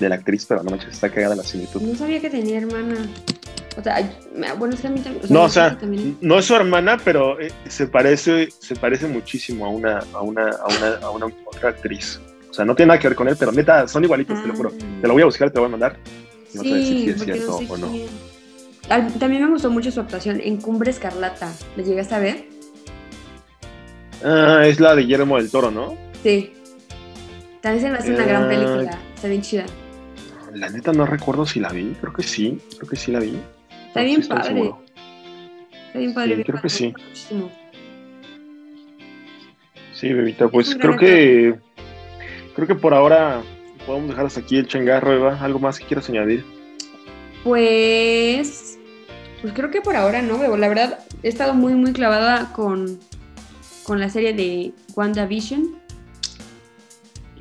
de 0.00 0.08
la 0.08 0.16
actriz, 0.16 0.44
pero 0.46 0.62
no 0.64 0.70
manches, 0.72 0.90
está 0.94 1.08
cagada 1.08 1.36
la 1.36 1.44
similitud. 1.44 1.80
No 1.82 1.94
sabía 1.96 2.20
que 2.20 2.30
tenía 2.30 2.58
hermana. 2.58 2.96
O 3.76 3.82
sea, 3.82 4.08
bueno, 4.58 4.74
es 4.74 4.80
que 4.80 4.86
a 4.88 4.90
mí 4.90 5.00
también. 5.00 5.24
No, 5.30 5.44
o 5.44 5.48
sea, 5.48 5.78
también- 5.78 6.16
no 6.20 6.38
es 6.38 6.44
su 6.46 6.54
hermana, 6.56 6.96
pero 7.04 7.40
eh, 7.40 7.52
se 7.68 7.86
parece, 7.86 8.48
se 8.58 8.74
parece 8.74 9.06
muchísimo 9.06 9.66
a 9.66 9.68
una, 9.68 9.98
a 10.14 10.20
una, 10.20 10.48
a 10.50 10.66
una, 10.68 10.96
a 11.06 11.10
una 11.10 11.26
otra 11.46 11.70
actriz. 11.70 12.20
O 12.50 12.52
sea, 12.54 12.64
no 12.64 12.74
tiene 12.74 12.88
nada 12.88 13.00
que 13.00 13.08
ver 13.08 13.16
con 13.16 13.28
él, 13.28 13.36
pero 13.38 13.50
neta, 13.52 13.86
son 13.88 14.02
igualitos, 14.04 14.40
te 14.42 14.48
lo 14.48 14.54
juro. 14.56 14.72
Ah. 14.74 14.84
Te 15.00 15.06
lo 15.08 15.14
voy 15.14 15.22
a 15.22 15.26
buscar, 15.26 15.50
te 15.50 15.56
lo 15.56 15.62
voy 15.62 15.68
a 15.68 15.70
mandar. 15.72 15.96
Y 16.52 16.58
vas 16.58 16.66
a 16.66 16.70
decir 16.70 16.86
Sí, 16.86 17.04
si 17.04 17.10
es 17.10 17.22
cierto 17.24 17.46
no 17.46 17.58
sé 17.58 17.66
o 17.72 17.76
no. 17.78 17.90
quién. 17.90 18.08
También 18.88 19.42
me 19.44 19.50
gustó 19.50 19.70
mucho 19.70 19.90
su 19.90 20.00
actuación 20.00 20.40
en 20.42 20.60
Cumbre 20.60 20.90
Escarlata. 20.90 21.50
¿La 21.76 21.82
llegaste 21.82 22.14
a 22.14 22.18
ver? 22.18 22.44
Ah, 24.24 24.62
es 24.66 24.80
la 24.80 24.94
de 24.94 25.02
Guillermo 25.02 25.36
del 25.36 25.50
Toro, 25.50 25.70
¿no? 25.70 25.96
Sí. 26.22 26.52
También 27.60 27.82
se 27.84 27.90
me 27.90 27.98
hace 27.98 28.14
una 28.14 28.24
gran 28.24 28.44
Ah. 28.44 28.48
película. 28.48 28.98
Está 29.14 29.28
bien 29.28 29.42
chida. 29.42 29.64
La 30.52 30.68
neta 30.70 30.92
no 30.92 31.04
recuerdo 31.06 31.46
si 31.46 31.60
la 31.60 31.70
vi, 31.70 31.94
creo 32.00 32.12
que 32.12 32.22
sí, 32.22 32.58
creo 32.78 32.88
que 32.88 32.96
sí 32.96 33.10
la 33.10 33.20
vi. 33.20 33.36
Está 33.88 34.02
bien 34.02 34.26
padre. 34.26 34.72
Está 35.86 35.98
bien 35.98 36.14
padre. 36.14 36.28
Sí, 36.28 36.34
bien 36.36 36.46
creo 36.46 36.62
que 36.62 36.68
sí. 36.68 36.94
muchísimo. 36.96 37.50
Sí, 39.94 40.12
bebita, 40.12 40.48
pues 40.48 40.74
creo 40.76 40.96
que 40.96 41.54
creo 42.54 42.68
que 42.68 42.74
por 42.74 42.94
ahora 42.94 43.42
podemos 43.86 44.10
dejar 44.10 44.26
hasta 44.26 44.40
aquí 44.40 44.56
el 44.58 44.66
changarro, 44.68 45.12
Eva. 45.12 45.38
¿Algo 45.40 45.58
más 45.58 45.78
que 45.78 45.86
quieras 45.86 46.08
añadir? 46.10 46.44
Pues, 47.44 48.78
pues 49.42 49.52
creo 49.52 49.70
que 49.70 49.80
por 49.82 49.96
ahora 49.96 50.22
no, 50.22 50.38
Bebo. 50.38 50.56
La 50.56 50.68
verdad, 50.68 50.98
he 51.22 51.28
estado 51.28 51.54
muy, 51.54 51.74
muy 51.74 51.92
clavada 51.92 52.52
con, 52.52 52.98
con 53.84 54.00
la 54.00 54.08
serie 54.08 54.32
de 54.32 54.72
WandaVision. 54.96 55.76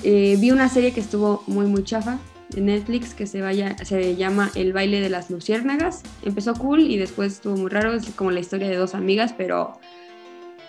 Eh, 0.04 0.36
vi 0.40 0.52
una 0.52 0.68
serie 0.68 0.92
que 0.94 1.00
estuvo 1.00 1.44
muy, 1.48 1.66
muy 1.66 1.84
chafa 1.86 2.20
en 2.56 2.66
Netflix 2.66 3.14
que 3.14 3.26
se, 3.26 3.42
vaya, 3.42 3.78
se 3.86 4.18
llama 4.18 4.52
El 4.56 4.74
baile 4.74 5.00
de 5.00 5.10
las 5.10 5.32
luciérnagas. 5.32 6.04
Empezó 6.22 6.54
cool 6.56 6.82
y 6.82 6.98
después 6.98 7.34
estuvo 7.34 7.56
muy 7.56 7.72
raro. 7.72 7.94
Es 7.94 8.10
como 8.12 8.30
la 8.32 8.42
historia 8.42 8.68
de 8.70 8.76
dos 8.76 8.96
amigas, 8.96 9.34
pero 9.38 9.80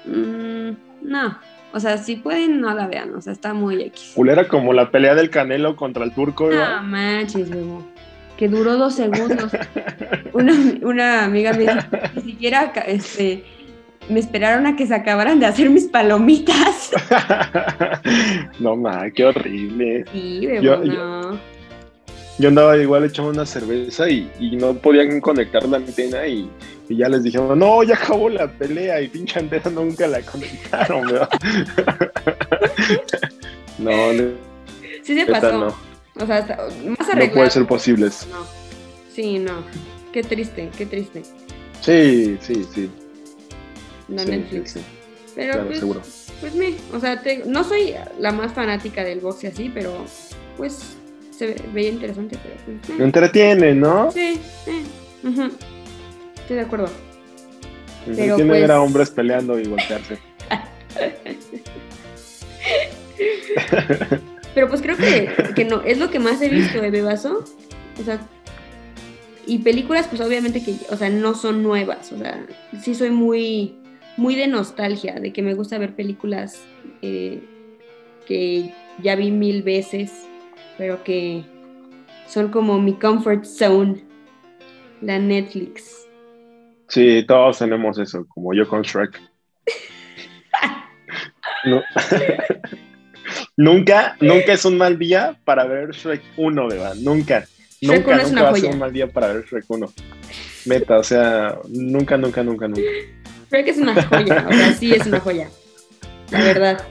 mm, 0.07 0.71
no. 1.03 1.39
O 1.73 1.81
sea, 1.81 1.99
si 1.99 2.15
pueden, 2.15 2.61
no 2.61 2.73
la 2.73 2.87
vean. 2.87 3.13
O 3.17 3.21
sea, 3.21 3.33
está 3.33 3.53
muy 3.53 3.83
X. 3.83 4.13
Culera 4.15 4.47
como 4.47 4.73
la 4.73 4.93
pelea 4.93 5.17
del 5.17 5.29
Canelo 5.31 5.75
contra 5.75 6.05
el 6.05 6.15
turco, 6.15 6.47
No 6.47 6.53
Eva. 6.55 6.81
manches, 6.83 7.51
Bebo. 7.51 7.85
Que 8.39 8.49
duró 8.49 8.77
dos 8.77 8.95
segundos. 8.97 9.53
Una, 10.33 10.53
una 10.83 11.25
amiga 11.25 11.53
me 11.53 11.59
dijo, 11.61 11.75
ni 12.17 12.23
siquiera 12.33 12.73
este, 12.87 13.45
me 14.09 14.19
esperaron 14.21 14.67
a 14.67 14.75
que 14.77 14.87
se 14.87 14.95
acabaran 14.95 15.39
de 15.41 15.47
hacer 15.47 15.71
mis 15.71 15.85
palomitas. 15.85 16.91
no, 18.59 18.75
ma, 18.77 19.09
qué 19.11 19.25
horrible. 19.25 20.05
Sí, 20.13 20.47
bebo, 20.47 20.63
Yo- 20.63 20.77
no. 20.85 21.55
Yo 22.37 22.49
andaba 22.49 22.77
igual 22.77 23.05
echando 23.05 23.31
una 23.31 23.47
cerveza 23.47 24.11
y, 24.11 24.29
y 24.41 24.57
no 24.57 24.75
podían 24.75 25.21
conectar 25.21 25.63
la 25.69 25.77
antena 25.77 26.27
y, 26.27 26.51
y 26.89 26.97
ya 26.97 27.09
les 27.09 27.23
dijeron, 27.23 27.57
no, 27.57 27.85
ya 27.85 27.95
acabó 27.95 28.29
la 28.29 28.49
pelea 28.49 29.01
y 29.01 29.07
pinche 29.07 29.39
antena 29.39 29.71
nunca 29.71 30.09
la 30.09 30.21
conectaron, 30.23 31.05
no, 33.79 34.13
ne- 34.13 34.33
Sí 35.05 35.15
se 35.15 35.27
pasó. 35.27 35.59
no, 35.67 35.77
O 36.21 36.27
sea, 36.27 36.41
más 36.43 36.59
no 36.85 36.97
arreglado. 37.13 37.33
puede 37.35 37.51
ser 37.51 37.67
posible. 37.67 38.07
eso. 38.07 38.27
No. 38.31 38.47
Sí, 39.15 39.39
no. 39.39 39.65
Qué 40.13 40.23
triste, 40.23 40.71
qué 40.77 40.87
triste. 40.87 41.23
Sí, 41.81 42.39
sí, 42.41 42.67
sí. 42.75 42.91
No 44.09 44.23
sí, 44.23 44.31
Netflix. 44.31 44.73
sí, 44.73 44.79
sí, 44.81 44.85
Pero 45.35 45.53
claro, 45.53 45.67
pues, 45.67 45.79
seguro. 45.81 46.03
pues 46.41 46.55
me, 46.55 46.75
o 46.93 47.01
sea, 47.01 47.21
te- 47.23 47.45
no 47.47 47.65
soy 47.65 47.95
la 48.21 48.33
más 48.33 48.53
fanática 48.53 49.03
del 49.03 49.21
box 49.21 49.45
y 49.45 49.47
así, 49.49 49.71
pero 49.73 50.05
pues 50.57 50.97
se 51.37 51.47
ve- 51.49 51.63
veía 51.73 51.89
interesante, 51.91 52.39
pero 52.43 52.55
pues, 52.65 52.97
Me 52.99 53.03
eh. 53.03 53.07
entretiene, 53.07 53.75
¿no? 53.75 54.11
Sí, 54.13 54.41
eh. 54.67 54.83
Estoy 56.37 56.57
de 56.57 56.63
acuerdo. 56.63 56.89
Pero 58.05 58.19
entretiene 58.21 58.61
ver 58.61 58.71
a 58.73 58.81
hombres 58.83 59.11
peleando 59.11 59.59
y 59.59 59.65
golpearse. 59.65 60.19
Pero 64.55 64.69
pues 64.69 64.81
creo 64.81 64.97
que, 64.97 65.31
que 65.55 65.65
no, 65.65 65.83
es 65.83 65.99
lo 65.99 66.11
que 66.11 66.19
más 66.19 66.41
he 66.41 66.49
visto 66.49 66.81
de 66.81 66.91
Bebaso. 66.91 67.45
O 68.01 68.03
sea, 68.03 68.21
y 69.47 69.59
películas, 69.59 70.07
pues 70.09 70.21
obviamente 70.21 70.63
que, 70.63 70.77
o 70.91 70.97
sea, 70.97 71.11
no 71.11 71.35
son 71.35 71.63
nuevas. 71.63 72.13
O 72.13 72.19
sea, 72.19 72.47
sí 72.81 72.95
soy 72.95 73.11
muy, 73.11 73.77
muy 74.17 74.37
de 74.37 74.47
nostalgia, 74.47 75.15
de 75.15 75.33
que 75.33 75.43
me 75.43 75.55
gusta 75.55 75.79
ver 75.79 75.95
películas 75.95 76.65
eh, 77.03 77.43
que 78.27 78.73
ya 79.03 79.17
vi 79.17 79.31
mil 79.31 79.63
veces, 79.63 80.27
pero 80.79 81.03
que 81.03 81.45
son 82.27 82.51
como 82.51 82.81
mi 82.81 82.95
comfort 82.95 83.45
zone, 83.45 84.05
la 85.01 85.19
Netflix. 85.19 86.09
Sí, 86.89 87.25
todos 87.27 87.59
tenemos 87.59 87.99
eso, 87.99 88.27
como 88.29 88.55
yo 88.55 88.69
con 88.69 88.83
Shrek. 88.83 89.21
No. 91.67 91.83
nunca, 93.57 94.17
nunca 94.21 94.53
es 94.53 94.65
un 94.65 94.77
mal 94.79 94.99
día 94.99 95.39
para 95.45 95.65
ver 95.65 95.91
Shrek 95.91 96.23
1, 96.37 96.69
¿verdad? 96.69 96.95
Nunca. 96.97 97.47
Shrek 97.81 98.01
nunca, 98.01 98.11
1 98.15 98.17
es 98.23 98.29
nunca 98.29 98.33
una 98.33 98.43
va 98.43 98.49
a 98.49 98.53
ser 98.55 98.61
joya. 98.63 98.73
un 98.73 98.79
mal 98.79 98.93
día 98.93 99.07
para 99.09 99.33
ver 99.33 99.45
Shrek 99.45 99.65
1. 99.69 99.93
Meta, 100.67 100.99
o 100.99 101.03
sea, 101.05 101.59
nunca, 101.69 102.17
nunca, 102.17 102.43
nunca, 102.43 102.67
nunca. 102.69 102.81
Que 103.51 103.71
es 103.71 103.77
una 103.79 103.95
joya, 104.03 104.47
o 104.49 104.53
sea, 104.53 104.73
sí 104.73 104.93
es 104.95 105.07
una 105.07 105.21
joya. 105.21 105.49
La 106.31 106.43
verdad. 106.43 106.85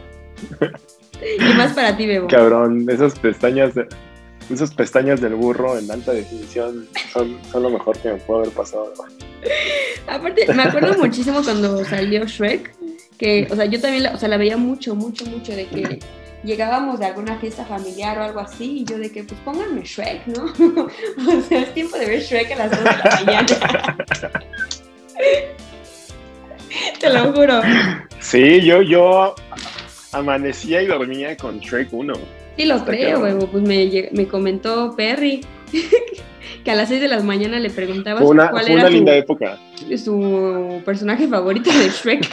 Y 1.39 1.53
más 1.55 1.73
para 1.73 1.95
ti, 1.97 2.05
Bebo. 2.05 2.27
Cabrón, 2.27 2.85
esas 2.89 3.17
pestañas, 3.19 3.73
de- 3.75 3.87
esas 4.53 4.73
pestañas 4.73 5.19
del 5.21 5.35
burro 5.35 5.77
en 5.77 5.89
alta 5.89 6.11
definición 6.13 6.87
son, 7.11 7.37
son 7.51 7.63
lo 7.63 7.69
mejor 7.69 7.97
que 7.97 8.09
me 8.09 8.15
puede 8.17 8.41
haber 8.41 8.53
pasado. 8.53 8.89
¿verdad? 8.91 9.13
Aparte, 10.07 10.53
me 10.53 10.63
acuerdo 10.63 10.97
muchísimo 11.01 11.41
cuando 11.43 11.83
salió 11.85 12.25
Shrek, 12.25 12.73
que, 13.17 13.47
o 13.49 13.55
sea, 13.55 13.65
yo 13.65 13.79
también 13.81 14.03
la, 14.03 14.11
o 14.13 14.17
sea, 14.17 14.29
la 14.29 14.37
veía 14.37 14.57
mucho, 14.57 14.95
mucho, 14.95 15.25
mucho, 15.25 15.53
de 15.55 15.65
que 15.67 15.99
llegábamos 16.43 16.99
de 16.99 17.05
alguna 17.05 17.37
fiesta 17.37 17.65
familiar 17.65 18.17
o 18.19 18.23
algo 18.23 18.39
así, 18.39 18.79
y 18.79 18.85
yo 18.85 18.97
de 18.97 19.11
que, 19.11 19.23
pues 19.23 19.39
pónganme 19.41 19.81
Shrek, 19.83 20.27
¿no? 20.27 20.45
o 21.37 21.41
sea, 21.41 21.61
es 21.61 21.73
tiempo 21.73 21.97
de 21.97 22.05
ver 22.05 22.21
Shrek 22.21 22.51
a 22.51 22.55
las 22.55 22.71
2 22.71 22.79
de 22.79 22.85
la 22.85 23.21
mañana. 23.25 23.97
Te 26.99 27.09
lo 27.09 27.33
juro. 27.33 27.61
Sí, 28.19 28.61
yo, 28.61 28.81
yo 28.81 29.35
amanecía 30.11 30.81
y 30.81 30.87
dormía 30.87 31.37
con 31.37 31.59
Shrek 31.59 31.93
1. 31.93 32.13
Sí 32.57 32.65
lo 32.65 32.83
creo, 32.85 33.19
huevo, 33.19 33.47
pues 33.47 33.63
me, 33.63 34.09
me 34.11 34.27
comentó 34.27 34.95
Perry 34.95 35.45
que 36.63 36.71
a 36.71 36.75
las 36.75 36.89
6 36.89 37.01
de 37.01 37.07
la 37.07 37.19
mañana 37.21 37.59
le 37.59 37.69
preguntaba 37.69 38.21
Fue 38.21 38.29
una, 38.29 38.49
cuál 38.49 38.65
fue 38.65 38.73
era 38.73 38.81
una 38.81 38.89
su, 38.89 38.95
linda 38.95 39.15
época. 39.15 39.57
su 39.97 40.81
personaje 40.85 41.27
favorito 41.27 41.71
de 41.71 41.89
Shrek. 41.89 42.29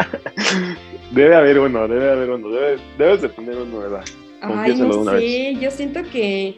Debe 1.12 1.34
haber 1.36 1.58
uno, 1.60 1.86
debe 1.88 2.10
haber 2.10 2.30
uno. 2.30 2.48
Debe, 2.50 2.78
debes 2.98 3.22
de 3.22 3.28
tener 3.28 3.56
uno, 3.56 3.78
¿verdad? 3.78 4.04
Ay, 4.40 4.74
no 4.76 4.98
una 5.00 5.12
sé, 5.18 5.54
yo 5.60 5.70
siento 5.70 6.02
que. 6.02 6.56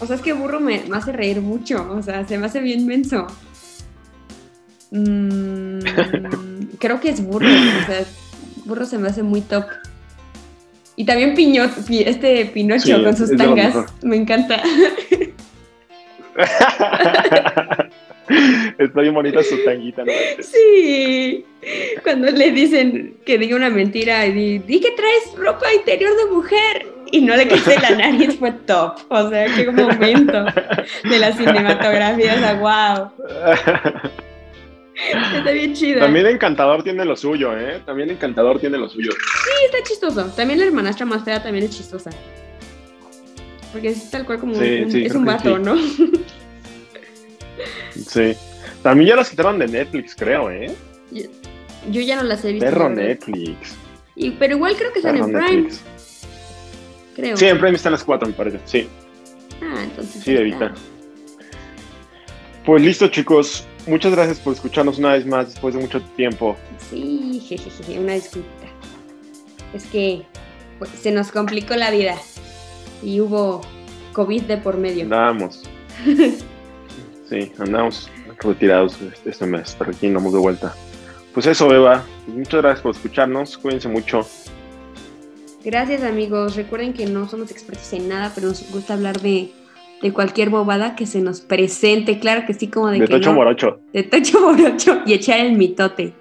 O 0.00 0.06
sea, 0.06 0.16
es 0.16 0.22
que 0.22 0.32
burro 0.32 0.60
me, 0.60 0.82
me 0.88 0.96
hace 0.96 1.12
reír 1.12 1.40
mucho, 1.40 1.86
o 1.90 2.02
sea, 2.02 2.26
se 2.26 2.38
me 2.38 2.46
hace 2.46 2.60
bien 2.60 2.86
menso. 2.86 3.26
Mm, 4.90 5.78
creo 6.78 7.00
que 7.00 7.10
es 7.10 7.24
burro, 7.24 7.46
o 7.46 7.86
sea, 7.86 8.04
burro 8.64 8.84
se 8.86 8.98
me 8.98 9.08
hace 9.08 9.22
muy 9.22 9.40
top. 9.40 9.64
Y 10.96 11.04
también 11.04 11.34
Piño, 11.34 11.68
Pi- 11.86 12.04
este 12.04 12.46
Pinocho 12.46 12.96
Sí, 12.96 13.04
con 13.04 13.16
sus 13.16 13.36
tangas, 13.36 13.74
me 14.02 14.16
encanta. 14.16 14.62
Está 18.78 19.00
bien 19.00 19.14
bonita 19.14 19.42
su 19.42 19.56
tanguita, 19.64 20.04
¿no? 20.04 20.12
Sí, 20.40 21.44
cuando 22.02 22.30
le 22.30 22.50
dicen 22.50 23.16
que 23.24 23.38
diga 23.38 23.56
una 23.56 23.70
mentira 23.70 24.26
y 24.26 24.58
di, 24.58 24.80
que 24.80 24.90
traes 24.92 25.34
ropa 25.36 25.72
interior 25.72 26.12
de 26.16 26.32
mujer 26.32 26.86
y 27.12 27.20
no 27.20 27.36
le 27.36 27.46
quité 27.46 27.78
la 27.78 27.90
nariz 27.90 28.36
fue 28.38 28.52
top. 28.52 28.98
O 29.08 29.28
sea, 29.30 29.46
qué 29.54 29.70
momento 29.70 30.44
de 31.04 31.18
la 31.18 31.32
cinematografía, 31.32 32.34
o 32.34 32.38
sea, 32.38 32.54
wow. 32.54 33.10
Está 35.36 35.50
bien 35.50 35.74
chido. 35.74 36.00
También 36.00 36.26
Encantador 36.26 36.82
tiene 36.82 37.04
lo 37.04 37.16
suyo, 37.16 37.56
¿eh? 37.56 37.80
También 37.84 38.10
Encantador 38.10 38.58
tiene 38.58 38.78
lo 38.78 38.88
suyo. 38.88 39.10
Sí, 39.12 39.64
está 39.66 39.78
chistoso. 39.86 40.24
También 40.34 40.58
la 40.58 40.66
hermanastra 40.66 41.04
más 41.04 41.22
fea 41.22 41.42
también 41.42 41.66
es 41.66 41.76
chistosa. 41.76 42.10
Porque 43.72 43.88
es 43.88 44.10
tal 44.10 44.24
cual 44.24 44.38
como 44.38 44.54
Sí, 44.54 44.80
un, 44.84 44.90
sí, 44.90 45.04
es 45.04 45.14
un 45.14 45.24
vato, 45.24 45.56
sí. 45.56 45.62
¿no? 45.62 45.76
Sí. 48.04 48.34
También 48.82 49.10
ya 49.10 49.16
las 49.16 49.30
quitaron 49.30 49.58
de 49.58 49.66
Netflix, 49.68 50.14
creo, 50.16 50.50
¿eh? 50.50 50.74
Yo, 51.10 51.22
yo 51.90 52.00
ya 52.00 52.16
no 52.16 52.22
las 52.24 52.44
he 52.44 52.52
visto. 52.52 52.66
Perro. 52.66 52.88
Netflix. 52.90 53.74
Y, 54.14 54.30
pero 54.32 54.56
igual 54.56 54.76
creo 54.76 54.92
que 54.92 54.98
están 55.00 55.16
en 55.16 55.24
Prime, 55.24 55.40
Netflix. 55.62 55.80
creo. 57.14 57.36
Sí, 57.36 57.46
en 57.46 57.58
Prime 57.58 57.76
están 57.76 57.92
las 57.92 58.04
cuatro, 58.04 58.26
me 58.28 58.34
parece. 58.34 58.58
Sí, 58.64 58.88
Ah, 59.62 59.82
entonces. 59.84 60.22
sí, 60.22 60.30
ahí 60.32 60.36
Evita. 60.38 60.72
Pues 62.64 62.82
listo, 62.82 63.08
chicos. 63.08 63.66
Muchas 63.86 64.12
gracias 64.12 64.40
por 64.40 64.52
escucharnos 64.54 64.98
una 64.98 65.12
vez 65.12 65.24
más 65.26 65.50
después 65.52 65.74
de 65.74 65.80
mucho 65.80 66.02
tiempo. 66.16 66.56
Sí, 66.90 67.40
jejeje, 67.46 67.98
una 68.00 68.14
disculpita. 68.14 68.66
Es 69.72 69.84
que 69.86 70.24
pues, 70.78 70.90
se 70.90 71.12
nos 71.12 71.30
complicó 71.30 71.74
la 71.76 71.90
vida 71.92 72.16
y 73.02 73.20
hubo 73.20 73.60
COVID 74.12 74.42
de 74.42 74.56
por 74.56 74.76
medio. 74.76 75.04
Andábamos. 75.04 75.62
Sí, 77.28 77.52
andamos 77.58 78.10
retirados 78.40 78.96
este- 79.24 79.46
mes, 79.46 79.74
pero 79.78 79.90
aquí 79.90 80.06
andamos 80.06 80.32
de 80.32 80.38
vuelta. 80.38 80.74
Pues 81.34 81.46
eso, 81.46 81.68
Beba. 81.68 82.04
Muchas 82.28 82.62
gracias 82.62 82.80
por 82.82 82.92
escucharnos. 82.94 83.58
Cuídense 83.58 83.88
mucho. 83.88 84.26
Gracias 85.64 86.02
amigos. 86.02 86.56
Recuerden 86.56 86.92
que 86.92 87.06
no 87.06 87.28
somos 87.28 87.50
expertos 87.50 87.92
en 87.92 88.08
nada, 88.08 88.32
pero 88.34 88.48
nos 88.48 88.70
gusta 88.72 88.94
hablar 88.94 89.20
de, 89.20 89.50
de 90.00 90.12
cualquier 90.12 90.48
bobada 90.50 90.94
que 90.94 91.06
se 91.06 91.20
nos 91.20 91.40
presente. 91.40 92.20
Claro 92.20 92.46
que 92.46 92.54
sí, 92.54 92.68
como 92.68 92.88
de, 92.88 93.00
De 93.00 93.06
que 93.06 93.14
Tocho 93.14 93.30
no. 93.30 93.36
Morocho. 93.36 93.80
De 93.92 94.02
Tocho 94.04 94.40
Morocho 94.52 95.02
y 95.04 95.12
echar 95.14 95.40
el 95.40 95.52
mitote. 95.52 96.12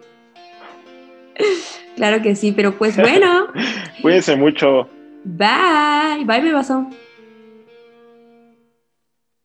Claro 1.96 2.22
que 2.22 2.36
sí, 2.36 2.52
pero 2.52 2.78
pues 2.78 2.98
bueno. 2.98 3.48
Cuídense 4.02 4.36
mucho. 4.36 4.90
Bye. 5.24 6.26
Bye, 6.26 6.42
bebazo. 6.42 6.90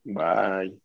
Bye. 0.04 0.79